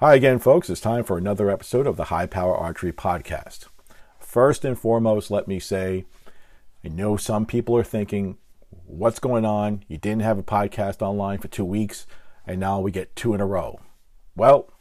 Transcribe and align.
Hi 0.00 0.14
again, 0.14 0.38
folks. 0.38 0.70
It's 0.70 0.80
time 0.80 1.04
for 1.04 1.18
another 1.18 1.50
episode 1.50 1.86
of 1.86 1.98
the 1.98 2.04
High 2.04 2.24
Power 2.24 2.56
Archery 2.56 2.90
Podcast. 2.90 3.66
First 4.18 4.64
and 4.64 4.78
foremost, 4.78 5.30
let 5.30 5.46
me 5.46 5.60
say 5.60 6.06
I 6.82 6.88
know 6.88 7.18
some 7.18 7.44
people 7.44 7.76
are 7.76 7.84
thinking, 7.84 8.38
what's 8.86 9.18
going 9.18 9.44
on? 9.44 9.84
You 9.88 9.98
didn't 9.98 10.22
have 10.22 10.38
a 10.38 10.42
podcast 10.42 11.02
online 11.02 11.36
for 11.36 11.48
two 11.48 11.66
weeks, 11.66 12.06
and 12.46 12.58
now 12.58 12.80
we 12.80 12.90
get 12.90 13.14
two 13.14 13.34
in 13.34 13.42
a 13.42 13.46
row. 13.46 13.78
Well, 14.34 14.72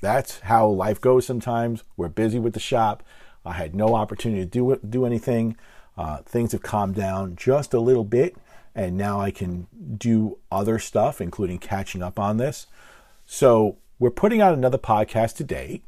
that's 0.00 0.40
how 0.40 0.66
life 0.66 1.00
goes 1.00 1.24
sometimes. 1.24 1.84
We're 1.96 2.08
busy 2.08 2.40
with 2.40 2.54
the 2.54 2.58
shop. 2.58 3.04
I 3.44 3.52
had 3.52 3.76
no 3.76 3.94
opportunity 3.94 4.40
to 4.40 4.50
do, 4.50 4.80
do 4.84 5.06
anything. 5.06 5.56
Uh, 5.96 6.22
things 6.22 6.50
have 6.50 6.62
calmed 6.62 6.96
down 6.96 7.36
just 7.36 7.72
a 7.72 7.78
little 7.78 8.02
bit, 8.02 8.34
and 8.74 8.96
now 8.96 9.20
I 9.20 9.30
can 9.30 9.68
do 9.96 10.38
other 10.50 10.80
stuff, 10.80 11.20
including 11.20 11.58
catching 11.58 12.02
up 12.02 12.18
on 12.18 12.38
this. 12.38 12.66
So, 13.26 13.76
we're 14.00 14.10
putting 14.10 14.40
out 14.40 14.54
another 14.54 14.78
podcast 14.78 15.36
today, 15.36 15.82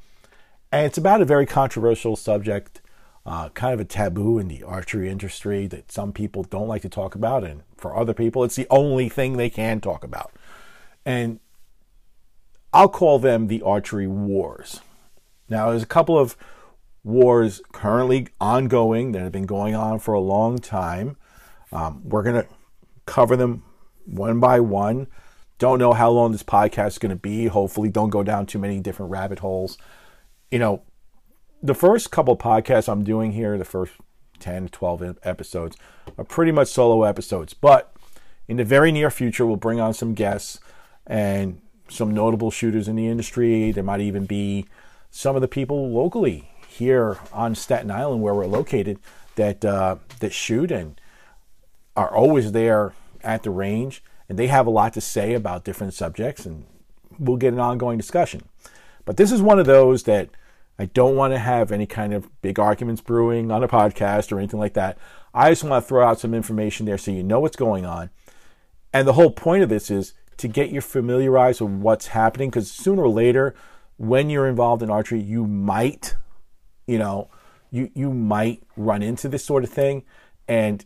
and 0.71 0.87
it's 0.87 0.98
about 0.98 1.23
a 1.23 1.25
very 1.25 1.47
controversial 1.47 2.15
subject, 2.15 2.83
uh, 3.25 3.48
kind 3.48 3.73
of 3.73 3.80
a 3.80 3.85
taboo 3.85 4.38
in 4.38 4.48
the 4.48 4.62
archery 4.62 5.09
industry 5.09 5.66
that 5.66 5.91
some 5.91 6.12
people 6.12 6.45
don't 6.45 6.69
like 6.69 6.83
to 6.83 6.88
talk 6.91 7.15
about, 7.15 7.43
and 7.43 7.62
for 7.77 7.97
other 7.97 8.12
people, 8.12 8.45
it's 8.45 8.55
the 8.55 8.66
only 8.71 9.09
thing 9.09 9.37
they 9.37 9.51
can 9.51 9.80
talk 9.80 10.05
about. 10.05 10.30
And 11.07 11.41
I'll 12.73 12.88
call 12.88 13.19
them 13.19 13.48
the 13.48 13.62
archery 13.62 14.07
wars. 14.07 14.80
Now, 15.49 15.71
there's 15.71 15.83
a 15.83 15.87
couple 15.87 16.19
of 16.19 16.37
wars 17.02 17.63
currently 17.73 18.29
ongoing 18.41 19.13
that 19.13 19.23
have 19.23 19.33
been 19.33 19.47
going 19.47 19.74
on 19.74 19.99
for 19.99 20.15
a 20.15 20.21
long 20.21 20.59
time. 20.59 21.16
Um, 21.73 22.02
we're 22.05 22.23
going 22.23 22.43
to 22.43 22.49
cover 23.07 23.37
them 23.37 23.65
one 24.05 24.38
by 24.38 24.60
one. 24.60 25.07
Don't 25.63 25.79
know 25.79 25.93
how 25.93 26.10
long 26.10 26.32
this 26.32 26.43
podcast 26.43 26.88
is 26.88 26.99
going 26.99 27.10
to 27.10 27.15
be. 27.15 27.46
Hopefully, 27.46 27.88
don't 27.88 28.10
go 28.10 28.24
down 28.24 28.46
too 28.46 28.59
many 28.59 28.80
different 28.80 29.13
rabbit 29.13 29.38
holes. 29.38 29.79
You 30.51 30.59
know, 30.59 30.82
the 31.63 31.73
first 31.73 32.10
couple 32.10 32.37
podcasts 32.37 32.88
I'm 32.88 33.05
doing 33.05 33.30
here, 33.30 33.57
the 33.57 33.65
first 33.65 33.93
10, 34.40 34.71
12 34.71 35.21
episodes, 35.23 35.77
are 36.18 36.24
pretty 36.24 36.51
much 36.51 36.66
solo 36.66 37.05
episodes. 37.05 37.55
But 37.55 37.95
in 38.49 38.57
the 38.57 38.65
very 38.65 38.90
near 38.90 39.09
future, 39.09 39.46
we'll 39.46 39.55
bring 39.55 39.79
on 39.79 39.95
some 39.95 40.15
guests 40.15 40.59
and 41.07 41.60
some 41.88 42.10
notable 42.10 42.51
shooters 42.51 42.88
in 42.88 42.96
the 42.96 43.07
industry. 43.07 43.71
There 43.71 43.85
might 43.85 44.01
even 44.01 44.27
be 44.27 44.66
some 45.13 45.37
of 45.37 45.43
the 45.43 45.46
people 45.46 45.93
locally 45.93 46.51
here 46.66 47.18
on 47.33 47.55
Staten 47.55 47.93
Island, 47.93 48.21
where 48.21 48.35
we're 48.35 48.46
located, 48.46 48.99
that 49.37 49.65
uh, 49.65 49.95
that 50.18 50.33
shoot 50.33 50.73
and 50.73 51.01
are 51.95 52.13
always 52.13 52.51
there 52.51 52.95
at 53.23 53.45
the 53.45 53.51
range 53.51 54.02
and 54.28 54.38
they 54.38 54.46
have 54.46 54.66
a 54.66 54.70
lot 54.70 54.92
to 54.95 55.01
say 55.01 55.34
about 55.34 55.65
different 55.65 55.95
subjects, 55.95 56.46
and 56.46 56.65
we'll 57.18 57.37
get 57.37 57.52
an 57.52 57.60
ongoing 57.60 57.98
discussion. 57.98 58.42
But 59.04 59.16
this 59.16 59.32
is 59.32 59.42
one 59.42 59.59
of 59.59 59.66
those 59.66 60.04
that 60.04 60.30
I 60.78 60.87
don't 60.87 61.16
want 61.16 61.32
to 61.34 61.38
have 61.38 61.70
any 61.70 61.87
kind 61.87 62.12
of 62.12 62.28
big 62.40 62.59
arguments 62.59 63.02
brewing 63.02 63.50
on 63.50 63.62
a 63.62 63.68
podcast 63.68 64.32
or 64.32 64.38
anything 64.38 64.60
like 64.60 64.75
that. 64.75 64.98
I 65.34 65.50
just 65.50 65.65
want 65.65 65.82
to 65.82 65.88
throw 65.88 66.06
out 66.06 66.20
some 66.20 66.34
information 66.34 66.87
there 66.87 66.98
so 66.98 67.10
you 67.10 67.22
know 67.22 67.41
what's 67.41 67.56
going 67.56 67.87
on. 67.87 68.10
And 68.93 69.06
the 69.06 69.15
whole 69.15 69.31
point 69.31 69.62
of 69.62 69.69
this 69.69 69.91
is 69.91 70.15
to 70.38 70.48
get 70.48 70.70
you 70.70 70.81
familiarized 70.81 71.60
with 71.60 71.72
what's 71.72 72.09
happening 72.09 72.50
because 72.50 72.70
sooner 72.70 73.03
or 73.03 73.09
later, 73.09 73.54
when 73.97 74.31
you're 74.31 74.48
involved 74.48 74.82
in 74.82 74.91
archery, 74.91 75.20
you 75.20 75.47
might, 75.47 76.16
you 76.87 76.98
know, 76.98 77.28
you, 77.70 77.91
you 77.94 78.12
might 78.12 78.62
run 78.76 79.03
into 79.03 79.28
this 79.28 79.44
sort 79.44 79.65
of 79.65 79.70
thing. 79.70 80.04
And 80.48 80.84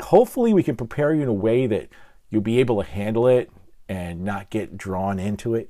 hopefully, 0.00 0.54
we 0.54 0.62
can 0.62 0.76
prepare 0.76 1.12
you 1.12 1.22
in 1.22 1.28
a 1.28 1.34
way 1.34 1.66
that 1.66 1.88
you'll 2.32 2.40
be 2.40 2.58
able 2.58 2.82
to 2.82 2.88
handle 2.88 3.28
it 3.28 3.50
and 3.88 4.24
not 4.24 4.50
get 4.50 4.76
drawn 4.76 5.20
into 5.20 5.54
it. 5.54 5.68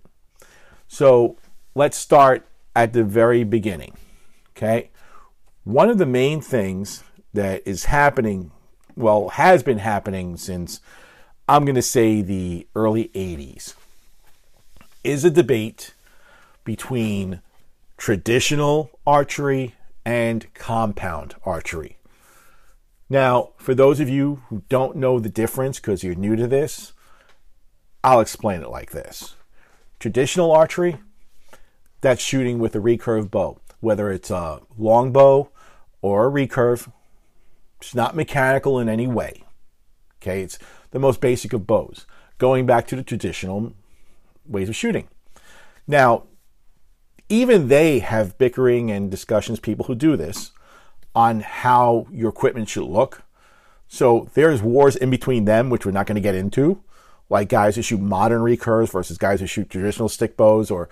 So 0.86 1.36
let's 1.74 1.98
start 1.98 2.46
at 2.74 2.92
the 2.92 3.02
very 3.02 3.42
beginning. 3.42 3.95
Okay. 4.56 4.90
One 5.64 5.90
of 5.90 5.98
the 5.98 6.06
main 6.06 6.40
things 6.40 7.02
that 7.34 7.62
is 7.67 7.86
happening, 7.86 8.52
well, 8.95 9.30
has 9.30 9.62
been 9.62 9.78
happening 9.78 10.36
since 10.36 10.80
I'm 11.48 11.64
going 11.64 11.74
to 11.74 11.83
say 11.83 12.23
the 12.23 12.67
early 12.77 13.08
80s, 13.08 13.74
is 15.02 15.24
a 15.24 15.30
debate 15.30 15.94
between 16.62 17.40
traditional 17.96 18.90
archery 19.05 19.74
and 20.05 20.52
compound 20.55 21.34
archery. 21.44 21.96
Now, 23.12 23.50
for 23.58 23.74
those 23.74 24.00
of 24.00 24.08
you 24.08 24.42
who 24.48 24.62
don't 24.70 24.96
know 24.96 25.18
the 25.18 25.28
difference 25.28 25.78
because 25.78 26.02
you're 26.02 26.14
new 26.14 26.34
to 26.34 26.46
this, 26.46 26.95
I'll 28.02 28.20
explain 28.20 28.62
it 28.62 28.70
like 28.70 28.92
this. 28.92 29.34
Traditional 30.00 30.50
archery, 30.50 30.96
that's 32.00 32.23
shooting 32.23 32.58
with 32.58 32.74
a 32.74 32.78
recurve 32.78 33.30
bow, 33.30 33.61
whether 33.80 34.11
it's 34.11 34.30
a 34.30 34.62
long 34.78 35.12
bow 35.12 35.50
or 36.00 36.27
a 36.27 36.30
recurve. 36.30 36.90
It's 37.83 37.95
not 37.95 38.17
mechanical 38.17 38.78
in 38.78 38.89
any 38.89 39.06
way. 39.06 39.44
Okay, 40.23 40.40
it's 40.40 40.58
the 40.92 40.98
most 40.98 41.20
basic 41.20 41.52
of 41.52 41.67
bows, 41.67 42.06
going 42.39 42.64
back 42.64 42.86
to 42.86 42.96
the 42.96 43.02
traditional 43.02 43.74
ways 44.46 44.70
of 44.70 44.74
shooting. 44.74 45.06
Now, 45.86 46.23
even 47.29 47.68
they 47.68 47.98
have 47.98 48.39
bickering 48.39 48.90
and 48.90 49.11
discussions, 49.11 49.61
people 49.61 49.84
who 49.84 49.94
do 49.94 50.17
this, 50.17 50.52
on 51.14 51.40
how 51.40 52.06
your 52.11 52.30
equipment 52.30 52.68
should 52.68 52.84
look. 52.84 53.23
So 53.89 54.30
there's 54.34 54.62
wars 54.62 54.96
in 54.96 55.11
between 55.11 55.45
them, 55.45 55.68
which 55.68 55.84
we're 55.84 55.92
not 55.92 56.06
going 56.06 56.17
to 56.17 56.23
get 56.23 56.34
into, 56.34 56.83
like 57.28 57.48
guys 57.48 57.77
who 57.77 57.83
shoot 57.83 58.00
modern 58.00 58.40
recurves 58.40 58.90
versus 58.90 59.18
guys 59.18 59.40
who 59.40 59.46
shoot 59.46 59.68
traditional 59.68 60.08
stick 60.08 60.36
bows 60.36 60.70
or 60.70 60.89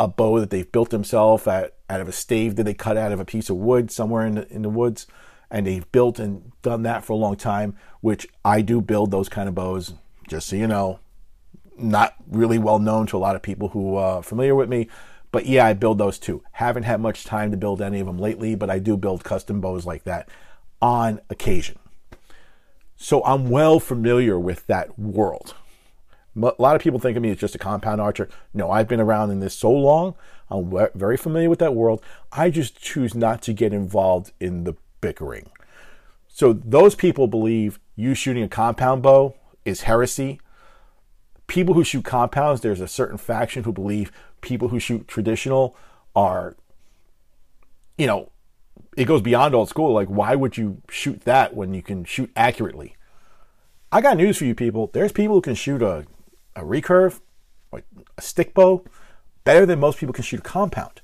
a 0.00 0.08
bow 0.08 0.40
that 0.40 0.50
they've 0.50 0.70
built 0.70 0.90
themselves 0.90 1.46
out 1.46 1.72
of 1.90 2.08
a 2.08 2.12
stave 2.12 2.56
that 2.56 2.64
they 2.64 2.74
cut 2.74 2.96
out 2.96 3.12
of 3.12 3.20
a 3.20 3.24
piece 3.24 3.50
of 3.50 3.56
wood 3.56 3.90
somewhere 3.90 4.26
in 4.26 4.36
the, 4.36 4.48
in 4.52 4.62
the 4.62 4.68
woods. 4.70 5.06
And 5.50 5.66
they've 5.66 5.90
built 5.92 6.18
and 6.18 6.52
done 6.62 6.82
that 6.82 7.04
for 7.04 7.14
a 7.14 7.16
long 7.16 7.36
time, 7.36 7.76
which 8.00 8.26
I 8.44 8.60
do 8.60 8.80
build 8.80 9.10
those 9.10 9.28
kind 9.28 9.48
of 9.48 9.54
bows, 9.54 9.94
just 10.28 10.46
so 10.46 10.56
you 10.56 10.66
know. 10.66 11.00
Not 11.78 12.14
really 12.28 12.58
well 12.58 12.78
known 12.78 13.06
to 13.06 13.16
a 13.16 13.18
lot 13.18 13.36
of 13.36 13.42
people 13.42 13.68
who 13.68 13.94
are 13.94 14.22
familiar 14.22 14.54
with 14.54 14.68
me, 14.68 14.88
but 15.30 15.46
yeah, 15.46 15.66
I 15.66 15.74
build 15.74 15.98
those 15.98 16.18
too. 16.18 16.42
Haven't 16.52 16.84
had 16.84 17.00
much 17.00 17.24
time 17.24 17.50
to 17.50 17.56
build 17.56 17.82
any 17.82 18.00
of 18.00 18.06
them 18.06 18.18
lately, 18.18 18.54
but 18.54 18.70
I 18.70 18.78
do 18.78 18.96
build 18.96 19.24
custom 19.24 19.60
bows 19.60 19.86
like 19.86 20.04
that 20.04 20.28
on 20.80 21.20
occasion. 21.28 21.78
So 22.96 23.24
I'm 23.24 23.48
well 23.48 23.78
familiar 23.78 24.38
with 24.38 24.66
that 24.66 24.98
world. 24.98 25.54
A 26.36 26.52
lot 26.58 26.76
of 26.76 26.82
people 26.82 26.98
think 26.98 27.16
of 27.16 27.22
me 27.22 27.30
as 27.30 27.38
just 27.38 27.54
a 27.54 27.58
compound 27.58 28.00
archer. 28.00 28.28
No, 28.54 28.70
I've 28.70 28.88
been 28.88 29.00
around 29.00 29.30
in 29.30 29.40
this 29.40 29.54
so 29.54 29.70
long. 29.70 30.14
I'm 30.50 30.72
very 30.94 31.16
familiar 31.16 31.50
with 31.50 31.58
that 31.58 31.74
world. 31.74 32.02
I 32.32 32.50
just 32.50 32.80
choose 32.80 33.14
not 33.14 33.42
to 33.42 33.52
get 33.52 33.72
involved 33.72 34.32
in 34.40 34.64
the 34.64 34.74
bickering. 35.00 35.50
So 36.28 36.52
those 36.52 36.94
people 36.94 37.26
believe 37.26 37.80
you 37.96 38.14
shooting 38.14 38.44
a 38.44 38.48
compound 38.48 39.02
bow 39.02 39.34
is 39.64 39.82
heresy. 39.82 40.40
People 41.48 41.74
who 41.74 41.82
shoot 41.82 42.04
compounds, 42.04 42.60
there's 42.60 42.80
a 42.80 42.86
certain 42.86 43.18
faction 43.18 43.64
who 43.64 43.72
believe 43.72 44.12
people 44.40 44.68
who 44.68 44.78
shoot 44.78 45.08
traditional 45.08 45.76
are, 46.14 46.56
you 47.96 48.06
know, 48.06 48.30
it 48.96 49.04
goes 49.04 49.22
beyond 49.22 49.54
old 49.54 49.68
school. 49.68 49.92
Like, 49.92 50.08
why 50.08 50.34
would 50.34 50.56
you 50.56 50.82
shoot 50.90 51.20
that 51.22 51.54
when 51.54 51.74
you 51.74 51.82
can 51.82 52.04
shoot 52.04 52.30
accurately? 52.36 52.96
I 53.90 54.00
got 54.00 54.16
news 54.16 54.36
for 54.38 54.44
you 54.44 54.54
people. 54.54 54.90
There's 54.92 55.12
people 55.12 55.36
who 55.36 55.40
can 55.40 55.54
shoot 55.54 55.82
a, 55.82 56.06
a 56.54 56.62
recurve, 56.62 57.20
a 57.72 57.82
stick 58.20 58.54
bow, 58.54 58.84
better 59.44 59.64
than 59.64 59.80
most 59.80 59.98
people 59.98 60.12
can 60.12 60.24
shoot 60.24 60.40
a 60.40 60.42
compound. 60.42 61.00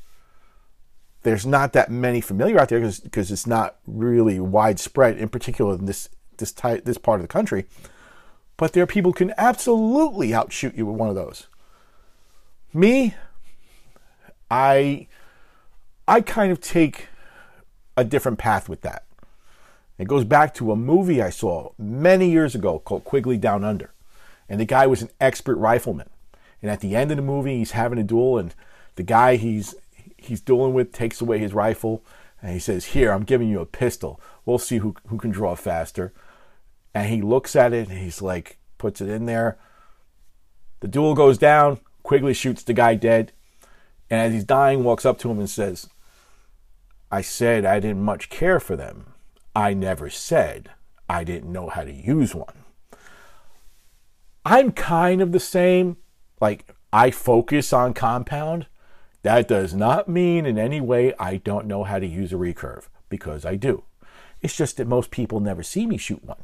There's 1.22 1.46
not 1.46 1.72
that 1.72 1.90
many 1.90 2.20
familiar 2.20 2.60
out 2.60 2.68
there 2.68 2.80
because 2.80 3.30
it's 3.30 3.46
not 3.46 3.76
really 3.86 4.38
widespread, 4.38 5.16
in 5.16 5.28
particular 5.30 5.74
in 5.74 5.86
this 5.86 6.08
this 6.36 6.52
type, 6.52 6.84
this 6.84 6.98
part 6.98 7.20
of 7.20 7.22
the 7.22 7.32
country. 7.32 7.64
But 8.56 8.72
there 8.72 8.82
are 8.82 8.86
people 8.86 9.12
who 9.12 9.16
can 9.16 9.34
absolutely 9.38 10.34
outshoot 10.34 10.74
you 10.74 10.86
with 10.86 10.96
one 10.96 11.08
of 11.08 11.14
those. 11.14 11.46
Me, 12.74 13.14
I 14.50 15.06
I 16.06 16.20
kind 16.20 16.52
of 16.52 16.60
take 16.60 17.08
a 17.96 18.04
different 18.04 18.38
path 18.38 18.68
with 18.68 18.80
that. 18.82 19.04
It 19.96 20.08
goes 20.08 20.24
back 20.24 20.52
to 20.54 20.72
a 20.72 20.76
movie 20.76 21.22
I 21.22 21.30
saw 21.30 21.70
many 21.78 22.30
years 22.30 22.56
ago 22.56 22.80
called 22.80 23.04
Quigley 23.04 23.38
Down 23.38 23.64
Under. 23.64 23.92
And 24.48 24.60
the 24.60 24.64
guy 24.64 24.88
was 24.88 25.02
an 25.02 25.10
expert 25.20 25.56
rifleman. 25.56 26.10
And 26.60 26.70
at 26.70 26.80
the 26.80 26.96
end 26.96 27.12
of 27.12 27.16
the 27.16 27.22
movie, 27.22 27.58
he's 27.58 27.70
having 27.70 27.98
a 27.98 28.02
duel, 28.02 28.38
and 28.38 28.54
the 28.96 29.02
guy 29.02 29.36
he's 29.36 29.74
he's 30.16 30.40
dueling 30.40 30.74
with 30.74 30.92
takes 30.92 31.20
away 31.20 31.38
his 31.38 31.54
rifle, 31.54 32.02
and 32.42 32.52
he 32.52 32.58
says, 32.58 32.86
"Here, 32.86 33.12
I'm 33.12 33.24
giving 33.24 33.48
you 33.48 33.60
a 33.60 33.66
pistol. 33.66 34.20
We'll 34.44 34.58
see 34.58 34.78
who 34.78 34.96
who 35.06 35.18
can 35.18 35.30
draw 35.30 35.54
faster." 35.54 36.12
And 36.92 37.08
he 37.08 37.22
looks 37.22 37.54
at 37.54 37.72
it, 37.72 37.88
and 37.88 37.98
he's 37.98 38.22
like, 38.22 38.58
puts 38.78 39.00
it 39.00 39.08
in 39.08 39.26
there. 39.26 39.58
The 40.80 40.88
duel 40.88 41.14
goes 41.14 41.38
down. 41.38 41.80
Quigley 42.04 42.34
shoots 42.34 42.62
the 42.62 42.72
guy 42.72 42.94
dead. 42.94 43.32
And 44.08 44.20
as 44.20 44.32
he's 44.32 44.44
dying, 44.44 44.84
walks 44.84 45.04
up 45.04 45.18
to 45.18 45.30
him 45.30 45.40
and 45.40 45.50
says, 45.50 45.88
I 47.10 47.22
said 47.22 47.64
I 47.64 47.80
didn't 47.80 48.02
much 48.02 48.30
care 48.30 48.60
for 48.60 48.76
them. 48.76 49.14
I 49.56 49.74
never 49.74 50.08
said 50.08 50.70
I 51.08 51.24
didn't 51.24 51.52
know 51.52 51.68
how 51.68 51.82
to 51.82 51.92
use 51.92 52.34
one. 52.34 52.64
I'm 54.44 54.70
kind 54.70 55.20
of 55.20 55.32
the 55.32 55.40
same. 55.40 55.96
Like, 56.40 56.72
I 56.92 57.10
focus 57.10 57.72
on 57.72 57.94
compound, 57.94 58.66
that 59.22 59.48
does 59.48 59.74
not 59.74 60.06
mean 60.06 60.44
in 60.44 60.58
any 60.58 60.80
way 60.82 61.14
I 61.18 61.38
don't 61.38 61.66
know 61.66 61.84
how 61.84 61.98
to 61.98 62.06
use 62.06 62.32
a 62.32 62.36
recurve 62.36 62.88
because 63.08 63.46
I 63.46 63.56
do. 63.56 63.84
It's 64.42 64.56
just 64.56 64.76
that 64.76 64.86
most 64.86 65.10
people 65.10 65.40
never 65.40 65.62
see 65.62 65.86
me 65.86 65.96
shoot 65.96 66.22
one. 66.22 66.42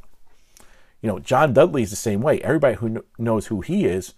You 1.01 1.07
know, 1.07 1.19
John 1.19 1.53
Dudley 1.53 1.83
is 1.83 1.91
the 1.91 1.95
same 1.95 2.21
way. 2.21 2.41
Everybody 2.41 2.75
who 2.77 3.05
knows 3.19 3.47
who 3.47 3.61
he 3.61 3.85
is, 3.85 4.15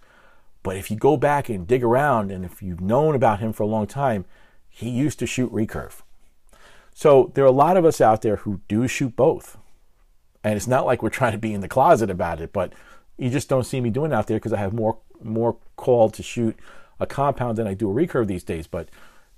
but 0.64 0.76
if 0.76 0.90
you 0.90 0.96
go 0.96 1.16
back 1.16 1.48
and 1.48 1.68
dig 1.68 1.84
around 1.84 2.32
and 2.32 2.44
if 2.44 2.60
you've 2.62 2.80
known 2.80 3.14
about 3.14 3.38
him 3.38 3.52
for 3.52 3.62
a 3.62 3.66
long 3.66 3.86
time, 3.86 4.24
he 4.68 4.88
used 4.88 5.20
to 5.20 5.26
shoot 5.26 5.52
recurve. 5.52 6.00
So 6.94 7.30
there 7.34 7.44
are 7.44 7.48
a 7.48 7.52
lot 7.52 7.76
of 7.76 7.84
us 7.84 8.00
out 8.00 8.22
there 8.22 8.36
who 8.36 8.62
do 8.66 8.88
shoot 8.88 9.14
both. 9.14 9.58
And 10.42 10.54
it's 10.54 10.66
not 10.66 10.86
like 10.86 11.02
we're 11.02 11.10
trying 11.10 11.32
to 11.32 11.38
be 11.38 11.52
in 11.52 11.60
the 11.60 11.68
closet 11.68 12.08
about 12.10 12.40
it, 12.40 12.52
but 12.52 12.72
you 13.18 13.28
just 13.28 13.48
don't 13.48 13.64
see 13.64 13.80
me 13.80 13.90
doing 13.90 14.12
out 14.12 14.26
there 14.26 14.38
because 14.38 14.52
I 14.52 14.58
have 14.58 14.72
more 14.72 14.98
more 15.22 15.56
called 15.76 16.14
to 16.14 16.22
shoot 16.22 16.58
a 16.98 17.06
compound 17.06 17.56
than 17.56 17.66
I 17.66 17.74
do 17.74 17.90
a 17.90 17.94
recurve 17.94 18.26
these 18.26 18.44
days. 18.44 18.66
But 18.66 18.88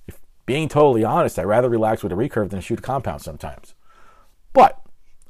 if 0.07 0.19
being 0.47 0.69
totally 0.69 1.05
honest, 1.05 1.39
I'd 1.39 1.45
rather 1.45 1.69
relax 1.69 2.03
with 2.03 2.13
a 2.13 2.17
recurve 2.17 2.51
than 2.51 2.61
shoot 2.61 2.79
a 2.79 2.83
compound 2.83 3.23
sometimes. 3.23 3.75
But 4.53 4.81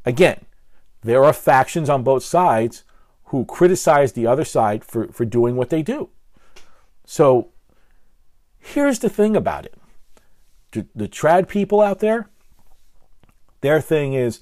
again, 0.05 0.45
there 1.03 1.25
are 1.25 1.33
factions 1.33 1.89
on 1.89 2.03
both 2.03 2.23
sides 2.23 2.85
who 3.27 3.45
criticize 3.45 4.13
the 4.13 4.27
other 4.27 4.45
side 4.45 4.85
for, 4.85 5.09
for 5.09 5.25
doing 5.25 5.57
what 5.57 5.71
they 5.71 5.83
do. 5.83 6.09
So 7.05 7.51
here's 8.59 8.99
the 9.01 9.09
thing 9.09 9.37
about 9.37 9.65
it 9.65 9.75
the, 10.73 10.87
the 10.95 11.09
trad 11.09 11.49
people 11.49 11.81
out 11.81 12.01
there, 12.01 12.29
their 13.61 13.81
thing 13.81 14.15
is 14.15 14.41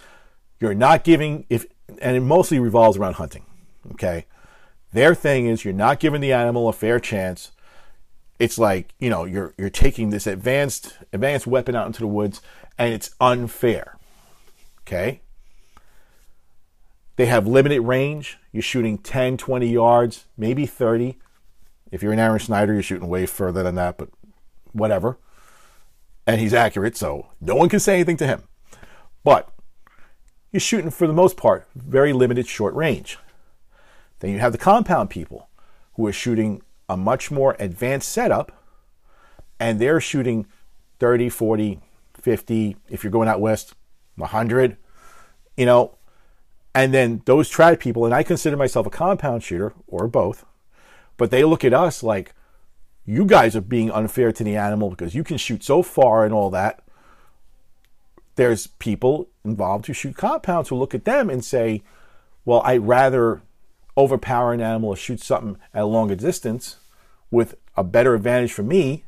you're 0.60 0.75
not 0.75 1.04
giving, 1.04 1.46
if 1.48 1.66
and 2.00 2.16
it 2.16 2.20
mostly 2.20 2.58
revolves 2.58 2.96
around 2.96 3.14
hunting. 3.14 3.44
Okay. 3.92 4.26
Their 4.92 5.14
thing 5.14 5.46
is 5.46 5.64
you're 5.64 5.75
not 5.75 6.00
giving 6.00 6.20
the 6.20 6.32
animal 6.32 6.69
a 6.69 6.72
fair 6.72 7.00
chance. 7.00 7.52
It's 8.38 8.58
like, 8.58 8.94
you 8.98 9.10
know, 9.10 9.25
you're 9.25 9.54
you're 9.58 9.70
taking 9.70 10.10
this 10.10 10.26
advanced 10.26 10.96
advanced 11.12 11.46
weapon 11.46 11.75
out 11.75 11.86
into 11.86 12.00
the 12.00 12.06
woods 12.06 12.40
and 12.78 12.92
it's 12.92 13.14
unfair. 13.20 13.96
Okay? 14.82 15.20
They 17.16 17.26
have 17.26 17.46
limited 17.46 17.82
range. 17.82 18.38
You're 18.52 18.62
shooting 18.62 18.99
10, 18.99 19.37
20 19.37 19.66
yards, 19.69 20.26
maybe 20.37 20.66
30. 20.66 21.19
If 21.93 22.02
you're 22.02 22.12
an 22.12 22.19
Aaron 22.19 22.40
Snyder, 22.40 22.72
you're 22.72 22.82
shooting 22.82 23.08
way 23.08 23.26
further 23.26 23.62
than 23.62 23.76
that, 23.76 23.96
but 23.99 24.08
whatever. 24.72 25.19
And 26.26 26.40
he's 26.40 26.55
accurate, 26.55 26.96
so 26.96 27.28
no 27.40 27.55
one 27.55 27.69
can 27.69 27.81
say 27.81 27.94
anything 27.94 28.16
to 28.16 28.26
him. 28.26 28.43
But 29.22 29.49
you're 30.50 30.61
shooting, 30.61 30.90
for 30.90 31.06
the 31.06 31.12
most 31.12 31.37
part, 31.37 31.69
very 31.75 32.12
limited 32.12 32.46
short 32.46 32.75
range. 32.75 33.19
Then 34.19 34.31
you 34.31 34.38
have 34.38 34.52
the 34.52 34.58
compound 34.58 35.10
people 35.10 35.49
who 35.94 36.06
are 36.06 36.12
shooting 36.12 36.62
a 36.88 36.96
much 36.96 37.31
more 37.31 37.56
advanced 37.58 38.08
setup, 38.08 38.52
and 39.60 39.81
they're 39.81 40.00
shooting 40.00 40.46
30, 40.99 41.28
40, 41.28 41.81
50, 42.14 42.76
if 42.88 43.05
you're 43.05 43.10
going 43.10 43.28
out 43.28 43.40
west, 43.40 43.75
100, 44.17 44.76
you 45.56 45.67
know, 45.67 45.96
and 46.75 46.93
then 46.93 47.23
those 47.25 47.50
trad 47.50 47.79
people, 47.79 48.05
and 48.05 48.15
I 48.15 48.23
consider 48.23 48.56
myself 48.56 48.87
a 48.87 48.91
compound 48.91 49.43
shooter 49.43 49.75
or 49.87 50.09
both, 50.09 50.44
but 51.17 51.31
they 51.31 51.44
look 51.44 51.65
at 51.65 51.73
us 51.75 52.03
like, 52.03 52.35
you 53.06 53.26
guys 53.26 53.55
are 53.55 53.61
being 53.61 53.91
unfair 53.91 54.32
to 54.32 54.43
the 54.43 54.56
animal 54.56 54.91
because 54.91 55.15
you 55.15 55.23
can 55.23 55.37
shoot 55.37 55.62
so 55.62 55.82
far 55.82 56.25
and 56.25 56.32
all 56.32 56.50
that. 56.50 56.82
There's 58.37 58.67
people 58.67 59.29
involved 59.44 59.87
who 59.87 59.93
shoot 59.93 60.17
compounds 60.17 60.71
who 60.71 60.76
look 60.76 60.94
at 60.94 61.05
them 61.05 61.31
and 61.31 61.44
say, 61.44 61.82
well, 62.44 62.62
I'd 62.65 62.87
rather 62.87 63.43
overpower 63.97 64.53
an 64.53 64.61
animal 64.61 64.91
or 64.91 64.97
shoot 64.97 65.20
something 65.20 65.56
at 65.73 65.82
a 65.82 65.87
longer 65.87 66.17
distance 66.17 66.77
with 67.31 67.55
a 67.77 67.85
better 67.85 68.15
advantage 68.15 68.53
for 68.53 68.62
me 68.62 69.05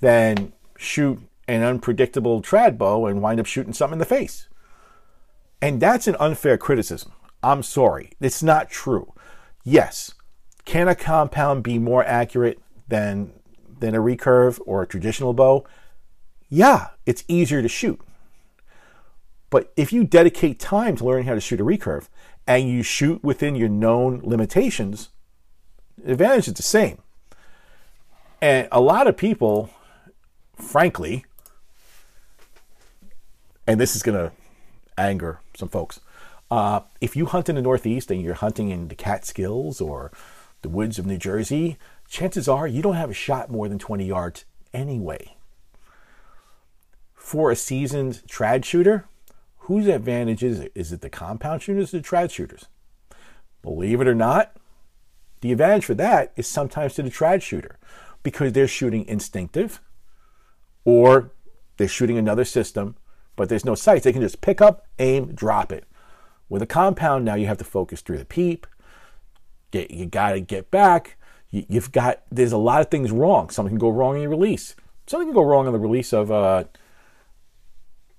than 0.00 0.52
shoot 0.76 1.20
an 1.48 1.62
unpredictable 1.62 2.42
trad 2.42 2.76
bow 2.76 3.06
and 3.06 3.22
wind 3.22 3.40
up 3.40 3.46
shooting 3.46 3.72
something 3.72 3.94
in 3.94 3.98
the 3.98 4.04
face. 4.04 4.48
And 5.62 5.80
that's 5.80 6.06
an 6.06 6.16
unfair 6.18 6.56
criticism. 6.56 7.12
I'm 7.42 7.62
sorry. 7.62 8.12
It's 8.20 8.42
not 8.42 8.70
true. 8.70 9.12
Yes, 9.64 10.14
can 10.64 10.88
a 10.88 10.94
compound 10.94 11.62
be 11.62 11.78
more 11.78 12.04
accurate 12.04 12.60
than 12.88 13.32
than 13.78 13.94
a 13.94 13.98
recurve 13.98 14.60
or 14.66 14.82
a 14.82 14.86
traditional 14.86 15.32
bow? 15.32 15.66
Yeah, 16.48 16.88
it's 17.06 17.24
easier 17.28 17.62
to 17.62 17.68
shoot. 17.68 18.00
But 19.48 19.72
if 19.76 19.92
you 19.92 20.04
dedicate 20.04 20.58
time 20.58 20.96
to 20.96 21.04
learning 21.04 21.26
how 21.26 21.34
to 21.34 21.40
shoot 21.40 21.60
a 21.60 21.64
recurve 21.64 22.08
and 22.46 22.68
you 22.68 22.82
shoot 22.82 23.22
within 23.22 23.54
your 23.54 23.68
known 23.68 24.20
limitations, 24.22 25.10
the 25.98 26.12
advantage 26.12 26.48
is 26.48 26.54
the 26.54 26.62
same. 26.62 26.98
And 28.40 28.68
a 28.72 28.80
lot 28.80 29.06
of 29.06 29.16
people, 29.16 29.70
frankly, 30.54 31.24
and 33.66 33.80
this 33.80 33.94
is 33.94 34.02
going 34.02 34.16
to 34.16 34.32
anger 35.00 35.40
some 35.54 35.68
folks. 35.68 36.00
Uh, 36.50 36.80
if 37.00 37.14
you 37.14 37.26
hunt 37.26 37.48
in 37.48 37.54
the 37.54 37.62
Northeast 37.62 38.10
and 38.10 38.20
you're 38.20 38.34
hunting 38.34 38.70
in 38.70 38.88
the 38.88 38.94
Catskills 38.94 39.80
or 39.80 40.10
the 40.62 40.68
woods 40.68 40.98
of 40.98 41.06
New 41.06 41.18
Jersey, 41.18 41.78
chances 42.08 42.48
are 42.48 42.66
you 42.66 42.82
don't 42.82 42.96
have 42.96 43.10
a 43.10 43.14
shot 43.14 43.50
more 43.50 43.68
than 43.68 43.78
20 43.78 44.04
yards 44.04 44.44
anyway. 44.72 45.36
For 47.14 47.50
a 47.50 47.56
seasoned 47.56 48.22
trad 48.28 48.64
shooter, 48.64 49.06
whose 49.58 49.86
advantage 49.86 50.42
is 50.42 50.58
it? 50.58 50.72
Is 50.74 50.92
it 50.92 51.00
the 51.00 51.10
compound 51.10 51.62
shooters 51.62 51.94
or 51.94 51.98
the 51.98 52.02
trad 52.02 52.30
shooters? 52.30 52.66
Believe 53.62 54.00
it 54.00 54.08
or 54.08 54.14
not, 54.14 54.56
the 55.40 55.52
advantage 55.52 55.84
for 55.84 55.94
that 55.94 56.32
is 56.36 56.46
sometimes 56.46 56.94
to 56.94 57.02
the 57.02 57.10
trad 57.10 57.42
shooter 57.42 57.78
because 58.22 58.52
they're 58.52 58.66
shooting 58.66 59.06
instinctive 59.06 59.80
or 60.84 61.30
they're 61.76 61.88
shooting 61.88 62.18
another 62.18 62.44
system 62.44 62.96
but 63.40 63.48
there's 63.48 63.64
no 63.64 63.74
sights. 63.74 64.04
They 64.04 64.12
can 64.12 64.20
just 64.20 64.42
pick 64.42 64.60
up, 64.60 64.86
aim, 64.98 65.32
drop 65.32 65.72
it. 65.72 65.84
With 66.50 66.60
a 66.60 66.66
compound, 66.66 67.24
now 67.24 67.36
you 67.36 67.46
have 67.46 67.56
to 67.56 67.64
focus 67.64 68.02
through 68.02 68.18
the 68.18 68.26
peep. 68.26 68.66
Get, 69.70 69.90
you 69.90 70.04
got 70.04 70.32
to 70.32 70.40
get 70.40 70.70
back. 70.70 71.16
You, 71.48 71.64
have 71.72 71.90
got, 71.90 72.20
there's 72.30 72.52
a 72.52 72.58
lot 72.58 72.82
of 72.82 72.90
things 72.90 73.10
wrong. 73.10 73.48
Something 73.48 73.70
can 73.70 73.78
go 73.78 73.88
wrong 73.88 74.16
in 74.16 74.20
your 74.20 74.30
release. 74.30 74.76
Something 75.06 75.28
can 75.28 75.34
go 75.34 75.42
wrong 75.42 75.66
in 75.66 75.72
the 75.72 75.78
release 75.78 76.12
of 76.12 76.30
a, 76.30 76.68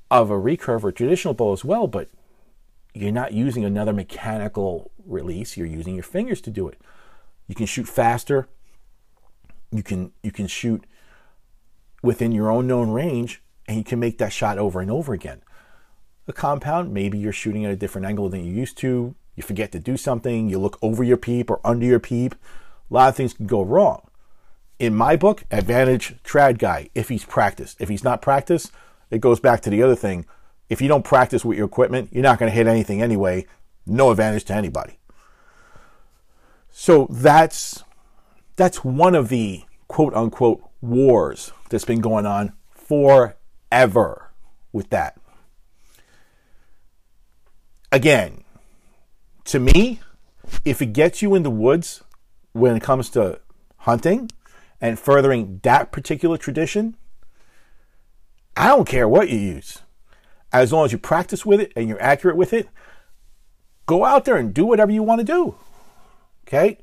of 0.09 0.31
a 0.31 0.33
recurve 0.33 0.83
or 0.83 0.91
traditional 0.91 1.35
bow 1.35 1.53
as 1.53 1.63
well, 1.63 1.85
but 1.85 2.09
you're 2.95 3.11
not 3.11 3.31
using 3.31 3.63
another 3.63 3.93
mechanical 3.93 4.89
release. 5.05 5.55
You're 5.55 5.67
using 5.67 5.93
your 5.93 6.03
fingers 6.03 6.41
to 6.41 6.49
do 6.49 6.67
it. 6.67 6.81
You 7.47 7.53
can 7.53 7.67
shoot 7.67 7.87
faster. 7.87 8.47
You 9.71 9.83
can, 9.83 10.13
you 10.23 10.31
can 10.31 10.47
shoot 10.47 10.83
within 12.01 12.31
your 12.31 12.49
own 12.49 12.65
known 12.65 12.89
range 12.89 13.43
and 13.71 13.77
you 13.77 13.85
can 13.85 13.99
make 13.99 14.17
that 14.17 14.33
shot 14.33 14.57
over 14.57 14.81
and 14.81 14.91
over 14.91 15.13
again. 15.13 15.41
A 16.27 16.33
compound, 16.33 16.93
maybe 16.93 17.17
you're 17.17 17.31
shooting 17.31 17.63
at 17.63 17.71
a 17.71 17.77
different 17.77 18.05
angle 18.05 18.27
than 18.27 18.43
you 18.43 18.51
used 18.51 18.77
to. 18.79 19.15
You 19.35 19.43
forget 19.43 19.71
to 19.71 19.79
do 19.79 19.95
something. 19.95 20.49
You 20.49 20.59
look 20.59 20.77
over 20.81 21.05
your 21.05 21.15
peep 21.15 21.49
or 21.49 21.65
under 21.65 21.85
your 21.85 21.99
peep. 21.99 22.35
A 22.35 22.93
lot 22.93 23.07
of 23.07 23.15
things 23.15 23.33
can 23.33 23.47
go 23.47 23.61
wrong. 23.61 24.09
In 24.77 24.93
my 24.93 25.15
book, 25.15 25.43
advantage 25.51 26.21
trad 26.23 26.57
guy 26.57 26.89
if 26.93 27.07
he's 27.07 27.23
practiced. 27.23 27.79
If 27.79 27.87
he's 27.87 28.03
not 28.03 28.21
practiced, 28.21 28.71
it 29.09 29.21
goes 29.21 29.39
back 29.39 29.61
to 29.61 29.69
the 29.69 29.81
other 29.81 29.95
thing. 29.95 30.25
If 30.69 30.81
you 30.81 30.89
don't 30.89 31.05
practice 31.05 31.45
with 31.45 31.57
your 31.57 31.67
equipment, 31.67 32.09
you're 32.11 32.23
not 32.23 32.39
going 32.39 32.51
to 32.51 32.55
hit 32.55 32.67
anything 32.67 33.01
anyway. 33.01 33.45
No 33.85 34.11
advantage 34.11 34.43
to 34.45 34.53
anybody. 34.53 34.99
So 36.71 37.07
that's 37.09 37.85
that's 38.57 38.83
one 38.83 39.15
of 39.15 39.29
the 39.29 39.63
quote 39.87 40.13
unquote 40.13 40.61
wars 40.81 41.53
that's 41.69 41.85
been 41.85 42.01
going 42.01 42.25
on 42.25 42.51
for 42.71 43.37
ever 43.71 44.31
with 44.71 44.89
that. 44.89 45.17
Again, 47.91 48.43
to 49.45 49.59
me, 49.59 49.99
if 50.63 50.81
it 50.81 50.93
gets 50.93 51.21
you 51.21 51.35
in 51.35 51.43
the 51.43 51.49
woods 51.49 52.03
when 52.53 52.75
it 52.75 52.83
comes 52.83 53.09
to 53.11 53.39
hunting 53.77 54.29
and 54.79 54.99
furthering 54.99 55.59
that 55.63 55.91
particular 55.91 56.37
tradition, 56.37 56.95
I 58.55 58.67
don't 58.67 58.87
care 58.87 59.07
what 59.07 59.29
you 59.29 59.37
use. 59.37 59.79
As 60.53 60.73
long 60.73 60.85
as 60.85 60.91
you 60.91 60.97
practice 60.97 61.45
with 61.45 61.59
it 61.61 61.71
and 61.75 61.87
you're 61.87 62.01
accurate 62.01 62.35
with 62.35 62.53
it, 62.53 62.69
go 63.85 64.05
out 64.05 64.25
there 64.25 64.37
and 64.37 64.53
do 64.53 64.65
whatever 64.65 64.91
you 64.91 65.03
want 65.03 65.19
to 65.19 65.25
do. 65.25 65.55
Okay? 66.47 66.77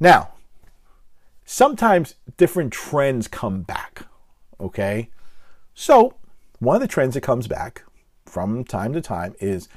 Now, 0.00 0.34
sometimes 1.44 2.16
different 2.36 2.72
trends 2.72 3.28
come 3.28 3.62
back. 3.62 4.06
Okay? 4.60 5.10
So, 5.74 6.14
one 6.58 6.76
of 6.76 6.82
the 6.82 6.88
trends 6.88 7.14
that 7.14 7.22
comes 7.22 7.48
back 7.48 7.82
from 8.26 8.64
time 8.64 8.92
to 8.92 9.00
time 9.00 9.34
is 9.40 9.68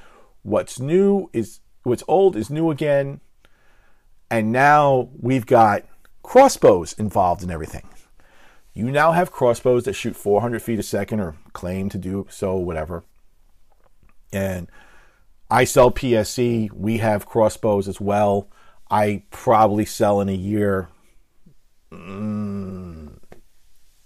what's 0.44 0.79
new 0.79 1.29
is 1.34 1.60
what's 1.84 2.03
old 2.08 2.36
is 2.36 2.50
new 2.50 2.70
again. 2.72 3.22
And 4.29 4.51
now 4.51 5.10
we've 5.20 5.46
got 5.46 5.84
crossbows 6.24 6.94
involved 6.94 7.44
in 7.44 7.51
everything. 7.51 7.88
You 8.74 8.91
now 8.91 9.13
have 9.13 9.32
crossbows 9.32 9.86
that 9.86 9.94
shoot 9.94 10.15
400 10.15 10.62
feet 10.62 10.79
a 10.79 10.84
second 10.84 11.22
or 11.22 11.36
claim 11.53 11.89
to 11.89 11.98
do 11.98 12.27
so, 12.29 12.55
whatever. 12.58 13.03
And 14.34 14.70
I 15.50 15.63
sell 15.63 15.91
PSE. 15.91 16.72
We 16.74 16.98
have 16.98 17.25
crossbows 17.25 17.88
as 17.88 18.01
well. 18.01 18.50
I 18.91 19.24
probably 19.32 19.86
sell 19.86 20.20
in 20.20 20.29
a 20.29 20.34
year 20.34 20.89
mm, 21.91 23.17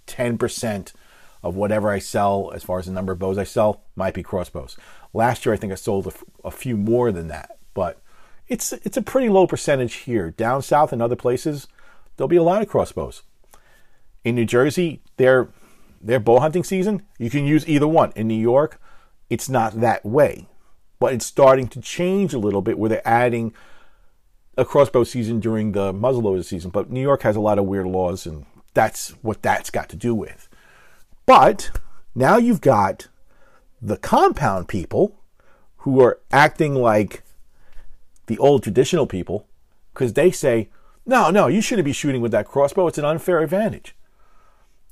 10% 0.10 0.94
of 1.42 1.56
whatever 1.56 1.90
I 1.90 2.00
sell 2.00 2.52
as 2.54 2.64
far 2.64 2.80
as 2.80 2.86
the 2.86 2.92
number 2.92 3.14
of 3.14 3.20
bows 3.20 3.38
I 3.38 3.44
sell 3.44 3.84
might 3.96 4.14
be 4.14 4.24
crossbows. 4.24 4.76
Last 5.14 5.46
year, 5.46 5.54
I 5.54 5.58
think 5.58 5.72
I 5.72 5.76
sold 5.76 6.08
a, 6.08 6.12
a 6.48 6.52
few 6.52 6.76
more 6.76 7.12
than 7.12 7.28
that, 7.30 7.58
but 7.74 8.02
it's 8.48 8.74
it's 8.74 8.98
a 8.98 9.02
pretty 9.02 9.30
low 9.30 9.48
percentage 9.48 9.94
here. 9.94 10.32
Down 10.32 10.62
south 10.62 10.92
and 10.92 11.02
other 11.02 11.16
places, 11.16 11.68
there'll 12.18 12.28
be 12.28 12.36
a 12.36 12.44
lot 12.44 12.62
of 12.62 12.68
crossbows. 12.68 13.24
In 14.24 14.36
New 14.36 14.46
Jersey, 14.46 15.02
their 15.18 15.50
their 16.02 16.20
bow 16.20 16.40
hunting 16.40 16.64
season, 16.64 17.04
you 17.18 17.30
can 17.30 17.46
use 17.46 17.68
either 17.68 17.88
one. 17.88 18.12
In 18.16 18.28
New 18.28 18.34
York, 18.34 18.82
it's 19.30 19.50
not 19.50 19.80
that 19.80 20.06
way, 20.06 20.48
but 21.00 21.14
it's 21.14 21.26
starting 21.26 21.68
to 21.70 21.82
change 21.82 22.34
a 22.34 22.40
little 22.40 22.62
bit 22.62 22.78
where 22.78 22.90
they're 22.90 23.08
adding 23.08 23.54
a 24.58 24.66
crossbow 24.66 25.04
season 25.04 25.40
during 25.40 25.72
the 25.72 25.94
muzzleloader 25.94 26.44
season. 26.44 26.72
But 26.72 26.92
New 26.92 27.02
York 27.02 27.22
has 27.22 27.36
a 27.36 27.42
lot 27.42 27.60
of 27.60 27.66
weird 27.66 27.88
laws, 27.88 28.26
and 28.26 28.46
that's 28.74 29.10
what 29.22 29.42
that's 29.42 29.70
got 29.70 29.90
to 29.90 29.96
do 29.96 30.14
with. 30.16 30.48
But 31.26 31.72
now 32.16 32.38
you've 32.38 32.62
got 32.62 33.08
the 33.82 33.98
compound 33.98 34.68
people 34.68 35.20
who 35.78 36.02
are 36.02 36.20
acting 36.32 36.76
like 36.76 37.24
the 38.28 38.38
old 38.38 38.64
traditional 38.64 39.08
people 39.08 39.48
because 39.94 40.14
they 40.14 40.32
say, 40.32 40.70
no, 41.06 41.30
no, 41.30 41.48
you 41.48 41.62
shouldn't 41.62 41.86
be 41.86 41.94
shooting 41.94 42.22
with 42.22 42.32
that 42.32 42.48
crossbow. 42.48 42.88
It's 42.88 42.98
an 42.98 43.06
unfair 43.06 43.40
advantage. 43.40 43.96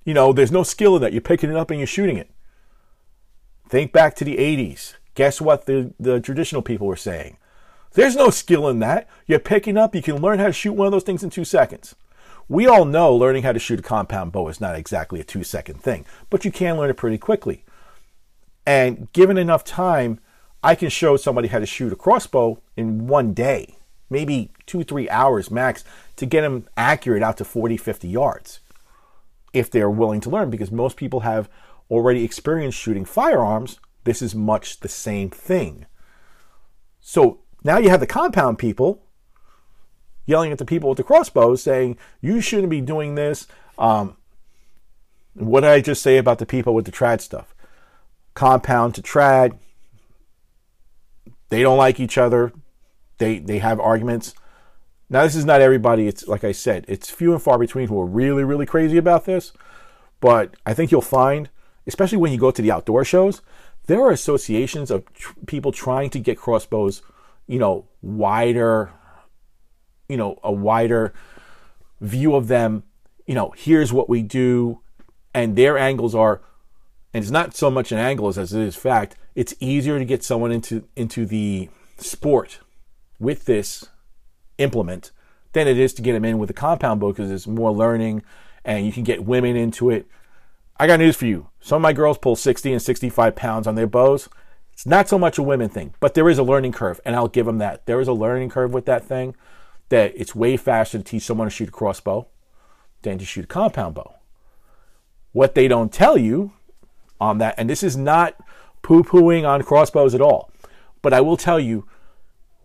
You 0.03 0.13
know, 0.13 0.31
there's 0.31 0.51
no 0.51 0.63
skill 0.63 0.95
in 0.95 1.01
that. 1.01 1.11
You're 1.11 1.21
picking 1.21 1.49
it 1.49 1.55
up 1.55 1.69
and 1.69 1.79
you're 1.79 1.87
shooting 1.87 2.17
it. 2.17 2.31
Think 3.69 3.91
back 3.91 4.15
to 4.15 4.25
the 4.25 4.37
80s. 4.37 4.95
Guess 5.15 5.41
what 5.41 5.65
the, 5.65 5.93
the 5.99 6.19
traditional 6.19 6.61
people 6.61 6.87
were 6.87 6.95
saying? 6.95 7.37
There's 7.93 8.15
no 8.15 8.29
skill 8.29 8.67
in 8.69 8.79
that. 8.79 9.07
You're 9.25 9.39
picking 9.39 9.77
up, 9.77 9.95
you 9.95 10.01
can 10.01 10.21
learn 10.21 10.39
how 10.39 10.47
to 10.47 10.53
shoot 10.53 10.73
one 10.73 10.85
of 10.85 10.91
those 10.91 11.03
things 11.03 11.23
in 11.23 11.29
two 11.29 11.45
seconds. 11.45 11.95
We 12.49 12.65
all 12.65 12.85
know 12.85 13.13
learning 13.13 13.43
how 13.43 13.51
to 13.51 13.59
shoot 13.59 13.79
a 13.79 13.83
compound 13.83 14.31
bow 14.31 14.47
is 14.47 14.61
not 14.61 14.75
exactly 14.75 15.19
a 15.19 15.23
two 15.23 15.43
second 15.43 15.81
thing, 15.81 16.05
but 16.29 16.45
you 16.45 16.51
can 16.51 16.77
learn 16.77 16.89
it 16.89 16.97
pretty 16.97 17.17
quickly. 17.17 17.65
And 18.65 19.11
given 19.13 19.37
enough 19.37 19.63
time, 19.63 20.19
I 20.63 20.75
can 20.75 20.89
show 20.89 21.17
somebody 21.17 21.49
how 21.49 21.59
to 21.59 21.65
shoot 21.65 21.91
a 21.91 21.95
crossbow 21.95 22.61
in 22.75 23.07
one 23.07 23.33
day, 23.33 23.77
maybe 24.09 24.51
two, 24.65 24.83
three 24.83 25.09
hours 25.09 25.51
max, 25.51 25.83
to 26.15 26.25
get 26.25 26.41
them 26.41 26.67
accurate 26.77 27.23
out 27.23 27.37
to 27.37 27.45
40, 27.45 27.77
50 27.77 28.07
yards 28.07 28.59
if 29.53 29.69
they're 29.69 29.89
willing 29.89 30.21
to 30.21 30.29
learn, 30.29 30.49
because 30.49 30.71
most 30.71 30.97
people 30.97 31.21
have 31.21 31.49
already 31.89 32.23
experienced 32.23 32.77
shooting 32.77 33.05
firearms. 33.05 33.79
This 34.03 34.21
is 34.21 34.35
much 34.35 34.79
the 34.79 34.89
same 34.89 35.29
thing. 35.29 35.85
So 37.01 37.39
now 37.63 37.77
you 37.77 37.89
have 37.89 37.99
the 37.99 38.07
compound 38.07 38.57
people 38.57 39.03
yelling 40.27 40.51
at 40.51 40.59
the 40.59 40.65
people 40.65 40.89
with 40.89 40.97
the 40.97 41.03
crossbows 41.03 41.63
saying, 41.63 41.97
You 42.21 42.39
shouldn't 42.39 42.69
be 42.69 42.81
doing 42.81 43.15
this. 43.15 43.47
Um, 43.79 44.17
what 45.33 45.61
did 45.61 45.71
I 45.71 45.81
just 45.81 46.03
say 46.03 46.17
about 46.17 46.37
the 46.37 46.45
people 46.45 46.75
with 46.75 46.85
the 46.85 46.91
trad 46.91 47.21
stuff? 47.21 47.55
Compound 48.35 48.93
to 48.95 49.01
trad. 49.01 49.57
They 51.49 51.63
don't 51.63 51.77
like 51.77 51.99
each 51.99 52.19
other. 52.19 52.53
They 53.17 53.39
they 53.39 53.57
have 53.57 53.79
arguments. 53.79 54.35
Now 55.09 55.23
this 55.23 55.35
is 55.35 55.45
not 55.45 55.61
everybody. 55.61 56.07
It's 56.07 56.27
like 56.27 56.43
I 56.43 56.51
said, 56.51 56.85
it's 56.87 57.09
few 57.09 57.33
and 57.33 57.41
far 57.41 57.57
between 57.57 57.87
who 57.87 57.99
are 57.99 58.05
really 58.05 58.43
really 58.43 58.65
crazy 58.65 58.97
about 58.97 59.25
this. 59.25 59.53
But 60.19 60.55
I 60.65 60.73
think 60.73 60.91
you'll 60.91 61.01
find, 61.01 61.49
especially 61.85 62.17
when 62.17 62.31
you 62.31 62.37
go 62.37 62.51
to 62.51 62.61
the 62.61 62.71
outdoor 62.71 63.05
shows, 63.05 63.41
there 63.85 64.01
are 64.01 64.11
associations 64.11 64.91
of 64.91 65.11
tr- 65.13 65.33
people 65.45 65.71
trying 65.71 66.09
to 66.09 66.19
get 66.19 66.37
crossbows 66.37 67.01
you 67.47 67.59
know, 67.59 67.85
wider, 68.01 68.91
you 70.09 70.17
know, 70.17 70.39
a 70.43 70.51
wider 70.51 71.13
view 72.01 72.35
of 72.35 72.47
them. 72.47 72.83
You 73.25 73.35
know, 73.35 73.53
here's 73.57 73.91
what 73.91 74.09
we 74.09 74.21
do, 74.21 74.79
and 75.33 75.55
their 75.55 75.77
angles 75.77 76.15
are, 76.15 76.41
and 77.13 77.23
it's 77.23 77.31
not 77.31 77.55
so 77.55 77.69
much 77.69 77.91
an 77.91 77.97
angle 77.97 78.27
as 78.27 78.37
it 78.37 78.61
is 78.61 78.75
fact. 78.75 79.15
It's 79.35 79.53
easier 79.59 79.99
to 79.99 80.05
get 80.05 80.23
someone 80.23 80.51
into 80.51 80.87
into 80.95 81.25
the 81.25 81.69
sport 81.97 82.59
with 83.19 83.45
this 83.45 83.85
implement 84.57 85.11
than 85.53 85.67
it 85.67 85.77
is 85.77 85.93
to 85.95 86.01
get 86.01 86.13
them 86.13 86.25
in 86.25 86.37
with 86.37 86.49
a 86.49 86.53
compound 86.53 86.99
bow 86.99 87.11
because 87.11 87.31
it's 87.31 87.47
more 87.47 87.71
learning, 87.71 88.23
and 88.63 88.85
you 88.85 88.91
can 88.91 89.03
get 89.03 89.25
women 89.25 89.55
into 89.55 89.89
it. 89.89 90.07
I 90.79 90.87
got 90.87 90.99
news 90.99 91.15
for 91.15 91.25
you. 91.25 91.49
Some 91.59 91.77
of 91.77 91.81
my 91.81 91.93
girls 91.93 92.19
pull 92.19 92.35
60 92.35 92.71
and 92.71 92.81
65 92.81 93.35
pounds 93.35 93.65
on 93.65 93.75
their 93.75 93.87
bows. 93.87 94.29
It's 94.71 94.85
not 94.85 95.09
so 95.09 95.17
much 95.17 95.39
a 95.39 95.43
women 95.43 95.69
thing, 95.69 95.95
but 95.99 96.13
there 96.13 96.29
is 96.29 96.37
a 96.37 96.43
learning 96.43 96.71
curve, 96.71 97.01
and 97.03 97.15
I'll 97.15 97.27
give 97.27 97.47
them 97.47 97.57
that. 97.57 97.87
There 97.87 97.99
is 97.99 98.07
a 98.07 98.13
learning 98.13 98.51
curve 98.51 98.73
with 98.73 98.85
that 98.85 99.03
thing 99.03 99.35
that 99.89 100.13
it's 100.15 100.35
way 100.35 100.57
faster 100.57 100.97
to 100.97 101.03
teach 101.03 101.23
someone 101.23 101.47
to 101.47 101.51
shoot 101.51 101.69
a 101.69 101.71
crossbow 101.71 102.27
than 103.01 103.17
to 103.17 103.25
shoot 103.25 103.45
a 103.45 103.47
compound 103.47 103.95
bow. 103.95 104.15
What 105.31 105.55
they 105.55 105.67
don't 105.67 105.91
tell 105.91 106.17
you 106.17 106.53
on 107.19 107.37
that, 107.39 107.55
and 107.57 107.69
this 107.69 107.83
is 107.83 107.95
not 107.95 108.35
poo 108.81 109.03
pooing 109.03 109.47
on 109.47 109.63
crossbows 109.63 110.15
at 110.15 110.21
all, 110.21 110.51
but 111.01 111.13
I 111.13 111.21
will 111.21 111.37
tell 111.37 111.59
you 111.59 111.87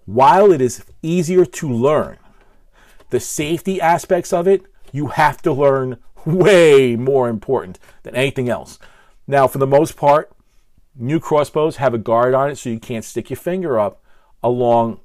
while 0.05 0.53
it 0.53 0.61
is 0.61 0.85
easier 1.03 1.45
to 1.45 1.69
learn, 1.69 2.19
the 3.11 3.21
safety 3.21 3.81
aspects 3.81 4.33
of 4.33 4.49
it, 4.49 4.63
you 4.91 5.09
have 5.09 5.43
to 5.43 5.53
learn 5.53 5.99
way 6.25 6.97
more 6.97 7.29
important 7.29 7.79
than 8.03 8.15
anything 8.15 8.49
else. 8.49 8.79
Now, 9.27 9.47
for 9.47 9.59
the 9.59 9.67
most 9.67 9.97
part, 9.97 10.33
New 10.95 11.19
crossbows 11.21 11.77
have 11.77 11.95
a 11.95 11.99
guard 11.99 12.35
on 12.35 12.51
it 12.51 12.57
so 12.57 12.69
you 12.69 12.79
can't 12.79 13.05
stick 13.05 13.31
your 13.31 13.39
finger 13.39 13.81
up 13.81 14.03
along 14.43 15.01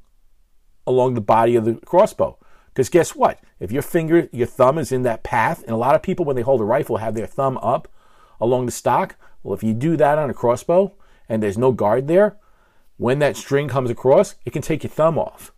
along 0.88 1.14
the 1.14 1.22
body 1.22 1.56
of 1.56 1.66
the 1.66 1.76
crossbow. 1.76 2.38
Because 2.70 2.90
guess 2.90 3.16
what? 3.16 3.40
If 3.60 3.72
your 3.72 3.82
finger, 3.82 4.30
your 4.32 4.48
thumb 4.48 4.78
is 4.78 4.92
in 4.92 5.04
that 5.04 5.24
path, 5.24 5.62
and 5.64 5.72
a 5.72 5.78
lot 5.78 5.96
of 5.96 6.02
people 6.02 6.26
when 6.26 6.36
they 6.36 6.42
hold 6.42 6.62
a 6.62 6.66
rifle 6.66 6.98
have 6.98 7.14
their 7.14 7.28
thumb 7.28 7.58
up 7.58 7.88
along 8.40 8.66
the 8.66 8.72
stock. 8.72 9.16
Well, 9.44 9.54
if 9.54 9.64
you 9.64 9.74
do 9.74 9.98
that 9.98 10.18
on 10.18 10.30
a 10.30 10.34
crossbow 10.34 10.94
and 11.28 11.42
there's 11.42 11.58
no 11.58 11.72
guard 11.72 12.08
there, 12.08 12.38
when 12.98 13.20
that 13.20 13.38
string 13.38 13.68
comes 13.68 13.90
across, 13.90 14.36
it 14.46 14.54
can 14.54 14.62
take 14.62 14.84
your 14.84 14.92
thumb 14.92 15.20
off. 15.20 15.52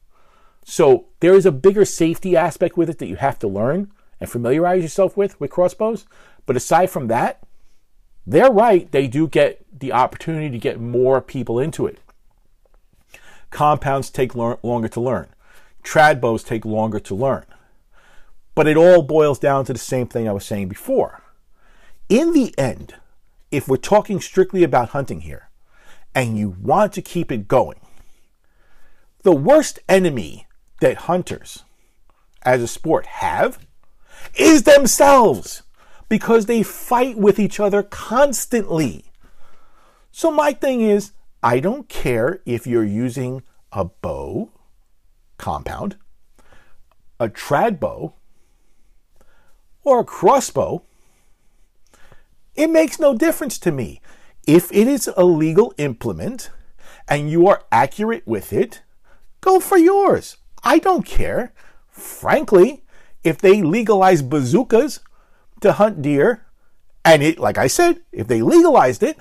So 0.64 1.08
there 1.20 1.34
is 1.34 1.46
a 1.46 1.52
bigger 1.52 1.86
safety 1.86 2.36
aspect 2.36 2.78
with 2.78 2.90
it 2.90 3.00
that 3.00 3.08
you 3.08 3.16
have 3.16 3.40
to 3.40 3.48
learn 3.48 3.92
and 4.20 4.30
familiarize 4.30 4.84
yourself 4.84 5.16
with 5.16 5.40
with 5.40 5.52
crossbows. 5.52 6.06
But 6.46 6.56
aside 6.56 6.90
from 6.90 7.08
that, 7.08 7.42
they're 8.28 8.52
right. 8.52 8.92
They 8.92 9.08
do 9.08 9.28
get 9.28 9.66
the 9.78 9.94
opportunity 9.94 10.50
to 10.50 10.58
get 10.58 10.80
more 10.80 11.22
people 11.22 11.60
into 11.60 11.88
it. 11.88 12.00
Compounds 13.50 14.10
take 14.10 14.36
longer 14.36 14.88
to 14.88 15.02
learn. 15.02 15.28
Trad 15.84 16.22
bows 16.22 16.44
take 16.44 16.66
longer 16.66 17.00
to 17.00 17.16
learn. 17.16 17.46
But 18.56 18.68
it 18.68 18.78
all 18.78 19.02
boils 19.02 19.40
down 19.40 19.66
to 19.66 19.74
the 19.74 19.80
same 19.80 20.08
thing 20.08 20.28
I 20.28 20.34
was 20.34 20.46
saying 20.46 20.68
before. 20.68 21.22
In 22.10 22.34
the 22.34 22.54
end, 22.58 22.96
if 23.52 23.68
we're 23.68 23.78
talking 23.78 24.20
strictly 24.20 24.64
about 24.64 24.90
hunting 24.90 25.22
here, 25.22 25.50
and 26.14 26.38
you 26.38 26.56
want 26.62 26.94
to 26.94 27.02
keep 27.02 27.32
it 27.32 27.48
going, 27.48 27.80
the 29.24 29.36
worst 29.36 29.80
enemy 29.88 30.48
that 30.82 30.98
hunters 30.98 31.64
as 32.44 32.62
a 32.62 32.68
sport 32.68 33.06
have 33.06 33.60
is 34.36 34.64
themselves 34.64 35.64
because 36.08 36.46
they 36.46 36.64
fight 36.64 37.18
with 37.18 37.40
each 37.40 37.60
other 37.60 37.84
constantly. 37.84 39.06
So, 40.12 40.32
my 40.32 40.54
thing 40.54 40.82
is, 40.82 41.12
I 41.42 41.60
don't 41.60 41.88
care 41.88 42.42
if 42.46 42.68
you're 42.68 42.84
using 42.84 43.44
a 43.72 43.86
bow 43.86 44.52
compound, 45.38 45.96
a 47.20 47.30
trad 47.30 47.80
bow, 47.80 48.14
or 49.84 50.02
a 50.02 50.06
crossbow. 50.06 50.84
It 52.56 52.70
makes 52.70 53.00
no 53.00 53.16
difference 53.16 53.58
to 53.60 53.72
me. 53.72 54.02
If 54.46 54.72
it 54.72 54.88
is 54.88 55.10
a 55.16 55.24
legal 55.24 55.74
implement 55.78 56.50
and 57.08 57.30
you 57.30 57.48
are 57.48 57.64
accurate 57.72 58.28
with 58.28 58.52
it, 58.52 58.82
go 59.42 59.60
for 59.60 59.78
yours. 59.78 60.38
I 60.64 60.80
don't 60.80 61.06
care. 61.06 61.54
Frankly, 61.90 62.84
if 63.24 63.38
they 63.38 63.62
legalize 63.62 64.22
bazookas, 64.22 65.00
to 65.62 65.74
hunt 65.74 66.02
deer. 66.02 66.46
And 67.04 67.24
it, 67.24 67.40
like 67.40 67.58
I 67.58 67.68
said, 67.68 68.02
if 68.12 68.28
they 68.28 68.42
legalized 68.42 69.04
it, 69.04 69.18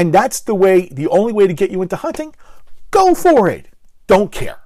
and 0.00 0.14
that's 0.14 0.40
the 0.40 0.54
way, 0.54 0.88
the 0.90 1.08
only 1.08 1.30
way 1.30 1.46
to 1.46 1.52
get 1.52 1.70
you 1.70 1.82
into 1.82 1.94
hunting, 1.94 2.34
go 2.90 3.14
for 3.14 3.50
it. 3.50 3.66
Don't 4.06 4.32
care. 4.32 4.60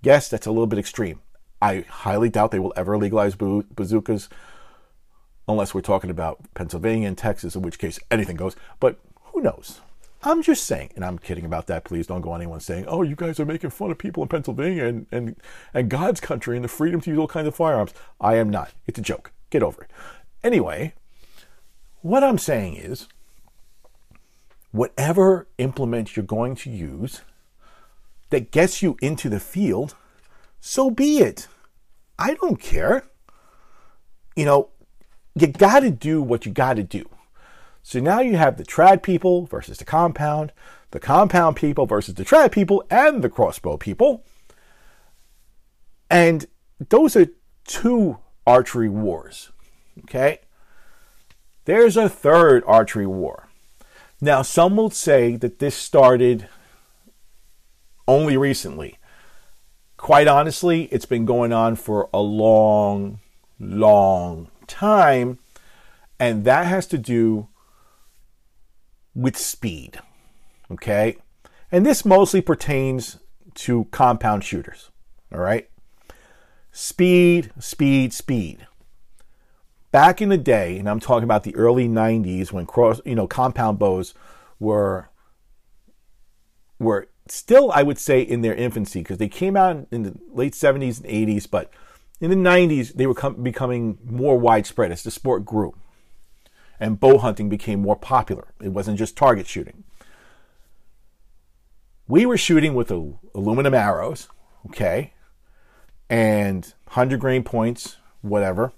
Yes, 0.00 0.28
that's 0.28 0.46
a 0.46 0.52
little 0.52 0.68
bit 0.68 0.78
extreme. 0.78 1.18
I 1.60 1.84
highly 1.88 2.28
doubt 2.28 2.52
they 2.52 2.60
will 2.60 2.72
ever 2.76 2.96
legalize 2.96 3.34
bazookas 3.34 4.28
unless 5.48 5.74
we're 5.74 5.80
talking 5.80 6.08
about 6.08 6.38
Pennsylvania 6.54 7.08
and 7.08 7.18
Texas, 7.18 7.56
in 7.56 7.62
which 7.62 7.80
case 7.80 7.98
anything 8.12 8.36
goes. 8.36 8.54
But 8.78 9.00
who 9.32 9.42
knows? 9.42 9.80
I'm 10.22 10.40
just 10.40 10.66
saying, 10.66 10.92
and 10.94 11.04
I'm 11.04 11.18
kidding 11.18 11.44
about 11.44 11.66
that. 11.66 11.82
Please 11.82 12.06
don't 12.06 12.20
go 12.20 12.30
on 12.30 12.40
anyone 12.40 12.60
saying, 12.60 12.86
"Oh, 12.86 13.02
you 13.02 13.16
guys 13.16 13.40
are 13.40 13.44
making 13.44 13.70
fun 13.70 13.90
of 13.90 13.98
people 13.98 14.22
in 14.22 14.28
Pennsylvania 14.28 14.84
and 14.84 15.06
and 15.10 15.34
and 15.74 15.88
God's 15.88 16.20
country 16.20 16.54
and 16.54 16.62
the 16.62 16.68
freedom 16.68 17.00
to 17.00 17.10
use 17.10 17.18
all 17.18 17.26
kinds 17.26 17.48
of 17.48 17.56
firearms." 17.56 17.92
I 18.20 18.36
am 18.36 18.50
not. 18.50 18.70
It's 18.86 19.00
a 19.00 19.02
joke. 19.02 19.32
Get 19.50 19.64
over 19.64 19.82
it. 19.82 19.90
Anyway, 20.44 20.94
what 22.02 22.22
I'm 22.22 22.38
saying 22.38 22.76
is, 22.76 23.08
whatever 24.72 25.46
implement 25.58 26.16
you're 26.16 26.24
going 26.24 26.56
to 26.56 26.70
use 26.70 27.20
that 28.30 28.50
gets 28.50 28.82
you 28.82 28.96
into 29.00 29.28
the 29.28 29.38
field, 29.40 29.94
so 30.60 30.90
be 30.90 31.18
it. 31.18 31.46
I 32.18 32.34
don't 32.34 32.60
care. 32.60 33.04
You 34.34 34.46
know, 34.46 34.70
you 35.34 35.46
got 35.46 35.80
to 35.80 35.90
do 35.90 36.22
what 36.22 36.46
you 36.46 36.52
got 36.52 36.74
to 36.74 36.82
do. 36.82 37.08
So 37.82 38.00
now 38.00 38.20
you 38.20 38.36
have 38.36 38.56
the 38.56 38.64
trad 38.64 39.02
people 39.02 39.46
versus 39.46 39.78
the 39.78 39.84
compound, 39.84 40.52
the 40.92 41.00
compound 41.00 41.56
people 41.56 41.84
versus 41.84 42.14
the 42.14 42.24
trad 42.24 42.52
people, 42.52 42.84
and 42.90 43.22
the 43.22 43.28
crossbow 43.28 43.76
people. 43.76 44.24
And 46.08 46.46
those 46.88 47.16
are 47.16 47.26
two 47.64 48.18
archery 48.46 48.88
wars. 48.88 49.50
Okay? 50.04 50.40
There's 51.64 51.96
a 51.96 52.08
third 52.08 52.62
archery 52.66 53.06
war. 53.06 53.41
Now, 54.24 54.42
some 54.42 54.76
will 54.76 54.90
say 54.90 55.34
that 55.34 55.58
this 55.58 55.74
started 55.74 56.46
only 58.06 58.36
recently. 58.36 59.00
Quite 59.96 60.28
honestly, 60.28 60.84
it's 60.92 61.06
been 61.06 61.24
going 61.24 61.52
on 61.52 61.74
for 61.74 62.08
a 62.14 62.20
long, 62.20 63.18
long 63.58 64.48
time, 64.68 65.40
and 66.20 66.44
that 66.44 66.66
has 66.66 66.86
to 66.86 66.98
do 66.98 67.48
with 69.12 69.36
speed. 69.36 69.98
Okay? 70.70 71.16
And 71.72 71.84
this 71.84 72.04
mostly 72.04 72.40
pertains 72.40 73.18
to 73.54 73.86
compound 73.90 74.44
shooters. 74.44 74.92
All 75.32 75.40
right? 75.40 75.68
Speed, 76.70 77.50
speed, 77.58 78.12
speed. 78.12 78.68
Back 79.92 80.20
in 80.20 80.28
the 80.30 80.38
day, 80.38 80.78
and 80.78 80.88
I'm 80.88 81.00
talking 81.00 81.24
about 81.24 81.44
the 81.44 81.54
early 81.54 81.88
90s 81.88 82.50
when 82.50 82.66
cross, 82.66 83.00
you 83.04 83.14
know, 83.14 83.26
compound 83.26 83.78
bows 83.78 84.14
were 84.58 85.08
were 86.78 87.08
still 87.28 87.70
I 87.72 87.82
would 87.84 87.98
say 87.98 88.20
in 88.20 88.40
their 88.40 88.54
infancy 88.54 89.00
because 89.00 89.18
they 89.18 89.28
came 89.28 89.56
out 89.56 89.86
in 89.92 90.02
the 90.02 90.14
late 90.32 90.54
70s 90.54 90.98
and 90.98 91.06
80s, 91.06 91.48
but 91.48 91.70
in 92.20 92.30
the 92.30 92.36
90s 92.36 92.94
they 92.94 93.06
were 93.06 93.14
com- 93.14 93.42
becoming 93.42 93.98
more 94.04 94.36
widespread 94.36 94.90
as 94.90 95.04
the 95.04 95.10
sport 95.10 95.44
grew. 95.44 95.76
And 96.80 96.98
bow 96.98 97.18
hunting 97.18 97.48
became 97.48 97.80
more 97.80 97.94
popular. 97.94 98.54
It 98.60 98.70
wasn't 98.70 98.98
just 98.98 99.16
target 99.16 99.46
shooting. 99.46 99.84
We 102.08 102.26
were 102.26 102.36
shooting 102.36 102.74
with 102.74 102.90
aluminum 102.90 103.74
arrows, 103.74 104.28
okay? 104.66 105.12
and 106.12 106.74
100 106.88 107.18
grain 107.18 107.42
points, 107.42 107.96
whatever. 108.20 108.74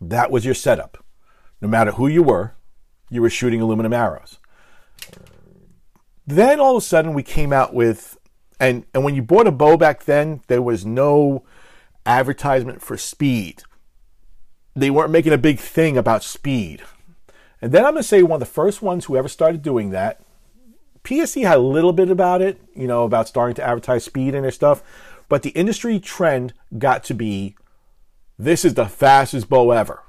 That 0.00 0.30
was 0.30 0.44
your 0.44 0.54
setup. 0.54 1.04
No 1.60 1.68
matter 1.68 1.92
who 1.92 2.06
you 2.06 2.22
were, 2.22 2.54
you 3.10 3.22
were 3.22 3.30
shooting 3.30 3.60
aluminum 3.60 3.92
arrows. 3.92 4.38
Then 6.26 6.60
all 6.60 6.76
of 6.76 6.82
a 6.82 6.86
sudden 6.86 7.14
we 7.14 7.22
came 7.22 7.52
out 7.52 7.74
with, 7.74 8.16
and, 8.58 8.84
and 8.94 9.04
when 9.04 9.14
you 9.14 9.22
bought 9.22 9.46
a 9.46 9.52
bow 9.52 9.76
back 9.76 10.04
then, 10.04 10.40
there 10.46 10.62
was 10.62 10.86
no 10.86 11.44
advertisement 12.06 12.82
for 12.82 12.96
speed. 12.96 13.62
They 14.74 14.90
weren't 14.90 15.10
making 15.10 15.32
a 15.32 15.38
big 15.38 15.58
thing 15.58 15.96
about 15.96 16.24
speed. 16.24 16.82
And 17.60 17.72
then 17.72 17.84
I'm 17.84 17.92
going 17.92 18.02
to 18.02 18.08
say 18.08 18.22
one 18.22 18.36
of 18.36 18.40
the 18.40 18.52
first 18.52 18.82
ones 18.82 19.04
who 19.04 19.16
ever 19.16 19.28
started 19.28 19.62
doing 19.62 19.90
that. 19.90 20.20
PSE 21.04 21.46
had 21.46 21.58
a 21.58 21.60
little 21.60 21.92
bit 21.92 22.10
about 22.10 22.42
it, 22.42 22.60
you 22.74 22.86
know, 22.86 23.04
about 23.04 23.28
starting 23.28 23.54
to 23.56 23.62
advertise 23.62 24.04
speed 24.04 24.34
and 24.34 24.44
their 24.44 24.50
stuff. 24.50 24.82
But 25.28 25.42
the 25.42 25.50
industry 25.50 26.00
trend 26.00 26.54
got 26.78 27.04
to 27.04 27.14
be 27.14 27.56
this 28.38 28.64
is 28.64 28.74
the 28.74 28.86
fastest 28.86 29.48
bow 29.48 29.70
ever. 29.70 30.02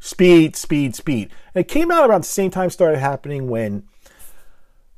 Speed, 0.00 0.56
speed, 0.56 0.94
speed. 0.94 1.30
And 1.54 1.64
it 1.64 1.68
came 1.68 1.90
out 1.90 2.08
around 2.08 2.22
the 2.22 2.28
same 2.28 2.50
time 2.50 2.70
started 2.70 2.98
happening 2.98 3.48
when 3.48 3.84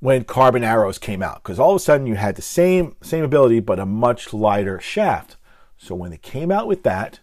when 0.00 0.24
carbon 0.24 0.64
arrows 0.64 0.98
came 0.98 1.22
out 1.22 1.42
because 1.42 1.58
all 1.58 1.70
of 1.70 1.76
a 1.76 1.80
sudden 1.80 2.06
you 2.06 2.14
had 2.14 2.36
the 2.36 2.42
same 2.42 2.96
same 3.02 3.22
ability 3.22 3.60
but 3.60 3.78
a 3.78 3.86
much 3.86 4.32
lighter 4.32 4.80
shaft. 4.80 5.36
So 5.76 5.94
when 5.94 6.10
they 6.10 6.18
came 6.18 6.50
out 6.50 6.66
with 6.66 6.82
that, 6.82 7.20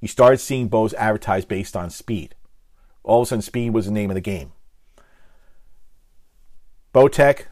you 0.00 0.08
started 0.08 0.38
seeing 0.38 0.68
bows 0.68 0.94
advertised 0.94 1.48
based 1.48 1.76
on 1.76 1.90
speed. 1.90 2.34
All 3.02 3.22
of 3.22 3.26
a 3.26 3.28
sudden, 3.28 3.42
speed 3.42 3.70
was 3.70 3.86
the 3.86 3.92
name 3.92 4.10
of 4.10 4.14
the 4.14 4.20
game. 4.20 4.52
Bowtech 6.94 7.44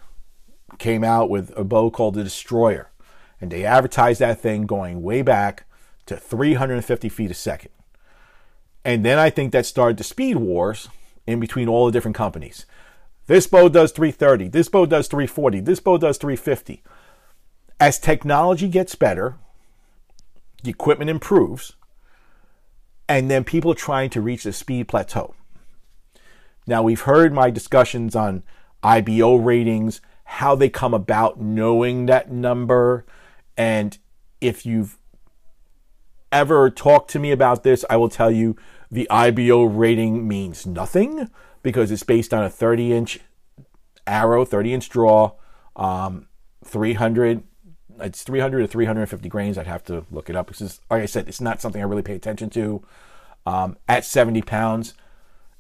came 0.79 1.05
out 1.05 1.31
with 1.31 1.57
a 1.57 1.65
bow 1.65 1.91
called 1.91 2.15
the 2.15 2.25
Destroyer 2.25 2.91
and 3.41 3.51
they 3.51 3.65
advertised 3.65 4.21
that 4.21 4.41
thing 4.41 4.67
going 4.67 5.03
way 5.03 5.23
back 5.23 5.67
to 6.07 6.17
350 6.17 7.09
feet 7.09 7.31
a 7.31 7.35
second. 7.35 7.71
And 8.85 9.05
then 9.05 9.19
I 9.19 9.31
think 9.31 9.53
that 9.53 9.67
started 9.67 9.97
the 9.97 10.05
speed 10.05 10.37
wars 10.37 10.89
in 11.27 11.41
between 11.41 11.69
all 11.69 11.87
the 11.87 11.93
different 11.93 12.17
companies. 12.17 12.67
This 13.27 13.47
bow 13.47 13.71
does 13.71 13.93
330, 13.93 14.49
this 14.49 14.69
bow 14.69 14.85
does 14.85 15.09
340, 15.09 15.61
this 15.61 15.81
bow 15.81 15.97
does 15.97 16.19
350. 16.19 16.83
As 17.81 17.99
technology 17.99 18.69
gets 18.69 18.95
better, 18.95 19.37
the 20.63 20.71
equipment 20.71 21.11
improves, 21.11 21.73
and 23.09 23.31
then 23.31 23.45
people 23.45 23.73
are 23.73 23.77
trying 23.77 24.11
to 24.11 24.21
reach 24.21 24.45
the 24.45 24.53
speed 24.53 24.89
plateau. 24.89 25.35
Now, 26.67 26.83
we've 26.83 27.03
heard 27.03 27.33
my 27.33 27.51
discussions 27.51 28.15
on 28.15 28.43
IBO 28.83 29.37
ratings, 29.37 30.01
how 30.25 30.55
they 30.55 30.69
come 30.69 30.95
about 30.95 31.41
knowing 31.41 32.07
that 32.07 32.31
number, 32.31 33.07
and 33.57 33.97
if 34.41 34.67
you've 34.67 34.99
ever 36.35 36.69
talk 36.69 37.09
to 37.09 37.19
me 37.19 37.31
about 37.31 37.63
this, 37.63 37.85
I 37.89 37.97
will 37.97 38.11
tell 38.11 38.31
you 38.31 38.57
the 38.91 39.09
IBO 39.09 39.63
rating 39.65 40.29
means 40.29 40.67
nothing 40.67 41.31
because 41.63 41.91
it's 41.91 42.03
based 42.03 42.35
on 42.35 42.43
a 42.45 42.51
30 42.51 42.93
inch 42.93 43.21
arrow, 44.07 44.45
30 44.45 44.75
inch 44.75 44.89
draw, 44.91 45.33
um, 45.77 46.27
300. 46.65 47.45
It's 48.01 48.25
300 48.25 48.61
to 48.61 48.67
350 48.67 49.29
grains. 49.29 49.57
I'd 49.57 49.69
have 49.69 49.85
to 49.85 50.05
look 50.11 50.29
it 50.29 50.37
up 50.37 50.49
because, 50.49 50.81
like 50.91 51.03
I 51.03 51.07
said, 51.07 51.29
it's 51.29 51.41
not 51.41 51.61
something 51.61 51.81
I 51.81 51.85
really 51.85 52.03
pay 52.03 52.17
attention 52.17 52.51
to. 52.51 52.83
Um, 53.47 53.77
at 53.89 54.05
70 54.05 54.43
pounds, 54.43 54.95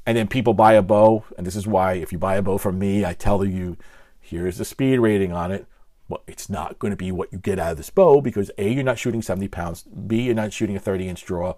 and 0.06 0.16
then 0.16 0.26
people 0.26 0.54
buy 0.54 0.72
a 0.72 0.82
bow, 0.82 1.24
and 1.36 1.46
this 1.46 1.54
is 1.54 1.66
why 1.66 1.94
if 1.94 2.12
you 2.12 2.18
buy 2.18 2.36
a 2.36 2.42
bow 2.42 2.56
from 2.56 2.78
me, 2.78 3.04
I 3.04 3.12
tell 3.12 3.44
you, 3.44 3.76
here's 4.20 4.56
the 4.56 4.64
speed 4.64 4.98
rating 4.98 5.32
on 5.32 5.52
it 5.52 5.66
well, 6.08 6.22
it's 6.26 6.50
not 6.50 6.78
going 6.78 6.90
to 6.90 6.96
be 6.96 7.10
what 7.10 7.32
you 7.32 7.38
get 7.38 7.58
out 7.58 7.72
of 7.72 7.76
this 7.76 7.90
bow 7.90 8.20
because 8.20 8.50
A, 8.58 8.70
you're 8.70 8.84
not 8.84 8.98
shooting 8.98 9.22
70 9.22 9.48
pounds, 9.48 9.82
B, 9.82 10.22
you're 10.22 10.34
not 10.34 10.52
shooting 10.52 10.76
a 10.76 10.80
30 10.80 11.08
inch 11.08 11.24
draw, 11.24 11.54